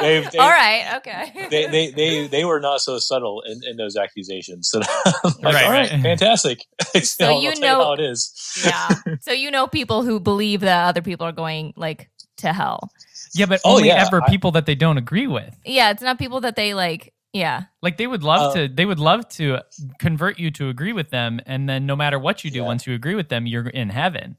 They've- 0.00 0.30
they've- 0.30 0.40
All 0.40 0.48
right. 0.50 0.94
Okay. 0.96 1.46
they, 1.50 1.66
they, 1.66 1.90
they, 1.90 2.26
they 2.26 2.44
were 2.44 2.60
not 2.60 2.80
so 2.80 2.98
subtle 2.98 3.42
in, 3.42 3.62
in 3.64 3.76
those 3.76 3.96
accusations. 3.96 4.70
So 4.76 4.80
I'm 5.06 5.32
like, 5.42 5.54
Right, 5.54 5.64
all 5.64 5.70
right, 5.72 5.90
right. 5.90 6.02
fantastic. 6.02 6.64
So 7.02 7.26
I'll 7.26 7.42
you 7.42 7.52
tell 7.54 7.78
know- 7.78 7.84
how 7.84 7.92
it 7.94 8.00
is. 8.00 8.32
yeah. 8.64 8.88
So 9.20 9.32
you 9.32 9.50
know 9.50 9.66
people 9.66 10.02
who 10.02 10.20
believe 10.20 10.60
that 10.60 10.86
other 10.88 11.02
people 11.02 11.26
are 11.26 11.32
going 11.32 11.72
like 11.76 12.10
to 12.38 12.52
hell. 12.52 12.90
yeah, 13.34 13.46
but 13.46 13.60
Oh, 13.64 13.76
only 13.76 13.88
yeah, 13.88 14.04
ever 14.06 14.22
I- 14.22 14.28
people 14.28 14.52
that 14.52 14.66
they 14.66 14.74
don't 14.74 14.98
agree 14.98 15.26
with. 15.26 15.56
Yeah, 15.64 15.90
it's 15.90 16.02
not 16.02 16.18
people 16.18 16.40
that 16.40 16.56
they 16.56 16.74
like. 16.74 17.12
Yeah. 17.36 17.64
Like 17.82 17.96
they 17.98 18.06
would 18.06 18.22
love 18.22 18.50
Uh, 18.50 18.54
to 18.66 18.68
they 18.68 18.84
would 18.86 18.98
love 18.98 19.28
to 19.30 19.60
convert 19.98 20.38
you 20.38 20.50
to 20.52 20.68
agree 20.68 20.92
with 20.92 21.10
them 21.10 21.40
and 21.46 21.68
then 21.68 21.84
no 21.86 21.94
matter 21.96 22.18
what 22.18 22.44
you 22.44 22.50
do 22.50 22.58
Yeah. 22.60 22.64
once 22.66 22.86
you 22.86 22.94
agree 22.94 23.14
with 23.14 23.28
them 23.28 23.46
you're 23.46 23.68
in 23.68 23.90
heaven. 23.90 24.36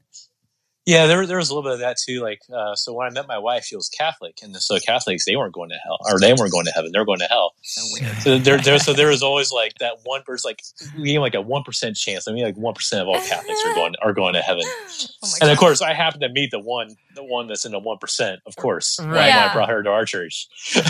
Yeah, 0.88 1.06
there, 1.06 1.26
there 1.26 1.36
was 1.36 1.50
a 1.50 1.54
little 1.54 1.68
bit 1.68 1.74
of 1.74 1.80
that 1.80 1.98
too. 1.98 2.22
Like, 2.22 2.40
uh, 2.50 2.74
so 2.74 2.94
when 2.94 3.06
I 3.06 3.10
met 3.10 3.26
my 3.28 3.36
wife, 3.36 3.64
she 3.66 3.76
was 3.76 3.90
Catholic, 3.90 4.38
and 4.42 4.56
so 4.56 4.78
Catholics 4.78 5.26
they 5.26 5.36
weren't 5.36 5.52
going 5.52 5.68
to 5.68 5.76
hell, 5.76 5.98
or 6.10 6.18
they 6.18 6.32
weren't 6.32 6.50
going 6.50 6.64
to 6.64 6.70
heaven; 6.72 6.92
they 6.92 6.98
were 6.98 7.04
going 7.04 7.18
to 7.18 7.26
hell. 7.26 7.52
So. 7.62 7.82
So 8.22 8.38
there, 8.38 8.56
there, 8.56 8.78
so 8.78 8.94
there 8.94 9.08
was 9.08 9.22
always 9.22 9.52
like 9.52 9.74
that 9.80 9.98
one 10.04 10.22
person, 10.22 10.48
like 10.48 10.62
we 10.96 11.12
gave 11.12 11.20
like 11.20 11.34
a 11.34 11.42
one 11.42 11.62
percent 11.62 11.94
chance. 11.96 12.26
I 12.26 12.32
mean, 12.32 12.42
like 12.42 12.56
one 12.56 12.72
percent 12.72 13.02
of 13.02 13.08
all 13.08 13.20
Catholics 13.20 13.60
are 13.66 13.74
going 13.74 13.94
are 14.00 14.14
going 14.14 14.32
to 14.32 14.40
heaven. 14.40 14.64
Oh 15.22 15.28
And 15.42 15.50
of 15.50 15.58
course, 15.58 15.82
I 15.82 15.92
happen 15.94 16.20
to 16.20 16.28
meet 16.28 16.50
the 16.52 16.60
one, 16.60 16.96
the 17.16 17.24
one 17.24 17.48
that's 17.48 17.64
in 17.66 17.72
the 17.72 17.78
one 17.80 17.98
percent. 17.98 18.40
Of 18.46 18.56
course, 18.56 18.98
Right. 18.98 19.06
right. 19.08 19.14
When 19.16 19.26
Yeah. 19.26 19.48
I 19.50 19.52
brought 19.52 19.68
her 19.68 19.82
to 19.82 19.90
our 19.90 20.04
church. 20.04 20.46
so 20.62 20.80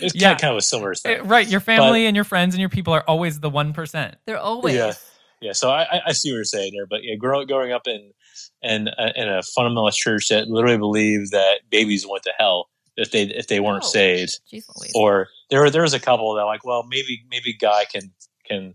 It's 0.00 0.14
Yeah. 0.14 0.30
kind, 0.30 0.40
kind 0.40 0.52
of 0.52 0.56
a 0.56 0.62
similar 0.62 0.94
thing. 0.94 1.26
Right, 1.26 1.46
your 1.48 1.60
family 1.60 2.06
and 2.06 2.14
your 2.16 2.24
friends 2.24 2.54
and 2.54 2.60
your 2.60 2.68
people 2.70 2.92
are 2.94 3.02
always 3.06 3.40
the 3.40 3.50
1%. 3.50 4.14
They're 4.26 4.38
always. 4.38 4.74
Yeah. 4.76 4.92
Yeah, 5.40 5.52
so 5.52 5.70
I, 5.70 5.82
I- 5.82 6.00
I 6.06 6.12
see 6.12 6.30
what 6.30 6.36
you're 6.36 6.44
saying 6.44 6.72
there, 6.74 6.86
but 6.86 7.02
yeah, 7.02 7.16
growing 7.16 7.48
growing 7.48 7.72
up 7.72 7.88
in 7.88 8.12
in 8.62 8.88
a, 8.88 9.12
in 9.16 9.28
a 9.28 9.40
fundamentalist 9.40 9.94
church 9.96 10.28
that 10.28 10.48
literally 10.48 10.78
believed 10.78 11.30
that 11.32 11.60
babies 11.70 12.06
went 12.06 12.22
to 12.24 12.32
hell 12.38 12.68
if 12.96 13.10
they 13.10 13.22
if 13.22 13.46
they 13.48 13.58
weren't 13.60 13.84
Oh. 13.84 13.88
saved, 13.88 14.40
Jeez 14.52 14.64
or 14.94 15.28
there 15.50 15.68
there 15.70 15.82
was 15.82 15.94
a 15.94 16.00
couple 16.00 16.34
that 16.34 16.42
like, 16.44 16.64
well, 16.64 16.82
maybe 16.88 17.22
maybe 17.30 17.52
God 17.54 17.86
can 17.92 18.12
can 18.44 18.74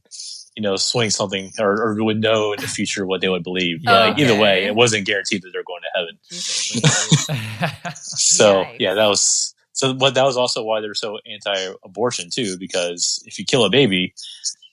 you 0.55 0.64
know 0.64 0.76
swing 0.76 1.10
something 1.12 1.51
or, 1.60 1.72
or 1.80 2.03
would 2.03 2.20
know 2.20 2.51
in 2.53 2.60
the 2.60 2.68
future 2.68 3.05
what 3.05 3.22
they 3.22 3.30
would 3.30 3.43
believe. 3.43 3.84
But 3.84 4.10
like, 4.10 4.20
either 4.20 4.36
way, 4.36 4.66
it 4.66 4.74
wasn't 4.76 5.05
guaranteed 5.05 5.43
that 5.43 5.51
they're 5.53 5.64
going 5.64 5.82
to 5.84 5.89
heaven. 5.99 6.18
Jeez 6.32 7.93
So 7.97 8.64
Yikes. 8.64 8.76
yeah, 8.80 8.93
that 8.95 9.05
was 9.08 9.53
so. 9.74 9.93
But 9.93 10.16
that 10.16 10.24
was 10.24 10.36
also 10.38 10.64
why 10.64 10.82
they're 10.82 10.93
so 10.95 11.20
anti-abortion 11.30 12.30
too, 12.32 12.58
because 12.58 13.22
if 13.26 13.38
you 13.38 13.45
kill 13.45 13.66
a 13.66 13.70
baby, 13.70 14.14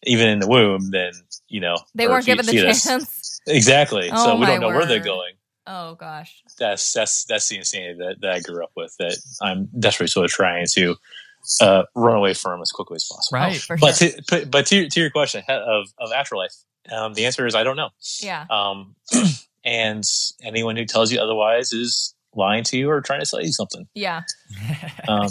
even 0.05 0.29
in 0.29 0.39
the 0.41 0.49
womb, 0.49 0.91
then 0.91 1.13
you 1.49 1.61
know 1.61 1.77
They 1.95 2.09
weren't 2.09 2.25
given 2.27 2.47
the 2.47 2.53
fetus. 2.53 2.83
chance. 2.85 3.05
Exactly. 3.47 4.11
Oh, 4.13 4.25
so 4.25 4.37
we 4.37 4.47
don't 4.47 4.61
know 4.61 4.69
where 4.69 4.87
they're 4.87 5.01
going. 5.01 5.33
Oh 5.67 5.95
gosh. 5.95 6.43
That's 6.59 6.93
that's 6.93 7.25
that's 7.25 7.49
the 7.49 7.57
insanity 7.57 7.99
that, 7.99 8.21
that 8.21 8.31
I 8.33 8.41
grew 8.41 8.63
up 8.63 8.73
with. 8.77 8.95
That 8.99 9.17
I'm 9.41 9.69
desperately 9.79 10.09
sort 10.09 10.27
of 10.27 10.31
trying 10.31 10.67
to 10.75 10.97
uh, 11.61 11.83
run 11.95 12.17
away 12.17 12.35
from 12.35 12.61
as 12.63 12.71
quickly 12.71 12.97
as 12.97 13.05
possible. 13.05 13.39
right. 13.39 13.67
Oh, 13.71 13.77
But 13.81 13.97
sure. 13.97 14.09
to, 14.11 14.23
but- 14.31 14.51
but 14.51 14.67
to, 14.67 14.89
to 14.89 15.01
your 15.01 15.11
question 15.11 15.43
of 15.49 15.87
of 15.99 16.13
afterlife, 16.13 16.53
um, 16.93 17.15
the 17.15 17.25
answer 17.27 17.47
is 17.47 17.55
I 17.55 17.65
don't 17.65 17.77
know. 17.77 17.91
Yeah. 18.21 18.47
Um, 18.51 18.95
and 19.65 20.05
anyone 20.43 20.77
who 20.77 20.85
tells 20.85 21.11
you 21.13 21.19
otherwise 21.21 21.73
is 21.73 22.15
lying 22.35 22.65
to 22.65 22.77
you 22.77 22.91
or 22.91 23.01
trying 23.01 23.21
to 23.21 23.27
sell 23.27 23.41
you 23.43 23.53
something. 23.53 23.87
Yeah. 23.95 24.23
Um, 25.09 25.29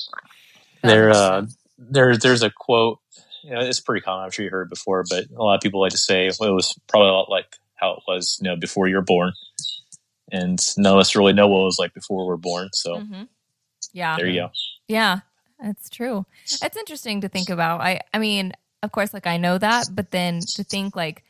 there, 0.82 1.10
uh, 1.10 1.46
there, 1.78 2.16
there's 2.16 2.42
a 2.42 2.50
quote. 2.50 2.98
You 3.42 3.50
know, 3.50 3.60
it's 3.60 3.80
pretty 3.80 4.00
common. 4.02 4.24
I'm 4.24 4.30
sure 4.30 4.44
you 4.44 4.50
heard 4.50 4.64
it 4.68 4.70
before, 4.70 5.04
but 5.08 5.24
a 5.36 5.42
lot 5.42 5.54
of 5.56 5.60
people 5.60 5.80
like 5.80 5.92
to 5.92 5.98
say, 5.98 6.30
"Well, 6.38 6.50
it 6.50 6.54
was 6.54 6.74
probably 6.88 7.08
a 7.08 7.12
lot 7.12 7.28
like 7.30 7.56
how 7.76 7.92
it 7.94 8.00
was, 8.06 8.38
you 8.40 8.48
know, 8.48 8.56
before 8.56 8.86
you 8.88 8.96
were 8.96 9.02
born." 9.02 9.32
And 10.30 10.58
none 10.78 10.94
of 10.94 10.98
us 11.00 11.14
really 11.14 11.32
know 11.32 11.48
what 11.48 11.60
it 11.60 11.64
was 11.64 11.78
like 11.78 11.92
before 11.94 12.24
we 12.24 12.28
were 12.28 12.36
born. 12.38 12.68
So 12.72 12.98
Mhm. 12.98 13.28
Yeah. 13.92 14.16
there 14.16 14.26
you 14.26 14.40
go. 14.42 14.50
Yeah, 14.88 15.20
that's 15.60 15.90
true. 15.90 16.24
It's 16.62 16.76
interesting 16.76 17.20
to 17.22 17.28
think 17.28 17.50
about. 17.50 17.80
I 17.80 18.00
I 18.14 18.18
mean, 18.18 18.52
of 18.82 18.92
course, 18.92 19.12
like 19.12 19.26
I 19.26 19.36
know 19.36 19.58
that, 19.58 19.88
but 19.92 20.10
then 20.10 20.40
to 20.54 20.64
think 20.64 20.96
like 20.96 21.24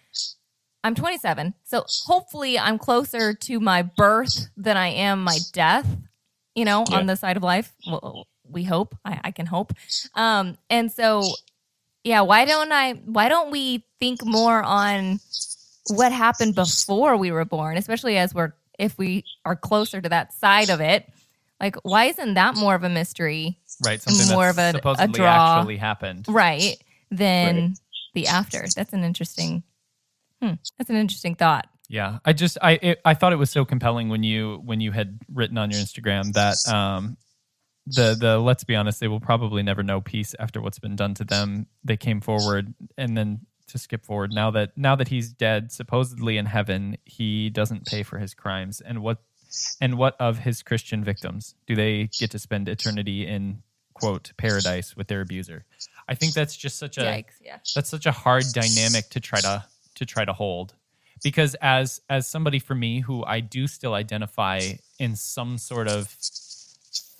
I'm 0.84 0.94
27, 0.96 1.54
so 1.64 1.84
hopefully 2.06 2.58
I'm 2.58 2.76
closer 2.78 3.34
to 3.34 3.60
my 3.60 3.82
birth 3.82 4.48
than 4.56 4.76
I 4.76 4.88
am 4.88 5.22
my 5.22 5.38
death. 5.52 5.86
You 6.54 6.64
know, 6.66 6.84
Yeah. 6.90 6.98
on 6.98 7.06
the 7.06 7.16
side 7.16 7.36
of 7.36 7.42
life. 7.42 7.72
Well, 7.86 8.26
we 8.44 8.64
hope. 8.64 8.94
I, 9.04 9.20
I 9.24 9.30
can 9.30 9.46
hope. 9.46 9.72
Um, 10.14 10.58
and 10.68 10.92
so, 10.92 11.22
yeah. 12.04 12.20
Why 12.22 12.44
don't 12.44 12.72
I? 12.72 12.92
Why 13.04 13.28
don't 13.28 13.50
we 13.50 13.84
think 14.00 14.24
more 14.24 14.62
on 14.62 15.20
what 15.88 16.12
happened 16.12 16.54
before 16.54 17.16
we 17.16 17.30
were 17.32 17.44
born, 17.44 17.76
especially 17.76 18.16
as 18.18 18.34
we're 18.34 18.52
if 18.78 18.96
we 18.98 19.24
are 19.44 19.56
closer 19.56 20.00
to 20.00 20.08
that 20.08 20.32
side 20.32 20.70
of 20.70 20.80
it? 20.80 21.08
Like, 21.60 21.76
why 21.84 22.06
isn't 22.06 22.34
that 22.34 22.56
more 22.56 22.74
of 22.74 22.82
a 22.82 22.88
mystery? 22.88 23.58
right. 23.84 24.00
Something 24.02 24.28
more 24.34 24.52
that's 24.52 24.58
of 24.58 24.58
a- 24.58 24.68
a 24.68 24.72
supposedly 24.80 25.18
draw. 25.18 25.58
actually 25.58 25.76
happened. 25.76 26.26
right 26.28 26.76
than 27.10 27.56
Right. 27.56 27.70
the 28.14 28.26
after 28.26 28.64
that's 28.74 28.92
an 28.92 29.04
interesting 29.04 29.62
hmm, 30.40 30.54
that's 30.78 30.88
an 30.90 30.96
interesting 30.96 31.34
thought 31.34 31.68
Yeah, 31.88 32.18
I 32.24 32.32
just 32.32 32.58
I 32.62 32.72
it, 32.82 33.00
I 33.04 33.14
thought 33.14 33.32
it 33.32 33.36
was 33.36 33.50
so 33.50 33.64
compelling 33.64 34.08
when 34.08 34.22
you 34.22 34.60
when 34.64 34.80
you 34.80 34.92
had 34.92 35.18
written 35.32 35.58
on 35.58 35.70
your 35.70 35.80
Instagram 35.80 36.32
that 36.32 36.56
um 36.72 37.16
the 37.86 38.16
the 38.18 38.38
let's 38.38 38.64
be 38.64 38.76
honest 38.76 39.00
they 39.00 39.08
will 39.08 39.20
probably 39.20 39.62
never 39.62 39.82
know 39.82 40.00
peace 40.00 40.34
after 40.38 40.60
what's 40.60 40.78
been 40.78 40.96
done 40.96 41.14
to 41.14 41.24
them. 41.24 41.66
They 41.84 41.96
came 41.96 42.20
forward 42.20 42.74
and 42.96 43.16
then 43.16 43.46
to 43.68 43.78
skip 43.78 44.04
forward. 44.04 44.32
Now 44.32 44.50
that 44.52 44.76
now 44.76 44.96
that 44.96 45.08
he's 45.08 45.32
dead 45.32 45.72
supposedly 45.72 46.36
in 46.36 46.46
heaven 46.46 46.98
he 47.04 47.50
doesn't 47.50 47.86
pay 47.86 48.02
for 48.02 48.18
his 48.18 48.34
crimes. 48.34 48.80
And 48.80 49.02
what 49.02 49.18
and 49.80 49.98
what 49.98 50.16
of 50.20 50.38
his 50.38 50.62
Christian 50.62 51.04
victims? 51.04 51.54
Do 51.66 51.74
they 51.74 52.08
get 52.18 52.30
to 52.30 52.38
spend 52.38 52.68
eternity 52.68 53.26
in 53.26 53.62
quote 53.94 54.32
paradise 54.36 54.96
with 54.96 55.08
their 55.08 55.20
abuser? 55.20 55.64
I 56.08 56.14
think 56.14 56.34
that's 56.34 56.56
just 56.56 56.78
such 56.78 56.98
a 56.98 57.02
yikes 57.02 57.34
yeah. 57.42 57.58
that's 57.74 57.90
such 57.90 58.06
a 58.06 58.12
hard 58.12 58.44
dynamic 58.52 59.08
to 59.10 59.20
try 59.20 59.40
to 59.40 59.64
to 59.96 60.06
try 60.06 60.24
to 60.24 60.32
hold. 60.32 60.74
Because 61.22 61.54
as 61.60 62.00
as 62.08 62.28
somebody 62.28 62.58
for 62.58 62.74
me 62.74 63.00
who 63.00 63.24
I 63.24 63.40
do 63.40 63.66
still 63.66 63.94
identify 63.94 64.60
in 64.98 65.16
some 65.16 65.58
sort 65.58 65.88
of 65.88 66.14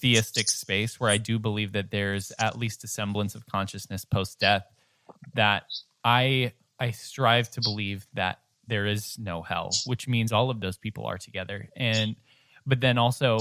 theistic 0.03 0.51
space 0.51 0.99
where 1.01 1.09
I 1.11 1.17
do 1.17 1.39
believe 1.39 1.73
that 1.73 1.91
there's 1.91 2.33
at 2.39 2.59
least 2.59 2.85
a 2.85 2.89
semblance 2.89 3.35
of 3.35 3.47
consciousness 3.47 4.05
post 4.05 4.39
death 4.41 4.65
that 5.35 5.63
I 6.05 6.53
I 6.79 6.91
strive 6.91 7.51
to 7.53 7.61
believe 7.63 8.07
that 8.15 8.41
there 8.67 8.87
is 8.87 9.17
no 9.19 9.43
hell 9.43 9.71
which 9.87 10.07
means 10.09 10.33
all 10.33 10.51
of 10.51 10.61
those 10.61 10.77
people 10.77 11.07
are 11.07 11.19
together 11.19 11.69
and 11.77 12.17
but 12.67 12.81
then 12.81 12.99
also 12.99 13.39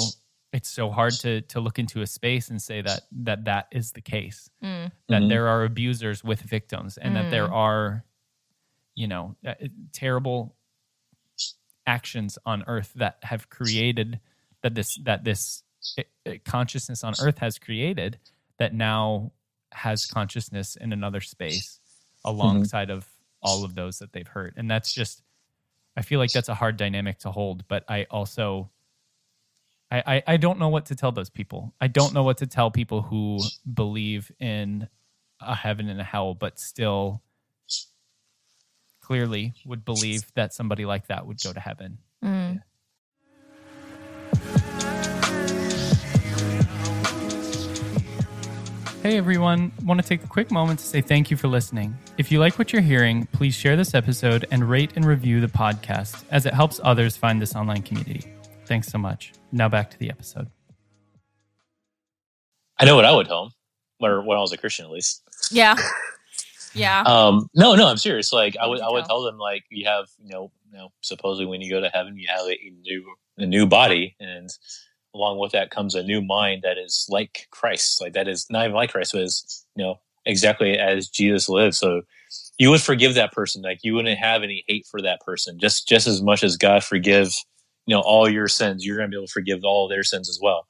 it's 0.53 0.69
so 0.69 0.89
hard 0.91 1.13
to 1.21 1.41
to 1.41 1.59
look 1.59 1.79
into 1.79 2.01
a 2.01 2.07
space 2.07 2.49
and 2.49 2.61
say 2.61 2.81
that 2.81 3.01
that 3.11 3.45
that 3.45 3.67
is 3.71 3.91
the 3.91 4.01
case 4.01 4.49
Mm. 4.63 4.91
that 5.09 5.21
Mhm. 5.23 5.29
there 5.29 5.47
are 5.47 5.63
abusers 5.63 6.23
with 6.23 6.41
victims 6.41 6.97
and 6.97 7.15
that 7.15 7.29
there 7.31 7.51
are 7.51 8.05
you 8.95 9.07
know 9.07 9.35
uh, 9.45 9.55
terrible 9.93 10.55
actions 11.87 12.37
on 12.45 12.63
earth 12.67 12.93
that 12.95 13.17
have 13.23 13.49
created 13.49 14.19
that 14.61 14.75
this 14.75 14.97
that 15.03 15.23
this 15.23 15.63
consciousness 16.45 17.03
on 17.03 17.13
earth 17.21 17.39
has 17.39 17.57
created 17.57 18.17
that 18.59 18.73
now 18.73 19.31
has 19.71 20.05
consciousness 20.05 20.75
in 20.75 20.93
another 20.93 21.21
space 21.21 21.79
alongside 22.25 22.89
of 22.89 23.07
all 23.41 23.63
of 23.63 23.73
those 23.75 23.99
that 23.99 24.13
they've 24.13 24.27
hurt 24.27 24.53
and 24.57 24.69
that's 24.69 24.93
just 24.93 25.23
i 25.97 26.01
feel 26.01 26.19
like 26.19 26.31
that's 26.31 26.49
a 26.49 26.53
hard 26.53 26.77
dynamic 26.77 27.17
to 27.17 27.31
hold 27.31 27.67
but 27.67 27.83
i 27.89 28.05
also 28.11 28.69
I, 29.91 30.03
I, 30.07 30.23
I 30.27 30.37
don't 30.37 30.57
know 30.57 30.69
what 30.69 30.85
to 30.85 30.95
tell 30.95 31.11
those 31.11 31.29
people. 31.29 31.73
I 31.81 31.87
don't 31.87 32.13
know 32.13 32.23
what 32.23 32.37
to 32.37 32.47
tell 32.47 32.71
people 32.71 33.01
who 33.01 33.39
believe 33.71 34.31
in 34.39 34.87
a 35.41 35.53
heaven 35.53 35.89
and 35.89 35.99
a 35.99 36.03
hell, 36.03 36.33
but 36.33 36.59
still 36.59 37.21
clearly 39.01 39.53
would 39.65 39.83
believe 39.83 40.31
that 40.35 40.53
somebody 40.53 40.85
like 40.85 41.07
that 41.07 41.27
would 41.27 41.43
go 41.43 41.51
to 41.51 41.59
heaven. 41.59 41.97
Mm. 42.23 42.61
Hey 49.03 49.17
everyone, 49.17 49.71
want 49.83 49.99
to 49.99 50.07
take 50.07 50.23
a 50.23 50.27
quick 50.27 50.51
moment 50.51 50.79
to 50.79 50.85
say 50.85 51.01
thank 51.01 51.31
you 51.31 51.37
for 51.37 51.47
listening. 51.47 51.97
If 52.19 52.31
you 52.31 52.39
like 52.39 52.59
what 52.59 52.71
you're 52.71 52.83
hearing, 52.83 53.25
please 53.27 53.55
share 53.55 53.75
this 53.75 53.95
episode 53.95 54.45
and 54.51 54.69
rate 54.69 54.91
and 54.95 55.03
review 55.05 55.41
the 55.41 55.47
podcast 55.47 56.23
as 56.29 56.45
it 56.45 56.53
helps 56.53 56.79
others 56.83 57.17
find 57.17 57.41
this 57.41 57.55
online 57.55 57.81
community. 57.81 58.31
Thanks 58.67 58.89
so 58.89 58.99
much. 58.99 59.33
Now 59.51 59.67
back 59.69 59.89
to 59.89 59.97
the 59.97 60.09
episode. 60.11 60.47
I 62.79 62.85
know 62.85 62.95
what 62.95 63.05
I 63.05 63.11
would 63.11 63.25
home, 63.27 63.51
or 63.99 64.21
when 64.23 64.37
I 64.37 64.41
was 64.41 64.51
a 64.53 64.57
Christian 64.57 64.85
at 64.85 64.91
least. 64.91 65.23
yeah 65.51 65.75
Yeah. 66.73 67.01
um 67.01 67.49
no 67.53 67.75
no 67.75 67.85
i'm 67.89 67.97
serious 67.97 68.31
like 68.31 68.55
i 68.55 68.65
would 68.65 68.75
would 68.75 68.81
i 68.81 68.89
would 68.89 68.99
tell? 69.01 69.07
tell 69.07 69.21
them 69.23 69.37
like 69.37 69.65
you 69.69 69.85
have 69.89 70.05
you 70.23 70.29
know 70.31 70.53
you 70.71 70.77
know 70.77 70.87
supposedly 71.01 71.45
when 71.45 71.59
you 71.59 71.69
go 71.69 71.81
to 71.81 71.89
heaven 71.89 72.15
you 72.17 72.27
have 72.29 72.45
a 72.45 72.57
new 72.81 73.03
a 73.37 73.45
new 73.45 73.65
body 73.65 74.15
and 74.21 74.49
along 75.13 75.39
with 75.39 75.51
that 75.51 75.71
comes 75.71 75.95
a 75.95 76.03
new 76.03 76.21
mind 76.21 76.61
that 76.63 76.77
is 76.77 77.05
like 77.09 77.47
christ 77.51 78.01
like 78.01 78.13
that 78.13 78.27
is 78.27 78.45
not 78.49 78.63
even 78.63 78.75
like 78.75 78.91
christ 78.91 79.13
but 79.13 79.21
is 79.21 79.65
you 79.75 79.83
know 79.83 79.99
exactly 80.25 80.77
as 80.77 81.09
jesus 81.09 81.49
lived. 81.49 81.75
So 81.75 82.01
you 82.57 82.69
would 82.69 82.81
forgive 82.81 83.15
that 83.15 83.31
person. 83.31 83.61
Like 83.61 83.79
you 83.83 83.93
wouldn't 83.95 84.19
have 84.19 84.43
any 84.43 84.63
hate 84.67 84.85
for 84.89 85.01
that 85.01 85.21
person. 85.21 85.59
Just 85.59 85.87
just 85.87 86.07
as 86.07 86.21
much 86.21 86.43
as 86.43 86.57
god 86.57 86.83
forgives 86.83 87.43
you 87.87 87.95
know 87.95 88.01
all 88.01 88.29
your 88.29 88.47
sins 88.47 88.85
you're 88.85 88.97
going 88.97 89.09
to 89.09 89.15
be 89.15 89.17
able 89.17 89.27
to 89.27 89.33
forgive 89.33 89.63
all 89.63 89.87
their 89.87 90.03
sins 90.03 90.29
as 90.29 90.39
well. 90.41 90.67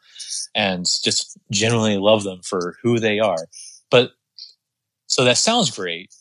And 0.55 0.85
just 1.03 1.37
genuinely 1.51 1.97
love 1.97 2.23
them 2.23 2.41
for 2.43 2.75
who 2.81 2.99
they 2.99 3.19
are. 3.19 3.47
But 3.89 4.11
so 5.07 5.23
that 5.25 5.37
sounds 5.37 5.71
great 5.71 6.13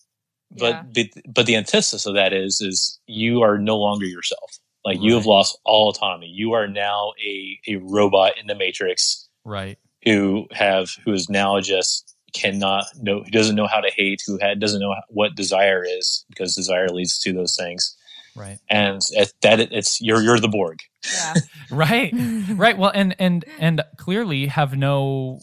but 0.51 0.75
Yeah. 0.75 0.83
but, 0.95 1.35
but 1.35 1.47
the 1.47 1.57
antithesis 1.57 2.07
of 2.07 2.14
that 2.14 2.33
is 2.33 2.61
is 2.61 2.99
you 3.07 3.43
are 3.43 3.59
no 3.59 3.79
longer 3.79 4.07
yourself 4.07 4.59
like 4.85 5.01
you 5.01 5.14
have 5.14 5.26
lost 5.26 5.59
all 5.64 5.89
autonomy 5.91 6.26
you 6.26 6.53
are 6.53 6.66
now 6.66 7.12
a 7.24 7.59
a 7.68 7.76
robot 7.76 8.33
in 8.39 8.47
the 8.47 8.55
matrix 8.55 9.28
Right. 9.45 9.78
who 10.05 10.47
have 10.53 10.91
who 11.05 11.12
is 11.12 11.28
now 11.28 11.61
just 11.61 12.14
cannot 12.33 12.85
know 13.01 13.22
who 13.24 13.31
doesn't 13.31 13.57
know 13.57 13.66
how 13.66 13.81
to 13.81 13.91
hate 13.91 14.22
who 14.26 14.39
had, 14.39 14.61
doesn't 14.61 14.81
know 14.81 14.95
what 15.09 15.35
desire 15.35 15.85
is 15.85 16.24
because 16.28 16.55
desire 16.55 16.89
leads 16.89 17.18
to 17.20 17.33
those 17.33 17.57
things 17.57 17.97
Right. 18.37 18.59
and 18.70 19.01
at 19.18 19.33
that 19.43 19.59
it- 19.61 19.72
it's 19.72 20.01
you're 20.01 20.22
you're 20.22 20.39
the 20.39 20.49
borg 20.49 20.78
Yeah. 21.12 21.35
Right. 21.72 22.12
right. 22.51 22.76
Well, 22.78 22.91
and 22.95 23.14
and 23.20 23.45
and 23.59 23.83
clearly 23.97 24.47
have 24.47 24.76
no 24.76 25.39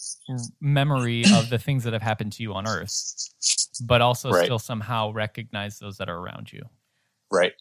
memory 0.59 1.23
of 1.33 1.49
the 1.49 1.57
things 1.57 1.83
that 1.85 1.93
have 1.93 2.01
happened 2.01 2.33
to 2.33 2.43
you 2.43 2.53
on 2.53 2.67
Earth, 2.67 2.93
but 3.81 4.01
also 4.01 4.29
Right. 4.31 4.43
still 4.45 4.59
somehow 4.59 5.11
recognize 5.11 5.79
those 5.79 5.97
that 5.97 6.09
are 6.09 6.17
around 6.17 6.51
you. 6.51 6.63
right 7.31 7.53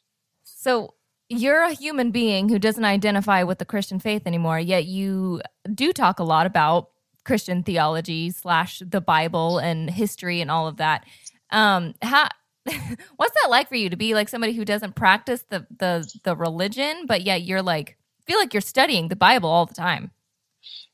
So 0.44 0.94
you're 1.28 1.62
a 1.62 1.72
human 1.72 2.10
being 2.10 2.48
who 2.48 2.58
doesn't 2.58 2.84
identify 2.84 3.42
with 3.42 3.58
the 3.58 3.64
Christian 3.64 3.98
faith 3.98 4.22
anymore, 4.26 4.58
yet 4.60 4.86
you 4.86 5.40
do 5.74 5.92
talk 5.92 6.18
a 6.18 6.24
lot 6.24 6.46
about 6.46 6.90
Christian 7.24 7.62
theology 7.62 8.30
slash 8.30 8.80
the 8.84 9.00
Bible 9.00 9.58
and 9.58 9.90
history 9.90 10.40
and 10.40 10.50
all 10.50 10.68
of 10.68 10.76
that. 10.76 11.04
Um, 11.50 11.94
how 12.02 12.28
what's 13.16 13.34
that 13.42 13.48
like 13.50 13.68
for 13.68 13.76
you 13.76 13.90
to 13.90 13.96
be 13.96 14.14
like 14.14 14.28
somebody 14.28 14.52
who 14.52 14.64
doesn't 14.64 14.94
practice 14.96 15.44
the 15.50 15.66
the 15.78 16.08
the 16.24 16.36
religion, 16.36 17.06
but 17.06 17.22
yet 17.22 17.42
you're 17.42 17.62
like 17.62 17.96
feel 18.26 18.38
like 18.38 18.52
you're 18.54 18.60
studying 18.60 19.08
the 19.08 19.16
Bible 19.16 19.48
all 19.48 19.66
the 19.66 19.74
time. 19.74 20.10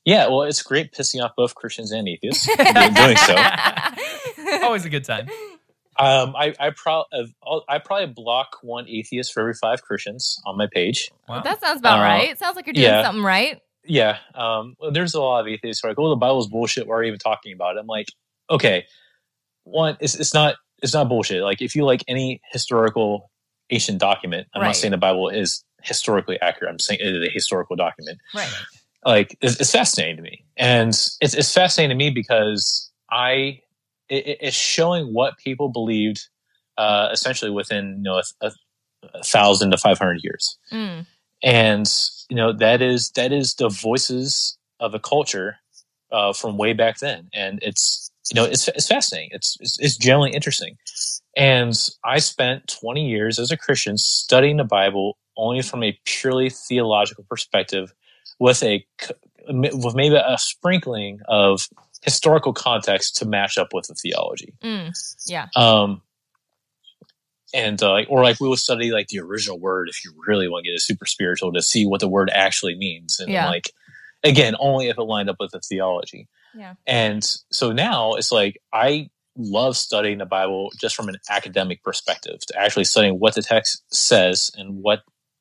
yeah 0.05 0.27
well 0.29 0.43
it's 0.43 0.63
great 0.63 0.93
pissing 0.93 1.23
off 1.25 1.33
both 1.37 1.55
christians 1.55 1.93
and 1.93 2.07
atheists 2.09 2.45
doing 2.57 2.93
doing 2.95 3.17
so 3.17 3.35
Always 4.65 4.85
a 4.85 4.91
good 4.91 5.05
time. 5.05 5.29
Um, 5.99 6.35
I 6.37 6.55
I, 6.59 6.71
pro- 6.71 7.05
I 7.69 7.79
probably 7.79 8.07
block 8.15 8.57
one 8.63 8.89
atheist 8.89 9.33
for 9.33 9.41
every 9.41 9.55
five 9.55 9.83
Christians 9.83 10.41
on 10.47 10.57
my 10.57 10.67
page. 10.73 11.11
Wow. 11.29 11.43
That 11.43 11.61
sounds 11.61 11.81
about 11.81 11.99
Uh, 12.01 12.03
right. 12.03 12.39
Sounds 12.39 12.57
like 12.57 12.67
you're 12.67 12.73
doing 12.75 12.87
yeah. 12.87 13.03
something 13.05 13.23
right. 13.25 13.61
Yeah, 13.85 14.19
um, 14.37 14.77
well, 14.79 14.93
there's 14.93 15.13
a 15.15 15.21
lot 15.21 15.41
of 15.41 15.49
atheists 15.49 15.83
who 15.83 15.89
are 15.89 15.91
like, 15.91 15.99
"Oh, 15.99 16.09
the 16.11 16.17
Bible's 16.17 16.47
bullshit. 16.49 16.87
Why 16.87 16.95
are 16.97 17.03
you 17.03 17.09
even 17.09 17.19
talking 17.19 17.53
about 17.53 17.77
it?" 17.77 17.81
I'm 17.81 17.87
like, 17.89 18.07
okay, 18.49 18.85
one, 19.65 19.97
it's 20.01 20.15
it's 20.15 20.33
not 20.33 20.55
it's 20.83 20.95
not 20.95 21.09
bullshit. 21.09 21.43
Like 21.43 21.61
if 21.61 21.75
you 21.75 21.85
like 21.85 22.05
any 22.09 22.41
historical 22.53 23.31
ancient 23.71 23.99
document, 23.99 24.47
I'm 24.55 24.63
Right. 24.63 24.69
not 24.69 24.77
saying 24.77 24.93
the 24.93 24.99
Bible 24.99 25.29
is 25.31 25.65
historically 25.83 26.41
accurate. 26.41 26.71
I'm 26.71 26.79
saying 26.79 27.01
it 27.03 27.15
is 27.15 27.27
a 27.29 27.31
historical 27.31 27.75
document. 27.77 28.19
Right. 28.35 28.49
like 29.05 29.37
it's, 29.41 29.59
it's 29.61 29.73
fascinating 29.73 30.17
to 30.17 30.23
me 30.23 30.45
and 30.57 30.91
it's, 30.91 31.19
it's 31.35 31.53
fascinating 31.53 31.91
to 31.91 31.97
me 32.05 32.11
because 32.11 32.89
i 33.11 33.59
it, 34.09 34.27
it- 34.27 34.39
it's 34.41 34.57
showing 34.57 35.13
what 35.13 35.39
people 35.39 35.69
believed 35.69 36.29
uh, 36.79 37.09
essentially 37.13 37.51
within 37.51 37.97
you 37.99 38.03
know 38.03 38.17
a, 38.19 38.47
a, 38.47 38.53
a 39.15 39.23
thousand 39.25 39.71
to 39.73 39.77
500 39.79 40.21
years. 40.23 40.59
Mm. 40.73 41.07
and 41.43 41.87
you 42.31 42.37
know 42.37 42.53
that 42.53 42.81
is 42.83 43.11
that 43.17 43.33
is 43.33 43.55
the 43.55 43.69
voices 43.69 44.57
of 44.81 44.95
a 44.95 44.99
culture 44.99 45.57
uh, 46.11 46.33
from 46.33 46.57
way 46.59 46.73
back 46.73 46.99
then. 46.99 47.29
And 47.35 47.59
it's 47.63 48.11
you 48.31 48.37
know 48.37 48.45
it's, 48.45 48.69
it's 48.69 48.89
fascinating. 48.89 49.31
It's, 49.33 49.57
it's 49.61 49.79
it's 49.81 49.97
generally 49.97 50.31
interesting. 50.33 50.77
And 51.37 51.75
i 52.05 52.19
spent 52.19 52.69
20 52.81 53.09
years 53.09 53.39
as 53.39 53.51
a 53.51 53.57
christian 53.57 53.97
studying 53.97 54.59
the 54.59 54.65
bible 54.65 55.17
only 55.39 55.63
from 55.63 55.83
a 55.83 55.99
purely 56.05 56.51
theological 56.51 57.25
perspective 57.27 57.95
with 58.39 58.63
a 58.63 58.85
with 59.49 59.95
maybe 59.95 60.15
a 60.17 60.37
sprinkling 60.39 61.21
of 61.29 61.67
historical 62.03 62.53
context 62.53 63.17
to 63.17 63.25
match 63.27 63.57
up 63.59 63.69
with 63.73 63.87
the 63.89 63.95
theology 63.95 64.55
Mm. 64.63 64.91
Yeah. 65.27 65.47
um 65.57 66.03
and 67.55 67.83
uh, 67.83 68.03
or 68.09 68.23
like 68.23 68.41
we 68.41 68.49
will 68.49 68.57
study 68.57 68.91
like 68.93 69.09
the 69.09 69.21
original 69.21 69.59
word 69.61 69.89
if 69.89 70.05
you 70.05 70.13
really 70.27 70.49
want 70.49 70.65
to 70.65 70.71
get 70.71 70.77
a 70.77 70.81
super 70.81 71.05
spiritual 71.07 71.53
to 71.53 71.63
see 71.63 71.87
what 71.87 72.01
the 72.01 72.09
word 72.09 72.31
actually 72.33 72.77
means 72.77 73.21
and 73.21 73.31
Yeah. 73.31 73.49
like 73.49 73.71
again 74.25 74.55
only 74.59 74.89
if 74.89 74.99
it 74.99 75.03
lined 75.03 75.29
up 75.29 75.37
with 75.39 75.51
the 75.53 75.61
theology 75.61 76.29
Yeah. 76.55 76.75
and 76.87 77.23
so 77.51 77.73
now 77.73 78.15
it's 78.15 78.33
like 78.33 78.59
i 78.73 79.11
love 79.37 79.77
studying 79.77 80.19
the 80.19 80.27
bible 80.27 80.71
just 80.81 80.95
from 80.95 81.09
an 81.09 81.17
academic 81.31 81.83
perspective 81.83 82.39
to 82.49 82.59
actually 82.59 82.85
studying 82.85 83.15
what 83.19 83.35
the 83.35 83.43
text 83.43 83.83
says 83.93 84.51
and 84.57 84.83
what 84.83 85.01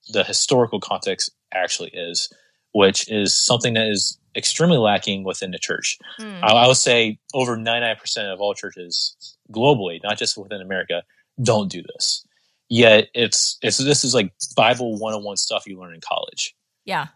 the 0.09 0.24
historical 0.24 0.80
context 0.80 1.32
actually 1.53 1.91
is 1.93 2.30
which 2.74 3.09
is 3.12 3.38
something 3.38 3.74
that 3.76 3.88
is 3.88 4.18
extremely 4.36 4.77
lacking 4.77 5.23
within 5.23 5.51
the 5.51 5.59
church 5.59 5.97
Mm. 6.19 6.39
I, 6.43 6.47
I 6.53 6.67
would 6.67 6.77
say 6.77 7.19
over 7.34 7.57
99% 7.57 8.34
of 8.34 8.39
all 8.39 8.53
churches 8.53 9.15
globally, 9.51 9.99
not 10.03 10.17
just 10.17 10.38
within 10.38 10.61
America, 10.61 11.03
don't 11.41 11.69
do 11.69 11.82
this. 11.93 12.25
Yet 12.69 13.09
it's 13.13 13.57
it's 13.61 13.77
this 13.77 14.03
is 14.03 14.13
like 14.13 14.32
Bible 14.55 14.93
101 14.97 15.38
stuff 15.38 15.63
you 15.67 15.79
learn 15.79 15.93
in 15.93 15.99
college. 16.01 16.55
Yeah. 16.86 17.07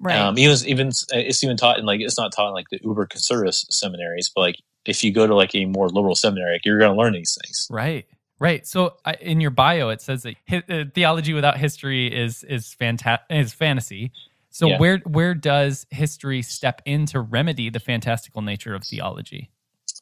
Right. 0.00 0.16
Um, 0.16 0.38
even 0.38 0.56
even 0.66 0.90
it's 1.12 1.44
even 1.44 1.56
taught 1.56 1.78
in 1.78 1.84
like 1.84 2.00
it's 2.00 2.18
not 2.18 2.32
taught 2.32 2.48
in 2.48 2.54
like 2.54 2.68
the 2.70 2.80
uber 2.82 3.06
conservative 3.06 3.54
seminaries, 3.54 4.30
but 4.34 4.40
like 4.40 4.56
if 4.86 5.04
you 5.04 5.12
go 5.12 5.26
to 5.26 5.34
like 5.34 5.54
a 5.54 5.66
more 5.66 5.88
liberal 5.88 6.14
seminary, 6.14 6.54
like, 6.54 6.64
you're 6.64 6.78
going 6.78 6.92
to 6.92 6.98
learn 6.98 7.12
these 7.12 7.36
things. 7.42 7.66
Right. 7.70 8.06
Right. 8.40 8.66
So 8.66 8.96
I, 9.04 9.14
in 9.14 9.40
your 9.40 9.50
bio, 9.50 9.90
it 9.90 10.00
says 10.00 10.24
that 10.24 10.34
hi- 10.48 10.64
uh, 10.68 10.84
theology 10.94 11.32
without 11.32 11.56
history 11.56 12.06
is 12.06 12.42
is 12.44 12.74
fanta- 12.80 13.20
is 13.30 13.52
fantasy. 13.52 14.10
So 14.54 14.68
Yeah. 14.68 14.78
where 14.78 14.98
where 14.98 15.34
does 15.34 15.84
history 15.90 16.40
step 16.40 16.80
in 16.84 17.06
to 17.06 17.20
remedy 17.20 17.70
the 17.70 17.80
fantastical 17.80 18.40
nature 18.40 18.72
of 18.72 18.84
theology? 18.84 19.50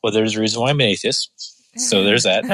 Well, 0.03 0.13
there's 0.13 0.37
a 0.37 0.41
reason 0.41 0.61
why 0.61 0.69
I'm 0.69 0.79
an 0.79 0.89
atheist. 0.89 1.31
So 1.79 2.05
there's 2.05 2.25
that. 2.25 2.45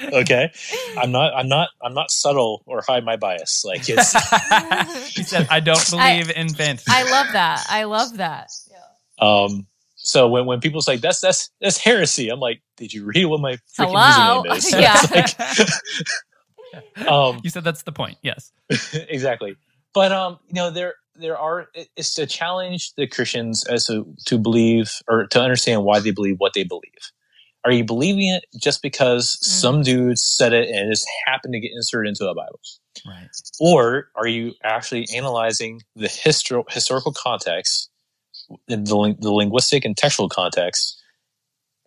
okay, 0.14 0.50
I'm 0.96 1.12
not 1.12 1.34
I'm 1.34 1.48
not 1.48 1.68
I'm 1.82 1.92
not 1.92 2.10
subtle 2.10 2.62
or 2.64 2.80
hide 2.80 3.04
my 3.04 3.16
bias. 3.16 3.62
Like 3.62 3.82
it's 3.86 4.12
he 5.14 5.22
said, 5.22 5.48
"I 5.50 5.60
don't 5.60 5.90
believe 5.90 6.30
in 6.30 6.48
fantasy." 6.54 6.86
I 6.90 7.02
love 7.02 7.26
that. 7.34 7.66
I 7.68 7.84
love 7.84 8.16
that. 8.16 8.50
Um, 9.18 9.66
so 9.96 10.28
when, 10.28 10.46
when 10.46 10.60
people 10.60 10.80
say 10.80 10.96
that's 10.96 11.20
that's 11.20 11.50
that's 11.60 11.76
heresy, 11.76 12.30
I'm 12.30 12.40
like, 12.40 12.62
did 12.78 12.94
you 12.94 13.04
read 13.04 13.26
what 13.26 13.40
my 13.40 13.58
freaking 13.78 13.90
Hello? 14.00 14.44
username 14.44 14.56
is? 14.56 14.72
Yeah. 14.80 14.96
Like, 16.96 17.06
um, 17.06 17.40
you 17.44 17.50
said 17.50 17.64
that's 17.64 17.82
the 17.82 17.92
point. 17.92 18.16
Yes. 18.22 18.50
exactly. 18.94 19.56
But 19.94 20.12
um, 20.12 20.38
you 20.48 20.54
know, 20.54 20.70
there 20.70 20.94
there 21.16 21.36
are 21.36 21.68
it's 21.96 22.14
to 22.14 22.26
challenge 22.26 22.94
the 22.94 23.06
Christians 23.06 23.64
as 23.66 23.86
to 23.86 24.06
to 24.26 24.38
believe 24.38 24.90
or 25.08 25.26
to 25.26 25.40
understand 25.40 25.84
why 25.84 26.00
they 26.00 26.10
believe 26.10 26.36
what 26.38 26.54
they 26.54 26.64
believe. 26.64 27.12
Are 27.64 27.70
you 27.70 27.84
believing 27.84 28.28
it 28.28 28.44
just 28.60 28.82
because 28.82 29.38
some 29.40 29.82
dude 29.82 30.18
said 30.18 30.52
it 30.52 30.68
and 30.68 30.88
it 30.88 30.90
just 30.90 31.06
happened 31.26 31.52
to 31.52 31.60
get 31.60 31.70
inserted 31.72 32.08
into 32.08 32.24
the 32.24 32.34
Bible? 32.34 32.58
Right. 33.06 33.28
or 33.58 34.08
are 34.16 34.26
you 34.26 34.52
actually 34.62 35.06
analyzing 35.14 35.80
the 35.96 36.08
histor- 36.08 36.70
historical 36.70 37.12
context, 37.12 37.90
the, 38.68 38.76
ling- 38.76 39.16
the 39.18 39.30
linguistic 39.32 39.84
and 39.84 39.96
textual 39.96 40.28
context, 40.28 41.00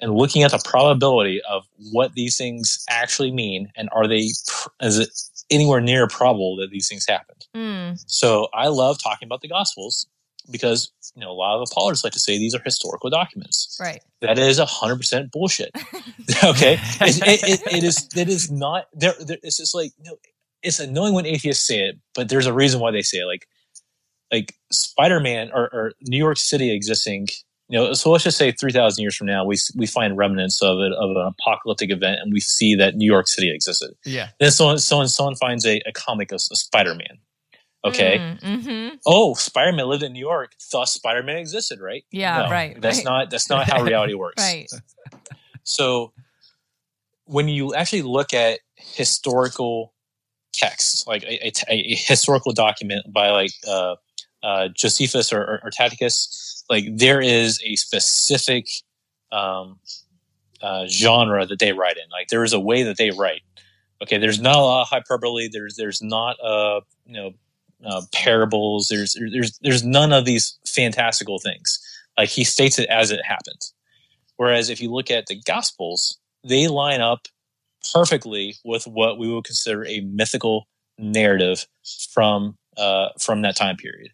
and 0.02 0.16
looking 0.16 0.44
at 0.44 0.52
the 0.52 0.62
probability 0.66 1.42
of 1.50 1.64
what 1.92 2.14
these 2.14 2.38
things 2.38 2.84
actually 2.90 3.32
mean, 3.32 3.70
and 3.76 3.88
are 3.92 4.08
they 4.08 4.30
pr- 4.48 4.70
is 4.82 4.98
it 4.98 5.10
anywhere 5.50 5.82
near 5.82 6.08
probable 6.08 6.56
that 6.58 6.70
these 6.72 6.88
things 6.88 7.06
happened? 7.08 7.46
Mm. 7.56 8.04
So 8.08 8.48
I 8.54 8.68
love 8.68 9.02
talking 9.02 9.28
about 9.28 9.42
the 9.42 9.48
Gospels 9.48 10.08
because 10.52 10.92
you 11.16 11.22
know 11.22 11.32
a 11.32 11.34
lot 11.34 11.56
of 11.56 11.68
apologists 11.70 12.04
like 12.04 12.14
to 12.14 12.20
say 12.20 12.38
these 12.38 12.56
are 12.56 12.62
historical 12.64 13.10
documents. 13.10 13.78
Right. 13.80 14.02
That 14.22 14.38
is 14.38 14.60
hundred 14.60 14.98
percent 14.98 15.32
bullshit. 15.32 15.72
okay, 16.44 16.80
it, 17.02 17.44
it, 17.44 17.74
it, 17.74 17.84
is. 17.84 18.08
It 18.16 18.30
is 18.30 18.52
not. 18.52 18.86
There, 18.94 19.14
there. 19.20 19.38
It's 19.44 19.58
just 19.58 19.76
like 19.76 19.92
you 19.98 20.12
know, 20.12 20.18
it's 20.64 20.80
annoying 20.80 21.14
when 21.14 21.26
atheists 21.26 21.66
say 21.66 21.80
it, 21.80 21.98
but 22.14 22.30
there's 22.30 22.48
a 22.48 22.54
reason 22.54 22.80
why 22.80 22.92
they 22.92 23.02
say 23.02 23.20
it. 23.20 23.26
Like, 23.26 23.48
like 24.32 24.56
Spider 24.72 25.20
Man 25.20 25.52
or, 25.54 25.70
or 25.74 25.94
New 26.02 26.18
York 26.18 26.38
City 26.38 26.72
existing. 26.72 27.28
You 27.68 27.80
know, 27.80 27.94
so 27.94 28.12
let's 28.12 28.24
just 28.24 28.38
say 28.38 28.52
three 28.52 28.72
thousand 28.72 29.02
years 29.02 29.16
from 29.16 29.28
now, 29.28 29.44
we 29.44 29.56
we 29.76 29.88
find 29.88 30.16
remnants 30.16 30.62
of 30.62 30.78
it 30.80 30.94
of 30.94 31.10
an 31.12 31.34
apocalyptic 31.40 31.90
event, 31.90 32.20
and 32.22 32.32
we 32.32 32.40
see 32.40 32.76
that 32.76 32.96
New 32.96 33.12
York 33.12 33.28
City 33.28 33.52
existed. 33.54 33.92
Yeah. 34.06 34.30
Then 34.40 34.52
someone 34.52 34.78
someone 34.78 35.08
someone 35.08 35.36
finds 35.36 35.66
a, 35.66 35.82
a 35.88 35.92
comic 35.92 36.32
of 36.32 36.42
Spider 36.42 36.94
Man. 36.94 37.18
Okay. 37.86 38.18
Mm-hmm. 38.42 38.96
Oh, 39.06 39.36
Spider 39.36 39.72
Man 39.72 39.88
lived 39.88 40.04
in 40.04 40.14
New 40.14 40.20
York. 40.20 40.54
Thus, 40.72 40.94
Spider 40.94 41.22
Man 41.24 41.38
existed, 41.38 41.80
right? 41.80 42.04
Yeah, 42.12 42.50
right, 42.50 42.80
That's 42.82 42.98
right. 42.98 43.06
not 43.06 43.30
that's 43.30 43.50
not 43.50 43.70
how 43.70 43.84
reality 43.84 44.14
works. 44.16 44.42
Right. 44.42 44.70
So, 45.64 46.14
when 47.26 47.48
you 47.48 47.74
actually 47.76 48.04
look 48.04 48.34
at 48.34 48.60
historical 48.76 49.94
texts, 50.54 51.06
like 51.08 51.24
a, 51.24 51.48
a, 51.48 51.52
a 51.70 51.96
historical 51.96 52.54
document 52.54 53.12
by 53.12 53.30
like 53.30 53.52
uh, 53.68 53.96
uh, 54.42 54.68
Josephus 54.70 55.32
or, 55.32 55.42
or, 55.42 55.60
or 55.64 55.70
Tacitus, 55.72 56.55
like 56.70 56.86
there 56.96 57.22
is 57.22 57.60
a 57.64 57.76
specific 57.76 58.68
um, 59.32 59.80
uh, 60.62 60.88
genre 60.88 61.46
that 61.46 61.60
they 61.60 61.74
write 61.74 61.98
in. 61.98 62.10
Like 62.12 62.28
there 62.30 62.44
is 62.44 62.54
a 62.54 62.60
way 62.60 62.84
that 62.84 62.98
they 62.98 63.12
write. 63.12 63.42
Okay, 64.02 64.18
there's 64.18 64.42
not 64.42 64.56
a 64.56 64.62
lot 64.62 64.82
of 64.82 64.88
hyperbole. 64.90 65.50
There's 65.52 65.76
there's 65.76 66.02
not 66.02 66.38
uh 66.44 66.82
you 67.06 67.14
know 67.14 67.32
uh, 67.86 68.02
parables. 68.14 68.88
There's 68.90 69.16
there's 69.32 69.58
there's 69.60 69.84
none 69.84 70.12
of 70.12 70.26
these 70.26 70.58
fantastical 70.66 71.40
things. 71.40 71.80
Like 72.18 72.30
he 72.30 72.44
states 72.44 72.80
it 72.80 72.90
as 72.90 73.12
it 73.12 73.20
happens. 73.26 73.74
Whereas 74.38 74.70
if 74.70 74.82
you 74.82 74.92
look 74.92 75.12
at 75.12 75.28
the 75.28 75.40
Gospels, 75.46 76.18
they 76.44 76.68
line 76.68 77.02
up 77.02 77.28
perfectly 77.94 78.56
with 78.66 78.86
what 78.88 79.18
we 79.18 79.32
would 79.32 79.44
consider 79.44 79.86
a 79.86 80.02
mythical 80.02 80.68
narrative 80.98 81.66
from 82.12 82.58
uh, 82.78 83.10
from 83.20 83.42
that 83.42 83.56
time 83.56 83.78
period. 83.78 84.12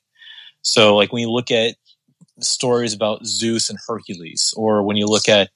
So, 0.62 0.96
like 0.96 1.12
when 1.12 1.22
you 1.22 1.32
look 1.32 1.52
at 1.52 1.76
stories 2.40 2.94
about 2.94 3.26
Zeus 3.26 3.70
and 3.70 3.80
Hercules, 3.88 4.54
or 4.58 4.84
when 4.84 4.98
you 4.98 5.06
look 5.06 5.28
at 5.30 5.50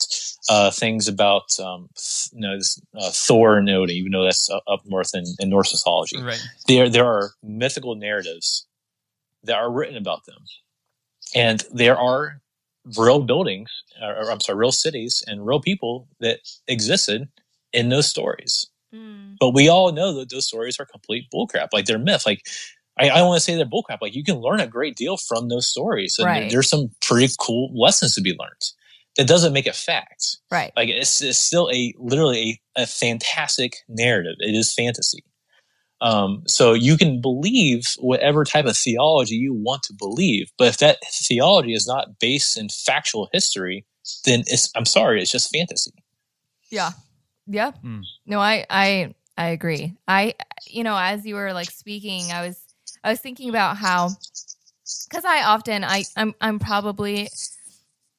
uh, 0.49 0.71
things 0.71 1.07
about 1.07 1.47
um, 1.59 1.89
you 2.33 2.41
know 2.41 2.59
uh, 2.99 3.11
Thor 3.11 3.57
and 3.57 3.69
Odin, 3.69 3.95
even 3.95 4.11
though 4.11 4.23
that's 4.23 4.49
up 4.67 4.81
north 4.85 5.11
in, 5.13 5.23
in 5.39 5.49
Norse 5.49 5.73
mythology, 5.73 6.21
Right. 6.21 6.41
there 6.67 6.89
there 6.89 7.05
are 7.05 7.31
mythical 7.43 7.95
narratives 7.95 8.67
that 9.43 9.55
are 9.55 9.71
written 9.71 9.97
about 9.97 10.25
them, 10.25 10.43
and 11.33 11.63
there 11.73 11.97
are 11.97 12.41
real 12.97 13.21
buildings, 13.21 13.71
or, 14.01 14.15
or, 14.15 14.31
I'm 14.31 14.39
sorry, 14.41 14.57
real 14.57 14.71
cities 14.71 15.23
and 15.25 15.45
real 15.45 15.59
people 15.59 16.07
that 16.19 16.39
existed 16.67 17.27
in 17.73 17.89
those 17.89 18.07
stories. 18.07 18.67
Mm. 18.93 19.37
But 19.39 19.53
we 19.53 19.67
all 19.67 19.91
know 19.91 20.13
that 20.13 20.29
those 20.29 20.45
stories 20.47 20.79
are 20.79 20.85
complete 20.85 21.25
bullcrap. 21.33 21.69
Like 21.73 21.85
they're 21.85 21.97
myth. 21.97 22.25
Like 22.25 22.45
I, 22.97 23.09
I 23.09 23.17
don't 23.17 23.27
want 23.27 23.39
to 23.39 23.43
say 23.43 23.55
they're 23.55 23.65
bullcrap. 23.65 23.97
Like 24.01 24.15
you 24.15 24.23
can 24.23 24.37
learn 24.39 24.59
a 24.59 24.67
great 24.67 24.95
deal 24.95 25.17
from 25.17 25.49
those 25.49 25.67
stories, 25.67 26.15
and 26.17 26.25
Right. 26.25 26.49
there's 26.51 26.69
some 26.69 26.89
pretty 27.01 27.33
cool 27.39 27.71
lessons 27.79 28.15
to 28.15 28.21
be 28.21 28.35
learned. 28.39 28.61
That 29.17 29.27
doesn't 29.27 29.53
make 29.53 29.65
it 29.67 29.75
fact. 29.75 30.37
Right. 30.51 30.73
Like 30.75 30.89
it's, 30.89 31.21
it's 31.21 31.37
still 31.37 31.69
a 31.73 31.93
literally 31.97 32.61
a, 32.77 32.83
a 32.83 32.85
fantastic 32.85 33.77
narrative. 33.87 34.35
It 34.39 34.55
is 34.55 34.73
fantasy. 34.73 35.23
Um, 36.01 36.43
so 36.45 36.73
you 36.73 36.97
can 36.97 37.21
believe 37.21 37.83
whatever 37.99 38.43
type 38.43 38.65
of 38.65 38.75
theology 38.77 39.35
you 39.35 39.53
want 39.53 39.83
to 39.83 39.93
believe, 39.97 40.51
but 40.57 40.67
if 40.67 40.77
that 40.79 40.97
theology 41.09 41.73
is 41.73 41.87
not 41.87 42.19
based 42.19 42.57
in 42.57 42.67
factual 42.67 43.29
history, 43.31 43.85
then 44.25 44.41
it's 44.47 44.69
I'm 44.75 44.85
sorry, 44.85 45.21
it's 45.21 45.31
just 45.31 45.49
fantasy. 45.55 45.93
Yeah. 46.69 46.91
Yeah. 47.47 47.71
Mm. 47.83 48.01
No, 48.25 48.39
I 48.39 48.65
I 48.69 49.15
I 49.37 49.47
agree. 49.49 49.93
I 50.07 50.33
you 50.67 50.83
know, 50.83 50.97
as 50.97 51.25
you 51.25 51.35
were 51.35 51.53
like 51.53 51.71
speaking, 51.71 52.31
I 52.33 52.45
was 52.45 52.59
I 53.05 53.11
was 53.11 53.19
thinking 53.19 53.49
about 53.49 53.77
how 53.77 54.09
cuz 55.11 55.23
I 55.23 55.43
often 55.43 55.83
I 55.83 56.03
I'm 56.17 56.33
I'm 56.41 56.59
probably 56.59 57.29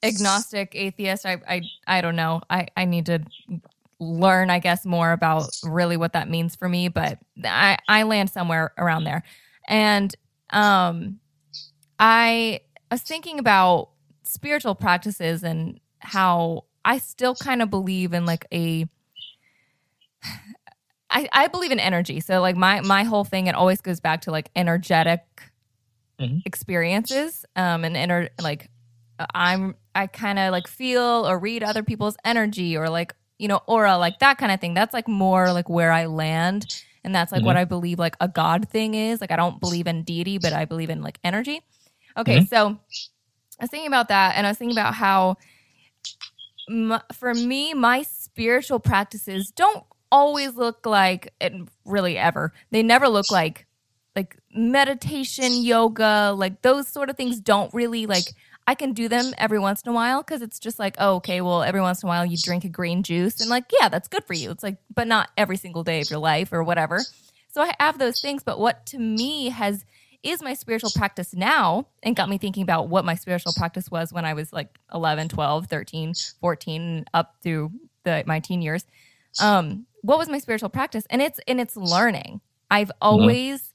agnostic 0.03 0.73
atheist. 0.75 1.27
I 1.27 1.39
I 1.49 1.63
I 1.87 2.01
don't 2.01 2.17
know. 2.17 2.41
I 2.49 2.69
I 2.77 2.85
need 2.85 3.07
to 3.07 3.21
learn 3.99 4.51
I 4.51 4.61
guess 4.61 4.87
more 4.87 5.13
about 5.13 5.49
really 5.65 5.97
what 5.97 6.13
that 6.13 6.31
means 6.31 6.55
for 6.55 6.69
me, 6.69 6.89
but 6.89 7.19
I 7.45 7.77
I 7.89 8.05
land 8.05 8.31
somewhere 8.31 8.73
around 8.79 9.05
there. 9.05 9.25
And 9.69 10.15
um 10.51 11.19
I 11.99 12.61
was 12.91 13.03
thinking 13.03 13.39
about 13.39 13.91
spiritual 14.23 14.75
practices 14.75 15.43
and 15.43 15.81
how 15.99 16.65
I 16.85 16.99
still 16.99 17.35
kind 17.35 17.63
of 17.63 17.71
believe 17.71 18.13
in 18.13 18.27
like 18.27 18.47
a 18.53 18.87
I, 21.11 21.29
I 21.33 21.47
believe 21.49 21.71
in 21.73 21.81
energy. 21.81 22.21
So 22.21 22.41
like 22.41 22.57
my 22.57 22.81
my 22.81 23.05
whole 23.05 23.25
thing 23.25 23.47
it 23.47 23.55
always 23.55 23.81
goes 23.81 24.01
back 24.01 24.23
to 24.23 24.31
like 24.31 24.51
energetic 24.57 25.23
Mhm. 26.21 26.43
experiences. 26.45 27.45
Um 27.55 27.85
and 27.85 27.97
inner 27.97 28.29
like 28.41 28.71
I'm 29.35 29.77
I 29.95 30.07
kind 30.09 30.39
of 30.39 30.53
like 30.53 30.67
feel 30.67 31.27
or 31.29 31.39
read 31.39 31.63
other 31.63 31.83
people's 31.83 32.17
energy 32.25 32.77
or 32.77 32.89
like 32.91 33.15
you 33.39 33.49
know 33.49 33.61
aura 33.67 33.99
like 33.99 34.19
that 34.21 34.39
kind 34.39 34.53
of 34.53 34.61
thing. 34.61 34.75
That's 34.75 34.93
like 34.95 35.09
more 35.09 35.53
like 35.53 35.69
where 35.69 35.93
I 35.93 36.07
land 36.07 36.67
and 37.05 37.15
that's 37.15 37.33
like 37.33 37.45
what 37.45 37.57
I 37.57 37.65
believe 37.65 37.99
like 37.99 38.17
a 38.21 38.29
god 38.29 38.69
thing 38.69 38.95
is. 38.95 39.21
Like 39.21 39.31
I 39.31 39.37
don't 39.37 39.61
believe 39.61 39.87
in 39.87 40.03
deity, 40.03 40.39
but 40.39 40.53
I 40.53 40.65
believe 40.65 40.91
in 40.91 41.03
like 41.03 41.19
energy. 41.23 41.63
Okay, 42.17 42.41
so 42.41 42.79
I 43.61 43.65
was 43.65 43.71
thinking 43.71 43.87
about 43.89 44.09
that 44.09 44.37
and 44.37 44.47
I 44.47 44.51
was 44.51 44.59
thinking 44.59 44.77
about 44.77 44.95
how 44.95 45.37
m- 46.69 47.01
for 47.13 47.35
me, 47.35 47.75
my 47.75 48.03
spiritual 48.03 48.81
practices 48.81 49.51
don't 49.51 49.85
always 50.11 50.55
look 50.55 50.87
like 50.87 51.33
and 51.41 51.69
really 51.85 52.19
ever. 52.19 52.53
They 52.71 52.83
never 52.83 53.09
look 53.09 53.31
like 53.31 53.67
like 54.15 54.37
meditation, 54.55 55.63
yoga, 55.63 56.33
like 56.35 56.63
those 56.63 56.89
sort 56.89 57.11
of 57.11 57.17
things 57.17 57.39
don't 57.39 57.73
really 57.75 58.07
like 58.07 58.25
I 58.67 58.75
can 58.75 58.93
do 58.93 59.09
them 59.09 59.33
every 59.39 59.61
once 59.61 59.83
in 59.83 59.91
a 59.91 59.95
while 59.95 60.23
because 60.23 60.43
it's 60.43 60.59
just 60.59 60.79
like, 60.79 60.97
oh, 60.99 61.17
okay, 61.17 61.41
well, 61.41 61.63
every 61.63 61.81
once 61.81 62.03
in 62.03 62.09
a 62.09 62.11
while 62.11 62.27
you 62.27 62.37
drink 62.37 62.65
a 62.65 62.69
green 62.69 63.05
juice 63.05 63.41
and 63.41 63.49
like, 63.49 63.65
yeah, 63.79 63.89
that's 63.89 64.09
good 64.09 64.25
for 64.25 64.35
you. 64.35 64.51
It's 64.51 64.63
like, 64.63 64.79
but 64.93 65.07
not 65.07 65.31
every 65.37 65.57
single 65.57 65.85
day 65.85 66.01
of 66.01 66.11
your 66.11 66.19
life 66.19 66.53
or 66.53 66.65
whatever. 66.65 67.01
So 67.49 67.63
I 67.63 67.75
have 67.79 67.99
those 67.99 68.21
things, 68.21 68.43
but 68.43 68.59
what 68.59 68.85
to 68.87 68.99
me 68.99 69.51
has 69.51 69.85
is 70.25 70.43
my 70.43 70.55
spiritual 70.55 70.91
practice 70.95 71.33
now 71.33 71.87
and 72.03 72.17
got 72.17 72.29
me 72.29 72.39
thinking 72.39 72.65
about 72.65 72.89
what 72.89 73.05
my 73.05 73.15
spiritual 73.15 73.53
practice 73.57 73.89
was 73.89 74.13
when 74.13 74.25
I 74.25 74.35
was 74.35 74.53
like 74.53 74.79
11, 74.93 75.29
12, 75.29 75.67
13, 75.67 76.15
14 76.41 77.05
up 77.15 77.37
through 77.43 77.71
the 78.03 78.25
my 78.27 78.41
teen 78.41 78.63
years. 78.63 78.85
Um 79.41 79.87
what 80.07 80.19
was 80.19 80.29
my 80.29 80.39
spiritual 80.39 80.69
practice? 80.69 81.05
And 81.11 81.21
it's 81.21 81.41
and 81.49 81.61
it's 81.61 81.77
learning. 81.77 82.41
I've 82.71 82.89
mm-hmm. 82.89 83.09
always 83.09 83.75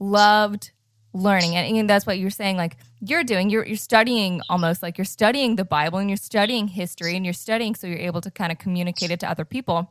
loved 0.00 0.70
learning 1.14 1.56
and, 1.56 1.76
and 1.76 1.90
that's 1.90 2.06
what 2.06 2.18
you're 2.18 2.30
saying 2.30 2.56
like 2.56 2.76
you're 3.00 3.24
doing 3.24 3.48
you're 3.48 3.66
you're 3.66 3.76
studying 3.76 4.42
almost 4.48 4.82
like 4.82 4.98
you're 4.98 5.04
studying 5.06 5.56
the 5.56 5.64
bible 5.64 5.98
and 5.98 6.10
you're 6.10 6.16
studying 6.16 6.68
history 6.68 7.16
and 7.16 7.24
you're 7.24 7.32
studying 7.32 7.74
so 7.74 7.86
you're 7.86 7.98
able 7.98 8.20
to 8.20 8.30
kind 8.30 8.52
of 8.52 8.58
communicate 8.58 9.10
it 9.10 9.18
to 9.18 9.28
other 9.28 9.44
people 9.44 9.90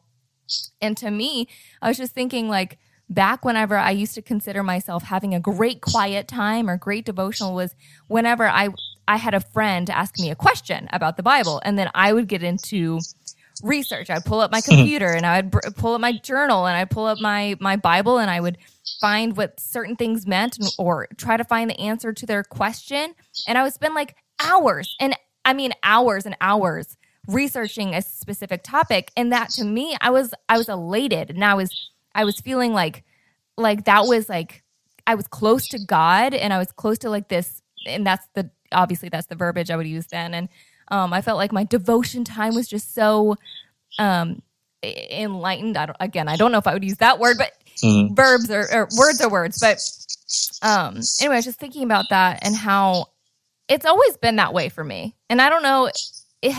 and 0.80 0.96
to 0.96 1.10
me 1.10 1.48
i 1.82 1.88
was 1.88 1.98
just 1.98 2.14
thinking 2.14 2.48
like 2.48 2.78
back 3.10 3.44
whenever 3.44 3.76
i 3.76 3.90
used 3.90 4.14
to 4.14 4.22
consider 4.22 4.62
myself 4.62 5.04
having 5.04 5.34
a 5.34 5.40
great 5.40 5.82
quiet 5.82 6.28
time 6.28 6.70
or 6.70 6.78
great 6.78 7.04
devotional 7.04 7.56
was 7.56 7.74
whenever 8.08 8.48
i 8.48 8.70
i 9.08 9.18
had 9.18 9.34
a 9.34 9.40
friend 9.40 9.90
ask 9.90 10.20
me 10.20 10.30
a 10.30 10.36
question 10.36 10.88
about 10.94 11.18
the 11.18 11.24
bible 11.24 11.60
and 11.66 11.80
then 11.80 11.90
i 11.96 12.14
would 12.14 12.28
get 12.28 12.44
into 12.44 13.00
research. 13.64 14.10
I'd 14.10 14.26
pull 14.26 14.40
up 14.40 14.52
my 14.52 14.62
hmm. 14.66 14.76
computer 14.76 15.08
and 15.10 15.26
i 15.26 15.38
would 15.38 15.52
br- 15.52 15.60
pull 15.76 15.94
up 15.94 16.02
my 16.02 16.14
journal 16.14 16.66
and 16.66 16.78
i'd 16.78 16.90
pull 16.90 17.06
up 17.06 17.20
my 17.20 17.56
my 17.60 17.76
bible 17.76 18.18
and 18.18 18.30
i 18.30 18.40
would 18.40 18.58
find 19.02 19.36
what 19.38 19.60
certain 19.60 19.96
things 19.96 20.26
meant 20.26 20.58
and- 20.58 20.70
or 20.78 21.08
try 21.18 21.38
to 21.38 21.44
find 21.44 21.70
the 21.70 21.80
answer 21.80 22.14
to 22.14 22.26
their 22.26 22.44
question. 22.44 23.14
And 23.48 23.58
i 23.58 23.64
would 23.64 23.74
spend 23.74 23.96
like 23.96 24.16
hours 24.44 24.96
and 25.00 25.16
i 25.46 25.54
mean 25.54 25.74
hours 25.84 26.26
and 26.26 26.36
hours 26.42 26.98
researching 27.28 27.94
a 27.94 28.02
specific 28.02 28.64
topic. 28.64 29.12
And 29.18 29.32
that 29.32 29.50
to 29.52 29.64
me 29.64 29.96
i 30.02 30.10
was 30.10 30.34
i 30.50 30.58
was 30.58 30.70
elated. 30.70 31.30
And 31.30 31.44
i 31.44 31.54
was 31.54 31.92
i 32.16 32.24
was 32.26 32.40
feeling 32.40 32.74
like 32.74 33.04
like 33.58 33.86
that 33.86 34.06
was 34.06 34.30
like 34.30 34.64
i 35.08 35.16
was 35.16 35.28
close 35.28 35.68
to 35.70 35.80
god 35.80 36.34
and 36.34 36.54
i 36.54 36.58
was 36.58 36.72
close 36.72 37.00
to 37.00 37.10
like 37.10 37.28
this 37.28 37.62
and 37.88 38.06
that's 38.06 38.28
the 38.36 38.50
obviously 38.72 39.10
that's 39.10 39.28
the 39.28 39.36
verbiage 39.36 39.72
i 39.72 39.76
would 39.76 39.88
use 39.88 40.08
then. 40.08 40.34
And 40.34 40.50
um 40.90 41.14
i 41.14 41.22
felt 41.22 41.38
like 41.38 41.52
my 41.52 41.64
devotion 41.64 42.24
time 42.24 42.54
was 42.56 42.68
just 42.68 42.94
so 42.94 43.36
um 44.00 44.42
enlightened. 44.84 45.76
I 45.78 45.88
don't 45.88 45.98
again 46.00 46.28
i 46.28 46.36
don't 46.38 46.52
know 46.52 46.60
if 46.60 46.68
i 46.68 46.74
would 46.74 46.84
use 46.84 46.98
that 46.98 47.20
word 47.20 47.38
but 47.38 47.52
Mhm. 47.84 48.16
verbs 48.16 48.50
or, 48.50 48.68
or 48.72 48.90
words 48.98 49.22
are 49.22 49.30
words 49.30 49.60
but 49.60 49.80
um 50.62 51.00
anyway 51.20 51.36
i 51.36 51.38
was 51.40 51.46
just 51.46 51.60
thinking 51.60 51.84
about 51.84 52.10
that 52.10 52.40
and 52.42 52.56
how 52.56 53.08
it's 53.68 53.86
always 53.86 54.16
been 54.18 54.38
that 54.38 54.54
way 54.54 54.70
for 54.70 54.84
me. 54.84 55.16
And 55.30 55.42
i 55.42 55.50
don't 55.50 55.64
know 55.64 55.90
it 56.42 56.56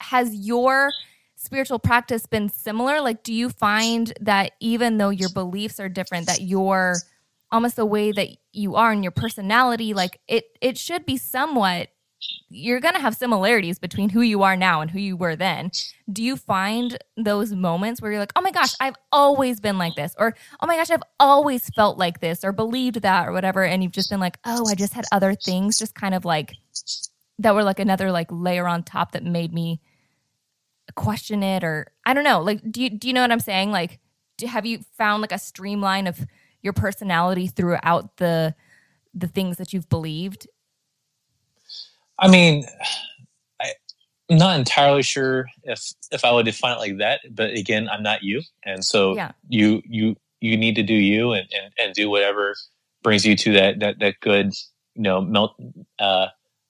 has 0.00 0.34
your 0.34 0.94
spiritual 1.36 1.78
practice 1.78 2.26
been 2.26 2.48
similar? 2.48 3.00
Like 3.00 3.22
do 3.22 3.32
you 3.32 3.50
find 3.50 4.12
that 4.20 4.52
even 4.60 4.98
though 4.98 5.10
your 5.10 5.28
beliefs 5.28 5.78
are 5.80 5.88
different 5.88 6.26
that 6.26 6.40
your 6.42 7.04
almost 7.50 7.76
the 7.76 7.86
way 7.86 8.12
that 8.12 8.28
you 8.52 8.76
are 8.76 8.92
and 8.92 9.02
your 9.04 9.10
personality 9.12 9.94
like 9.94 10.20
it 10.28 10.44
it 10.60 10.76
should 10.78 11.06
be 11.06 11.16
somewhat 11.16 11.88
you're 12.48 12.80
going 12.80 12.94
to 12.94 13.00
have 13.00 13.14
similarities 13.14 13.78
between 13.78 14.08
who 14.08 14.22
you 14.22 14.42
are 14.42 14.56
now 14.56 14.80
and 14.80 14.90
who 14.90 14.98
you 14.98 15.16
were 15.16 15.36
then. 15.36 15.70
Do 16.10 16.22
you 16.22 16.36
find 16.36 16.98
those 17.16 17.52
moments 17.52 18.00
where 18.00 18.10
you're 18.10 18.20
like 18.20 18.32
oh 18.36 18.40
my 18.40 18.50
gosh 18.50 18.74
i've 18.80 18.94
always 19.12 19.60
been 19.60 19.76
like 19.76 19.94
this 19.96 20.14
or 20.18 20.34
oh 20.60 20.66
my 20.66 20.76
gosh 20.76 20.90
i've 20.90 21.02
always 21.18 21.68
felt 21.70 21.98
like 21.98 22.20
this 22.20 22.44
or 22.44 22.52
believed 22.52 23.02
that 23.02 23.28
or 23.28 23.32
whatever 23.32 23.64
and 23.64 23.82
you've 23.82 23.92
just 23.92 24.10
been 24.10 24.20
like 24.20 24.38
oh 24.44 24.68
i 24.68 24.74
just 24.74 24.92
had 24.92 25.04
other 25.12 25.34
things 25.34 25.78
just 25.78 25.94
kind 25.94 26.14
of 26.14 26.24
like 26.24 26.54
that 27.38 27.54
were 27.54 27.64
like 27.64 27.80
another 27.80 28.10
like 28.10 28.28
layer 28.30 28.66
on 28.66 28.82
top 28.82 29.12
that 29.12 29.24
made 29.24 29.52
me 29.52 29.80
question 30.94 31.42
it 31.42 31.62
or 31.64 31.88
i 32.06 32.14
don't 32.14 32.24
know 32.24 32.40
like 32.40 32.60
do 32.70 32.82
you 32.82 32.90
do 32.90 33.08
you 33.08 33.14
know 33.14 33.22
what 33.22 33.32
i'm 33.32 33.40
saying? 33.40 33.70
Like 33.70 33.98
do, 34.38 34.46
have 34.46 34.64
you 34.64 34.80
found 34.96 35.20
like 35.20 35.32
a 35.32 35.38
streamline 35.38 36.06
of 36.06 36.26
your 36.62 36.72
personality 36.72 37.48
throughout 37.48 38.16
the 38.16 38.54
the 39.12 39.26
things 39.26 39.56
that 39.56 39.72
you've 39.72 39.88
believed 39.88 40.46
I 42.18 42.28
mean, 42.28 42.64
I 43.60 43.72
am 44.30 44.38
not 44.38 44.58
entirely 44.58 45.02
sure 45.02 45.46
if 45.64 45.80
if 46.10 46.24
I 46.24 46.32
would 46.32 46.44
define 46.46 46.76
it 46.76 46.80
like 46.80 46.98
that, 46.98 47.20
but 47.30 47.50
again, 47.50 47.88
I'm 47.88 48.02
not 48.02 48.22
you, 48.22 48.42
and 48.64 48.84
so 48.84 49.14
Yeah. 49.14 49.32
you 49.48 49.82
you 49.86 50.16
you 50.40 50.56
need 50.56 50.76
to 50.76 50.82
do 50.82 50.94
you 50.94 51.32
and, 51.32 51.48
and 51.52 51.72
and 51.78 51.94
do 51.94 52.08
whatever 52.10 52.54
brings 53.02 53.24
you 53.24 53.36
to 53.36 53.52
that 53.52 53.80
that 53.80 53.98
that 54.00 54.20
good 54.20 54.52
you 54.94 55.02
know 55.02 55.20
melt 55.20 55.54
uh, 55.98 56.26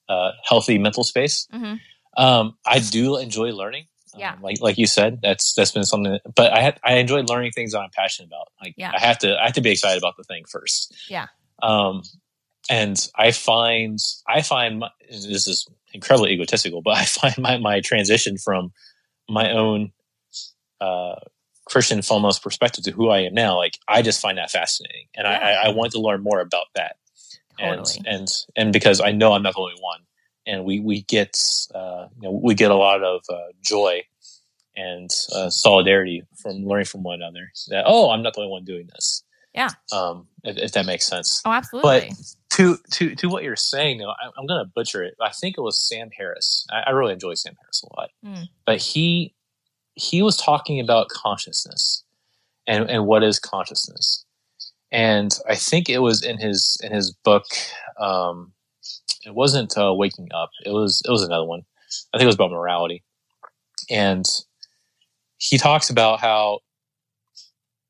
uh, 0.07 0.31
healthy 0.47 0.77
mental 0.77 1.03
space. 1.03 1.47
hmm 1.51 1.75
Um, 2.17 2.57
I 2.65 2.79
do 2.79 3.17
enjoy 3.17 3.51
learning. 3.51 3.85
Yeah. 4.17 4.33
Um, 4.33 4.41
like 4.41 4.59
like 4.61 4.77
you 4.77 4.87
said, 4.87 5.19
that's 5.21 5.53
that's 5.53 5.71
been 5.71 5.83
something. 5.83 6.13
That, 6.13 6.21
but 6.35 6.51
I 6.51 6.61
had 6.61 6.79
I 6.83 6.95
enjoy 6.95 7.21
learning 7.21 7.51
things 7.51 7.71
that 7.73 7.79
I'm 7.79 7.91
passionate 7.91 8.27
about. 8.27 8.47
Like 8.61 8.73
Yeah. 8.77 8.91
I 8.93 8.99
have 8.99 9.19
to 9.19 9.37
I 9.39 9.45
have 9.45 9.53
to 9.53 9.61
be 9.61 9.71
excited 9.71 9.97
about 10.01 10.17
the 10.17 10.23
thing 10.23 10.45
first. 10.49 10.93
Yeah. 11.09 11.27
Um, 11.61 12.01
and 12.69 13.07
I 13.15 13.31
find 13.31 13.99
I 14.27 14.41
find 14.41 14.79
my, 14.79 14.89
this 15.09 15.47
is 15.47 15.67
incredibly 15.93 16.31
egotistical, 16.31 16.81
but 16.81 16.97
I 16.97 17.05
find 17.05 17.37
my 17.37 17.57
my 17.57 17.81
transition 17.81 18.37
from 18.37 18.71
my 19.27 19.51
own 19.51 19.91
uh, 20.79 21.15
Christian 21.65 22.01
foremost 22.01 22.43
perspective 22.43 22.83
to 22.85 22.91
who 22.91 23.09
I 23.09 23.19
am 23.19 23.33
now. 23.33 23.57
Like 23.57 23.77
I 23.87 24.01
just 24.01 24.21
find 24.21 24.37
that 24.37 24.51
fascinating, 24.51 25.07
and 25.15 25.27
I, 25.27 25.35
I, 25.35 25.51
I 25.65 25.69
want 25.69 25.91
to 25.93 25.99
learn 25.99 26.23
more 26.23 26.39
about 26.39 26.67
that. 26.75 26.95
Totally. 27.59 27.97
And 27.97 28.07
and 28.07 28.27
and 28.55 28.73
because 28.73 29.01
I 29.01 29.11
know 29.11 29.33
I'm 29.33 29.43
not 29.43 29.55
the 29.55 29.61
only 29.61 29.79
one, 29.81 30.01
and 30.45 30.63
we 30.63 30.79
we 30.79 31.01
get 31.03 31.35
uh, 31.73 32.07
you 32.15 32.23
know 32.23 32.39
we 32.43 32.53
get 32.53 32.71
a 32.71 32.75
lot 32.75 33.03
of 33.03 33.21
uh, 33.29 33.51
joy 33.63 34.03
and 34.75 35.09
uh, 35.35 35.49
solidarity 35.49 36.23
from 36.41 36.65
learning 36.65 36.85
from 36.85 37.03
one 37.03 37.21
another. 37.21 37.51
That 37.69 37.83
oh, 37.85 38.11
I'm 38.11 38.23
not 38.23 38.33
the 38.33 38.41
only 38.41 38.51
one 38.51 38.63
doing 38.63 38.87
this. 38.93 39.23
Yeah. 39.53 39.69
Um, 39.91 40.27
if, 40.43 40.57
if 40.57 40.71
that 40.73 40.85
makes 40.85 41.05
sense. 41.07 41.41
Oh, 41.45 41.51
absolutely. 41.51 42.09
But 42.09 42.17
To 42.51 42.77
to 42.91 43.15
to 43.15 43.29
what 43.29 43.43
you're 43.43 43.55
saying, 43.55 43.97
though, 43.99 44.09
I, 44.11 44.29
I'm 44.37 44.45
going 44.45 44.63
to 44.63 44.71
butcher 44.75 45.03
it. 45.03 45.15
I 45.21 45.31
think 45.31 45.57
it 45.57 45.61
was 45.61 45.79
Sam 45.79 46.09
Harris. 46.15 46.65
I, 46.71 46.81
I 46.87 46.89
really 46.91 47.13
enjoy 47.13 47.33
Sam 47.35 47.55
Harris 47.61 47.83
a 47.83 47.99
lot, 47.99 48.09
Mm. 48.25 48.47
but 48.65 48.77
he 48.81 49.33
he 49.95 50.21
was 50.21 50.37
talking 50.37 50.79
about 50.79 51.09
consciousness 51.09 52.03
and 52.67 52.89
and 52.89 53.05
what 53.07 53.23
is 53.23 53.39
consciousness, 53.39 54.23
and 54.91 55.37
I 55.49 55.55
think 55.55 55.89
it 55.89 55.99
was 55.99 56.23
in 56.23 56.37
his 56.37 56.77
in 56.83 56.91
his 56.91 57.11
book. 57.11 57.45
Um, 57.99 58.53
it 59.25 59.33
wasn't 59.35 59.77
uh, 59.77 59.93
waking 59.93 60.29
up. 60.33 60.51
It 60.65 60.71
was 60.71 61.01
it 61.07 61.11
was 61.11 61.23
another 61.23 61.45
one. 61.45 61.63
I 62.13 62.17
think 62.17 62.23
it 62.25 62.27
was 62.27 62.35
about 62.35 62.51
morality, 62.51 63.03
and 63.89 64.25
he 65.37 65.57
talks 65.57 65.89
about 65.89 66.19
how 66.19 66.59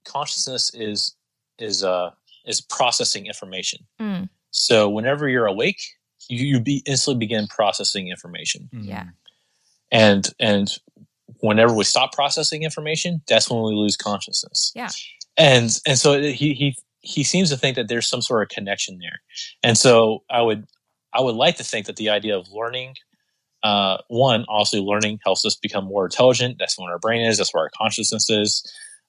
consciousness 0.06 0.72
is 0.74 1.16
is 1.62 1.84
uh 1.84 2.12
is 2.46 2.62
processing 2.62 3.26
information. 3.28 3.86
Mm. 4.00 4.30
So 4.52 4.90
whenever 4.90 5.28
you're 5.30 5.46
awake, 5.46 5.82
you, 6.28 6.46
you 6.46 6.60
be 6.60 6.82
instantly 6.86 7.20
begin 7.20 7.48
processing 7.48 8.08
information, 8.10 8.70
Yeah. 8.74 9.06
and 9.92 10.28
and 10.40 10.70
whenever 11.42 11.74
we 11.74 11.84
stop 11.84 12.14
processing 12.14 12.64
information, 12.64 13.22
that's 13.28 13.50
when 13.50 13.62
we 13.64 13.74
lose 13.74 13.96
consciousness. 13.96 14.72
Yeah. 14.76 14.90
and 15.38 15.78
and 15.86 15.98
so 15.98 16.22
he 16.22 16.54
he 16.54 16.76
he 17.02 17.24
seems 17.24 17.50
to 17.50 17.58
think 17.58 17.76
that 17.76 17.88
there's 17.88 18.08
some 18.08 18.22
sort 18.22 18.44
of 18.44 18.50
connection 18.50 19.00
there, 19.00 19.22
and 19.64 19.78
so 19.78 20.24
I 20.30 20.42
would 20.42 20.66
I 21.14 21.22
would 21.22 21.36
like 21.36 21.58
to 21.58 21.64
think 21.64 21.86
that 21.88 21.96
the 21.98 22.10
idea 22.10 22.38
of 22.38 22.50
learning. 22.52 22.96
Uh, 23.62 23.98
one, 24.08 24.46
also 24.48 24.82
learning 24.82 25.20
helps 25.26 25.44
us 25.46 25.58
become 25.58 25.84
more 25.84 26.06
intelligent. 26.06 26.56
That's 26.58 26.80
what 26.80 26.90
our 26.90 26.98
brain 26.98 27.28
is. 27.28 27.38
That's 27.40 27.54
where 27.54 27.64
our 27.64 27.70
consciousness 27.78 28.30
is. 28.30 28.64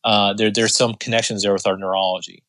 Uh, 0.04 0.32
there, 0.32 0.50
there's 0.50 0.76
some 0.76 0.94
connections 0.94 1.42
there 1.42 1.52
with 1.52 1.66
our 1.66 1.76
neurology. 1.76 2.42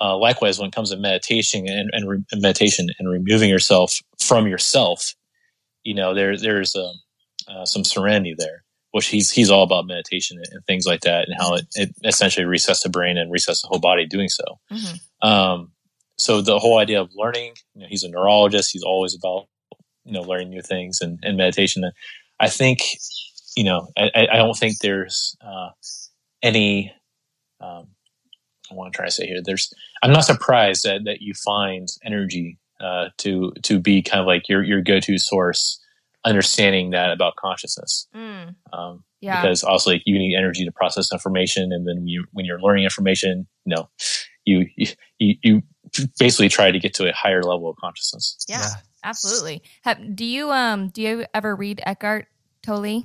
Uh, 0.00 0.16
likewise, 0.16 0.58
when 0.58 0.68
it 0.68 0.74
comes 0.74 0.90
to 0.90 0.96
meditation 0.96 1.68
and, 1.68 1.90
and, 1.92 2.08
re- 2.08 2.24
and 2.32 2.42
meditation 2.42 2.88
and 2.98 3.08
removing 3.08 3.48
yourself 3.48 4.00
from 4.18 4.46
yourself, 4.46 5.14
you 5.84 5.94
know, 5.94 6.14
there, 6.14 6.36
there's 6.36 6.74
um, 6.74 6.94
uh, 7.48 7.64
some 7.64 7.84
serenity 7.84 8.34
there, 8.36 8.64
which 8.90 9.06
he's 9.06 9.30
he's 9.30 9.50
all 9.50 9.62
about 9.62 9.86
meditation 9.86 10.38
and, 10.38 10.64
things 10.66 10.86
like 10.86 11.02
that, 11.02 11.28
and 11.28 11.36
how 11.38 11.54
it, 11.54 11.66
it 11.74 11.90
essentially 12.04 12.46
resets 12.46 12.82
the 12.82 12.88
brain 12.88 13.16
and 13.16 13.32
resets 13.32 13.62
the 13.62 13.68
whole 13.68 13.78
body 13.78 14.06
doing 14.06 14.28
so. 14.28 14.44
Mhm. 14.72 15.00
Um, 15.22 15.72
so 16.16 16.40
the 16.40 16.58
whole 16.58 16.78
idea 16.78 17.00
of 17.00 17.10
learning, 17.14 17.54
you 17.74 17.82
know, 17.82 17.86
he's 17.88 18.04
a 18.04 18.08
neurologist. 18.08 18.70
He's 18.72 18.82
always 18.84 19.14
about 19.14 19.46
you 20.04 20.12
know 20.12 20.22
learning 20.22 20.50
new 20.50 20.62
things 20.62 21.00
and, 21.00 21.18
and 21.22 21.36
meditation. 21.36 21.84
I 22.40 22.48
think 22.48 22.80
you 23.56 23.64
know 23.64 23.88
I, 23.96 24.10
I 24.14 24.26
I 24.32 24.36
don't 24.36 24.56
think 24.56 24.78
there's 24.78 25.36
uh, 25.40 25.70
any. 26.44 26.92
Um, 27.60 27.88
I 28.70 28.74
want 28.74 28.92
to 28.92 28.96
try 28.96 29.06
to 29.06 29.10
say 29.12 29.26
here. 29.26 29.40
There's. 29.44 29.72
I'm 30.02 30.12
not 30.12 30.24
surprised 30.24 30.84
that 30.84 31.00
that 31.06 31.20
you 31.20 31.34
find 31.34 31.88
energy 32.04 32.58
uh, 32.80 33.06
to 33.18 33.52
to 33.62 33.80
be 33.80 34.02
kind 34.02 34.20
of 34.20 34.26
like 34.26 34.48
your 34.48 34.62
your 34.62 34.80
go 34.82 35.00
to 35.00 35.18
source. 35.18 35.80
Understanding 36.26 36.92
that 36.92 37.10
about 37.10 37.36
consciousness, 37.36 38.08
Mm. 38.16 38.54
um, 38.72 39.04
Yeah. 39.20 39.42
because 39.42 39.62
also 39.62 39.90
like 39.90 40.00
you 40.06 40.18
need 40.18 40.34
energy 40.34 40.64
to 40.64 40.72
process 40.72 41.12
information, 41.12 41.70
and 41.70 41.86
then 41.86 42.06
you 42.08 42.24
when 42.32 42.46
you're 42.46 42.60
learning 42.62 42.84
information, 42.84 43.46
you 43.66 43.76
know, 43.76 43.90
you 44.46 44.66
you 45.18 45.34
you 45.42 45.62
basically 46.18 46.48
try 46.48 46.70
to 46.70 46.78
get 46.78 46.94
to 46.94 47.06
a 47.06 47.12
higher 47.12 47.42
level 47.42 47.68
of 47.68 47.76
consciousness. 47.76 48.38
yeah. 48.48 48.68
Absolutely. 49.04 49.60
Have, 49.82 50.16
do 50.16 50.24
you 50.24 50.50
um 50.50 50.88
do 50.88 51.02
you 51.02 51.26
ever 51.34 51.54
read 51.54 51.82
Eckhart 51.84 52.26
Tolle? 52.62 53.04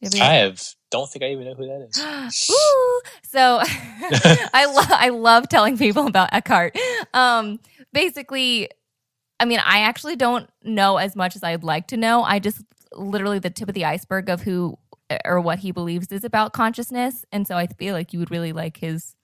You- 0.00 0.22
I 0.22 0.34
have 0.34 0.62
don't 0.90 1.10
think 1.10 1.22
I 1.24 1.28
even 1.30 1.44
know 1.44 1.54
who 1.54 1.66
that 1.66 1.88
is. 1.88 2.48
Ooh. 2.50 3.00
So 3.24 3.60
I 3.62 4.66
love 4.72 4.90
I 4.90 5.08
love 5.10 5.48
telling 5.48 5.76
people 5.76 6.06
about 6.06 6.30
Eckhart. 6.32 6.76
Um, 7.12 7.60
basically, 7.92 8.70
I 9.40 9.44
mean, 9.44 9.60
I 9.64 9.80
actually 9.80 10.16
don't 10.16 10.48
know 10.62 10.96
as 10.96 11.14
much 11.16 11.36
as 11.36 11.42
I'd 11.42 11.64
like 11.64 11.88
to 11.88 11.96
know. 11.96 12.22
I 12.22 12.38
just 12.38 12.62
literally 12.94 13.38
the 13.38 13.50
tip 13.50 13.68
of 13.68 13.74
the 13.74 13.84
iceberg 13.84 14.28
of 14.28 14.42
who 14.42 14.78
or 15.24 15.40
what 15.40 15.58
he 15.60 15.72
believes 15.72 16.12
is 16.12 16.24
about 16.24 16.52
consciousness, 16.52 17.24
and 17.32 17.46
so 17.46 17.56
I 17.56 17.66
feel 17.66 17.94
like 17.94 18.12
you 18.12 18.18
would 18.18 18.30
really 18.30 18.52
like 18.52 18.78
his. 18.78 19.14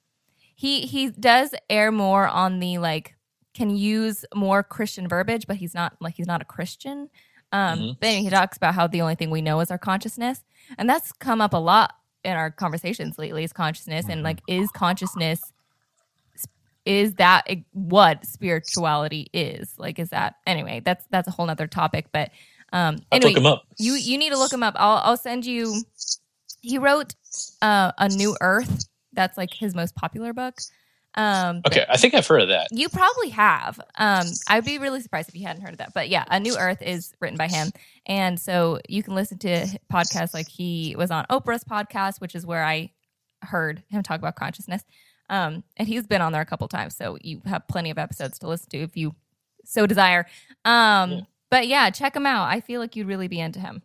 He 0.57 0.83
he 0.87 1.11
does 1.11 1.55
err 1.70 1.91
more 1.93 2.29
on 2.29 2.59
the 2.61 2.79
like 2.79 3.14
can 3.55 3.70
use 3.70 4.25
more 4.35 4.62
Christian 4.62 5.09
verbiage, 5.09 5.47
but 5.47 5.57
he's 5.57 5.75
not 5.75 5.97
like 6.01 6.14
he's 6.14 6.27
not 6.27 6.43
a 6.43 6.45
Christian. 6.45 7.09
Um, 7.55 7.79
Mhm. 7.79 7.97
But 8.01 8.07
anyway, 8.09 8.25
he 8.25 8.31
talks 8.31 8.57
about 8.57 8.75
how 8.75 8.87
the 8.89 9.01
only 9.01 9.15
thing 9.15 9.31
we 9.31 9.41
know 9.41 9.61
is 9.61 9.71
our 9.71 9.79
consciousness, 9.79 10.43
and 10.77 10.89
that's 10.91 11.13
come 11.13 11.41
up 11.41 11.53
a 11.55 11.59
lot 11.59 11.95
in 12.25 12.33
our 12.33 12.51
conversations 12.51 13.17
lately. 13.19 13.45
Is 13.45 13.53
consciousness 13.53 14.07
and 14.09 14.21
Mhm. 14.21 14.25
like 14.25 14.41
is 14.49 14.71
consciousness 14.73 15.41
is 16.85 17.15
that 17.15 17.47
what 17.73 18.27
spirituality 18.27 19.31
is 19.33 19.79
like? 19.79 19.99
Is 19.99 20.11
that 20.11 20.35
anyway? 20.47 20.83
That's 20.85 21.07
that's 21.11 21.27
a 21.29 21.31
whole 21.31 21.47
nother 21.47 21.67
topic. 21.67 22.07
But 22.13 22.31
um, 22.73 22.99
anyway, 23.13 23.31
look 23.33 23.39
him 23.39 23.47
up. 23.47 23.63
you 23.79 23.95
you 23.95 24.19
need 24.19 24.31
to 24.31 24.39
look 24.39 24.53
him 24.53 24.63
up. 24.63 24.75
I'll 24.77 24.99
I'll 24.99 25.17
send 25.17 25.47
you. 25.47 25.83
He 26.61 26.79
wrote 26.79 27.15
uh, 27.63 27.93
a 27.99 28.09
New 28.09 28.37
Earth. 28.41 28.87
That's 29.13 29.39
like 29.39 29.55
his 29.55 29.75
most 29.75 29.95
popular 29.95 30.33
book. 30.33 30.59
Um, 31.17 31.62
Okay, 31.67 31.85
I 31.89 31.97
think 31.97 32.15
I've 32.15 32.27
heard 32.27 32.43
of 32.43 32.49
that. 32.49 32.69
you 32.73 32.89
probably 32.89 33.29
have. 33.31 33.79
Um, 33.97 34.27
I'd 34.49 34.65
be 34.65 34.79
really 34.79 35.01
surprised 35.01 35.29
if 35.29 35.37
you 35.37 35.47
hadn't 35.47 35.62
heard 35.62 35.73
of 35.73 35.79
that. 35.79 35.95
But 35.95 36.09
yeah, 36.09 36.25
A 36.29 36.41
New 36.41 36.57
Earth 36.57 36.83
is 36.83 37.12
written 37.21 37.39
by 37.39 37.47
him. 37.49 37.71
And 38.07 38.39
so 38.41 38.81
you 38.89 39.03
can 39.03 39.15
listen 39.15 39.39
to 39.39 39.67
podcasts 39.93 40.35
like 40.35 40.49
he 40.49 40.95
was 40.99 41.11
on 41.11 41.25
Oprah's 41.31 41.65
podcast, 41.65 42.21
which 42.21 42.35
is 42.35 42.45
where 42.45 42.65
I 42.65 42.91
heard 43.43 43.83
him 43.89 44.03
talk 44.03 44.19
about 44.19 44.35
consciousness. 44.37 44.83
Um, 45.31 45.62
and 45.77 45.87
he's 45.89 46.07
been 46.07 46.21
on 46.21 46.33
there 46.33 46.43
a 46.43 46.47
couple 46.47 46.67
times. 46.69 46.97
So 46.97 47.17
you 47.21 47.41
have 47.47 47.67
plenty 47.69 47.91
of 47.91 47.99
episodes 47.99 48.39
to 48.41 48.49
listen 48.49 48.69
to 48.71 48.79
if 48.79 48.97
you 48.97 49.15
so 49.65 49.87
desire. 49.87 50.27
Um, 50.65 51.11
Yeah. 51.11 51.21
But 51.51 51.69
yeah, 51.69 51.91
check 51.91 52.17
him 52.17 52.27
out. 52.27 52.49
I 52.49 52.61
feel 52.61 52.81
like 52.81 52.97
you'd 52.97 53.07
really 53.07 53.29
be 53.29 53.39
into 53.39 53.61
him. 53.61 53.83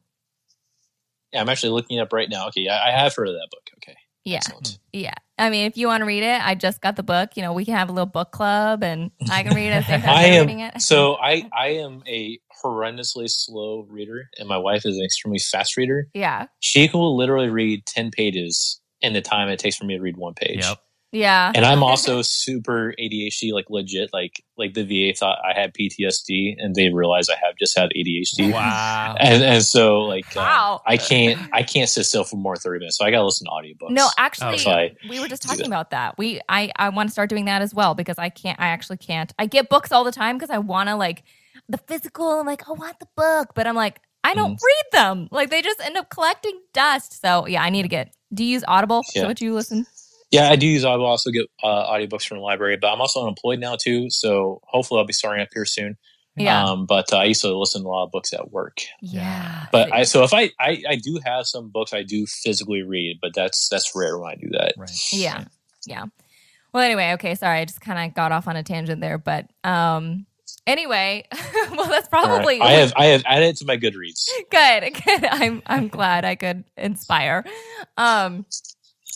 Yeah, 1.31 1.41
I'm 1.41 1.49
actually 1.49 1.69
looking 1.73 1.97
it 1.99 2.01
up 2.01 2.11
right 2.11 2.27
now. 2.27 2.47
Okay, 2.47 2.67
I, 2.67 2.87
I 2.87 2.91
have 2.91 3.13
heard 3.15 3.27
of 3.27 3.35
that 3.35 3.47
book. 3.51 3.69
Okay, 3.77 3.95
Yeah. 4.25 4.37
excellent. 4.37 4.67
Hmm. 4.93 4.99
Yeah. 4.99 5.13
I 5.37 5.49
mean, 5.49 5.65
if 5.67 5.77
you 5.77 5.87
want 5.87 6.01
to 6.01 6.05
read 6.05 6.23
it, 6.23 6.45
I 6.45 6.55
just 6.55 6.81
got 6.81 6.95
the 6.97 7.03
book. 7.03 7.31
You 7.35 7.43
know, 7.43 7.53
we 7.53 7.63
can 7.63 7.75
have 7.75 7.89
a 7.89 7.93
little 7.93 8.05
book 8.05 8.31
club 8.31 8.83
and 8.83 9.11
I 9.31 9.43
can 9.43 9.55
read 9.55 9.67
it 9.67 9.71
at 9.71 9.79
the 9.81 9.87
same 9.87 10.01
time 10.01 10.09
I 10.09 10.39
I'm 10.39 10.49
it. 10.59 10.81
so 10.81 11.15
I 11.15 11.49
I 11.57 11.67
am 11.75 12.03
a 12.07 12.39
horrendously 12.63 13.29
slow 13.29 13.85
reader, 13.89 14.29
and 14.37 14.47
my 14.49 14.57
wife 14.57 14.85
is 14.85 14.97
an 14.97 15.03
extremely 15.05 15.39
fast 15.39 15.77
reader. 15.77 16.07
yeah. 16.13 16.47
She 16.59 16.89
will 16.93 17.15
literally 17.15 17.49
read 17.49 17.85
ten 17.85 18.11
pages 18.11 18.81
in 19.01 19.13
the 19.13 19.21
time 19.21 19.47
it 19.47 19.59
takes 19.59 19.77
for 19.77 19.85
me 19.85 19.95
to 19.95 20.01
read 20.01 20.17
one 20.17 20.33
page. 20.33 20.59
Yep. 20.59 20.77
Yeah. 21.11 21.51
And 21.55 21.65
I'm 21.65 21.83
also 21.89 22.21
super 22.21 22.93
ADHD, 22.99 23.51
like 23.53 23.65
legit. 23.69 24.11
Like 24.13 24.43
like 24.57 24.73
the 24.73 24.83
VA 24.83 25.15
thought 25.17 25.37
I 25.43 25.59
had 25.59 25.73
PTSD, 25.73 26.55
and 26.57 26.75
they 26.75 26.89
realized 26.89 27.31
I 27.31 27.37
have 27.45 27.55
just 27.59 27.77
had 27.77 27.89
ADHD. 27.95 28.51
Wow. 28.51 29.15
And 29.19 29.43
and 29.43 29.63
so 29.63 30.01
like 30.01 30.25
uh, 30.35 30.41
Wow. 30.41 30.81
I 30.85 30.97
can't 30.97 31.39
I 31.53 31.63
can't 31.63 31.89
sit 31.89 32.03
still 32.05 32.23
for 32.23 32.35
more 32.37 32.55
than 32.55 32.61
thirty 32.61 32.79
minutes. 32.79 32.97
So 32.97 33.05
I 33.05 33.11
gotta 33.11 33.25
listen 33.25 33.45
to 33.45 33.51
audiobooks. 33.51 33.91
No, 33.91 34.07
actually, 34.17 34.57
If 34.57 34.67
I 34.67 34.91
we 35.09 35.19
were 35.19 35.27
just 35.27 35.41
talking 35.41 35.59
that. 35.59 35.67
about 35.67 35.89
that. 35.91 36.17
We, 36.17 36.41
I, 36.47 36.71
I 36.77 36.89
want 36.89 37.09
to 37.09 37.11
start 37.13 37.29
doing 37.29 37.45
that 37.45 37.61
as 37.61 37.73
well 37.73 37.95
because 37.95 38.17
I 38.19 38.29
can't. 38.29 38.59
I 38.59 38.67
actually 38.67 38.97
can't. 38.97 39.33
I 39.39 39.45
get 39.47 39.69
books 39.69 39.91
all 39.91 40.03
the 40.03 40.11
time 40.11 40.37
because 40.37 40.49
I 40.51 40.57
want 40.59 40.89
to 40.89 40.95
like 40.95 41.23
the 41.67 41.77
physical. 41.77 42.39
I'm 42.39 42.45
like, 42.45 42.67
I 42.69 42.73
want 42.73 42.99
the 42.99 43.07
book, 43.15 43.49
but 43.55 43.65
I'm 43.67 43.75
like, 43.75 43.99
I 44.23 44.33
don't 44.35 44.51
Mm-hmm. 44.53 44.65
read 44.65 44.85
them. 44.91 45.27
Like 45.31 45.49
they 45.49 45.61
just 45.61 45.79
end 45.81 45.97
up 45.97 46.09
collecting 46.09 46.59
dust. 46.73 47.19
So 47.21 47.47
yeah, 47.47 47.63
I 47.63 47.69
need 47.69 47.81
to 47.83 47.87
get. 47.87 48.13
Do 48.33 48.43
you 48.43 48.51
use 48.53 48.63
Audible? 48.67 49.01
Is 49.01 49.13
that 49.15 49.21
Yeah. 49.21 49.27
what 49.27 49.41
you 49.41 49.53
listen? 49.55 49.85
Yeah, 50.31 50.49
I 50.49 50.55
do 50.55 50.67
use 50.67 50.85
Audible. 50.85 51.07
I 51.07 51.09
also 51.09 51.31
get 51.31 51.47
uh, 51.63 51.91
audiobooks 51.91 52.27
from 52.27 52.37
the 52.37 52.43
library, 52.43 52.77
but 52.77 52.91
I'm 52.91 53.01
also 53.01 53.21
unemployed 53.21 53.59
now 53.59 53.75
too. 53.75 54.09
So 54.09 54.61
hopefully 54.63 54.99
I'll 54.99 55.05
be 55.05 55.13
starting 55.13 55.41
up 55.41 55.49
here 55.53 55.65
soon. 55.65 55.97
Yeah. 56.35 56.63
Um, 56.63 56.85
but 56.85 57.11
uh, 57.11 57.17
I 57.17 57.25
used 57.25 57.41
to 57.41 57.57
listen 57.57 57.81
to 57.81 57.87
a 57.87 57.89
lot 57.89 58.05
of 58.05 58.11
books 58.11 58.31
at 58.33 58.51
work. 58.51 58.77
Yeah. 59.01 59.65
But 59.71 59.93
I 59.93 60.03
so 60.03 60.23
if 60.23 60.33
I, 60.33 60.51
I 60.59 60.81
I 60.87 60.95
do 60.95 61.19
have 61.25 61.45
some 61.45 61.69
books 61.69 61.93
I 61.93 62.03
do 62.03 62.25
physically 62.27 62.81
read, 62.81 63.19
but 63.21 63.33
that's 63.33 63.67
that's 63.69 63.91
rare 63.95 64.17
when 64.17 64.31
I 64.31 64.35
do 64.35 64.49
that. 64.51 64.73
Right. 64.77 64.89
Yeah. 65.11 65.45
Yeah. 65.85 66.05
Well, 66.71 66.83
anyway, 66.83 67.13
okay, 67.13 67.35
sorry. 67.35 67.59
I 67.59 67.65
just 67.65 67.81
kind 67.81 68.07
of 68.07 68.15
got 68.15 68.31
off 68.31 68.47
on 68.47 68.55
a 68.55 68.63
tangent 68.63 69.01
there, 69.01 69.17
but 69.17 69.49
um 69.63 70.25
anyway, 70.65 71.25
well 71.71 71.87
that's 71.87 72.07
All 72.13 72.21
right. 72.21 72.29
probably 72.29 72.61
I 72.61 72.71
have 72.73 72.93
I 72.95 73.05
have 73.07 73.23
added 73.25 73.47
it 73.47 73.57
to 73.57 73.65
my 73.65 73.77
Goodreads. 73.77 74.27
good. 74.51 74.93
Good. 75.05 75.25
I'm 75.25 75.61
I'm 75.65 75.87
glad 75.87 76.23
I 76.23 76.35
could 76.35 76.63
inspire. 76.77 77.43
Um 77.97 78.45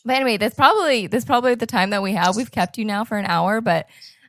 but 0.05 0.15
anyway, 0.15 0.37
that's 0.37 0.55
probably 0.55 1.07
that's 1.07 1.25
probably 1.25 1.55
the 1.55 1.65
time 1.65 1.91
that 1.91 2.01
we 2.03 2.13
have. 2.13 2.35
We've 2.35 2.51
kept 2.51 2.77
you 2.77 2.85
now 2.85 3.03
for 3.03 3.17
an 3.17 3.25
hour, 3.25 3.61
but 3.61 3.87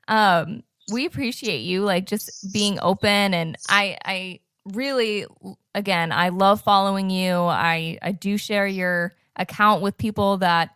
um 0.09 0.63
we 0.93 1.07
appreciate 1.07 1.61
you 1.61 1.83
like 1.83 2.07
just 2.07 2.53
being 2.53 2.79
open 2.83 3.35
and 3.35 3.57
I 3.69 3.99
I 4.05 4.41
really 4.67 5.27
again, 5.75 6.13
I 6.13 6.29
love 6.29 6.61
following 6.63 7.11
you. 7.11 7.35
I 7.37 7.99
I 8.03 8.13
do 8.13 8.37
share 8.39 8.67
your 8.67 9.13
account 9.37 9.83
with 9.83 9.99
people 9.99 10.39
that 10.39 10.71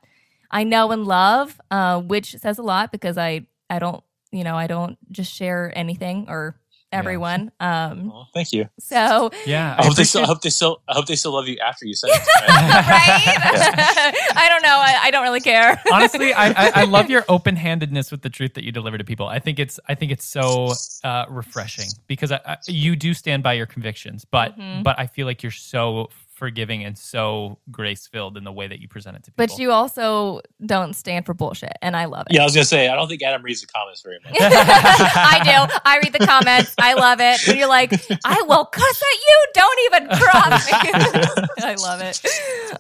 I 0.51 0.65
know 0.65 0.91
and 0.93 1.07
love, 1.07 1.61
uh, 1.71 2.01
which 2.01 2.37
says 2.37 2.59
a 2.59 2.63
lot 2.63 2.91
because 2.91 3.19
I 3.19 3.47
I 3.71 3.79
don't 3.79 4.03
you 4.33 4.45
know 4.45 4.57
I 4.57 4.67
don't 4.67 4.99
just 5.13 5.33
share 5.33 5.73
anything 5.77 6.27
or 6.29 6.57
everyone. 6.93 7.51
Um, 7.61 8.11
Oh, 8.15 8.25
thank 8.35 8.53
you. 8.53 8.69
so 8.79 9.31
Yeah. 9.47 9.77
I 9.79 9.85
hope 9.85 9.97
they 9.97 10.05
still 10.05 10.23
I 10.25 10.27
hope 10.27 10.41
they 10.43 10.51
still 10.51 10.81
I 10.89 10.95
hope 10.95 11.07
they 11.07 11.17
still 11.17 11.33
love 11.33 11.47
you 11.49 11.59
after 11.59 11.87
you 11.87 11.95
send 11.95 12.13
it. 12.15 12.21
right? 12.49 12.49
I 14.37 14.47
don't 14.49 14.63
know. 14.63 14.77
I, 14.77 14.99
I 15.05 15.11
don't 15.11 15.23
really 15.23 15.41
care. 15.41 15.81
honestly 15.93 16.33
I, 16.33 16.49
I 16.49 16.73
i 16.75 16.85
love 16.85 17.11
your 17.11 17.25
open-handedness 17.29 18.11
with 18.11 18.23
the 18.23 18.31
truth 18.31 18.55
that 18.55 18.65
you 18.65 18.73
deliver 18.73 18.99
to 18.99 19.05
people 19.05 19.27
i 19.29 19.39
think 19.39 19.59
it's 19.59 19.79
i 19.89 19.95
think 19.95 20.13
it's 20.13 20.25
so 20.25 20.73
uh 21.05 21.25
refreshing 21.29 21.89
because 22.07 22.33
I, 22.33 22.41
I, 22.45 22.57
you 22.67 22.97
do 22.97 23.15
stand 23.15 23.43
by 23.43 23.53
your 23.55 23.67
convictions 23.67 24.25
but 24.25 24.59
Mhm. 24.59 24.83
but 24.83 24.99
i 24.99 25.07
feel 25.07 25.27
like 25.27 25.43
you're 25.43 25.53
so 25.53 26.09
forgiving 26.39 26.85
and 26.85 26.97
so 26.97 27.59
grace 27.71 28.07
filled 28.07 28.37
in 28.37 28.45
the 28.45 28.53
way 28.53 28.69
that 28.69 28.81
you 28.81 28.87
present 28.87 29.17
it 29.17 29.25
to 29.25 29.33
people 29.33 29.47
But 29.57 29.59
you 29.59 29.73
also 29.73 30.41
don't 30.65 30.95
stand 30.95 31.27
for 31.27 31.35
bullshit, 31.35 31.73
and 31.83 31.97
I 31.97 32.05
love 32.05 32.27
it. 32.31 32.35
Yeah, 32.35 32.43
I 32.43 32.45
was 32.45 32.55
gonna 32.55 32.65
say 32.65 32.89
I 32.89 32.95
don't 32.95 33.09
think 33.09 33.23
Adam 33.23 33.43
reads 33.43 33.61
the 33.61 33.67
comments 33.67 34.03
very 34.03 34.19
much. 34.25 34.37
I 34.41 35.41
do. 35.43 35.75
I 35.85 35.99
read 35.99 36.13
the 36.13 36.25
comments. 36.25 36.75
I 36.79 36.95
love 36.95 37.19
it. 37.21 37.47
When 37.47 37.59
you're 37.59 37.69
like, 37.69 37.93
I 38.25 38.41
will 38.47 38.65
cuss 38.65 39.03
at 39.03 39.19
you. 39.27 39.47
Don't 39.55 39.79
even 39.87 40.09
cross 40.09 40.67
me. 40.73 41.65
I 41.65 41.75
love 41.81 42.01
it. 42.01 42.25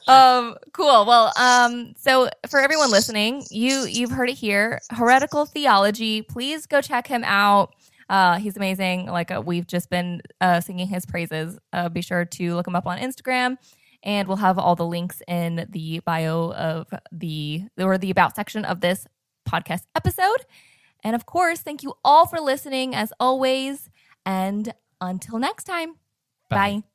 Um, 0.08 0.56
cool. 0.72 1.04
Well, 1.04 1.32
um, 1.36 1.94
so 1.98 2.28
for 2.48 2.60
everyone 2.60 2.90
listening, 2.92 3.44
you 3.50 3.86
you've 3.86 4.10
heard 4.12 4.30
it 4.30 4.36
here. 4.36 4.80
Heretical 4.90 5.46
theology. 5.46 6.22
Please 6.22 6.66
go 6.66 6.80
check 6.80 7.08
him 7.08 7.24
out. 7.24 7.74
Uh, 8.08 8.38
he's 8.38 8.56
amazing. 8.56 9.06
Like 9.06 9.30
uh, 9.30 9.42
we've 9.44 9.66
just 9.66 9.90
been 9.90 10.22
uh, 10.40 10.60
singing 10.60 10.88
his 10.88 11.04
praises. 11.06 11.58
Uh, 11.72 11.88
be 11.88 12.00
sure 12.02 12.24
to 12.24 12.54
look 12.54 12.66
him 12.66 12.74
up 12.76 12.86
on 12.86 12.98
Instagram, 12.98 13.56
and 14.02 14.26
we'll 14.28 14.38
have 14.38 14.58
all 14.58 14.74
the 14.76 14.86
links 14.86 15.20
in 15.28 15.66
the 15.70 16.00
bio 16.00 16.52
of 16.52 16.86
the 17.12 17.64
or 17.78 17.98
the 17.98 18.10
about 18.10 18.34
section 18.34 18.64
of 18.64 18.80
this 18.80 19.06
podcast 19.48 19.82
episode. 19.94 20.44
And 21.04 21.14
of 21.14 21.26
course, 21.26 21.60
thank 21.60 21.82
you 21.82 21.94
all 22.04 22.26
for 22.26 22.40
listening 22.40 22.94
as 22.94 23.12
always. 23.20 23.90
And 24.26 24.72
until 25.00 25.38
next 25.38 25.64
time, 25.64 25.94
Bye. 26.50 26.80
bye. 26.80 26.87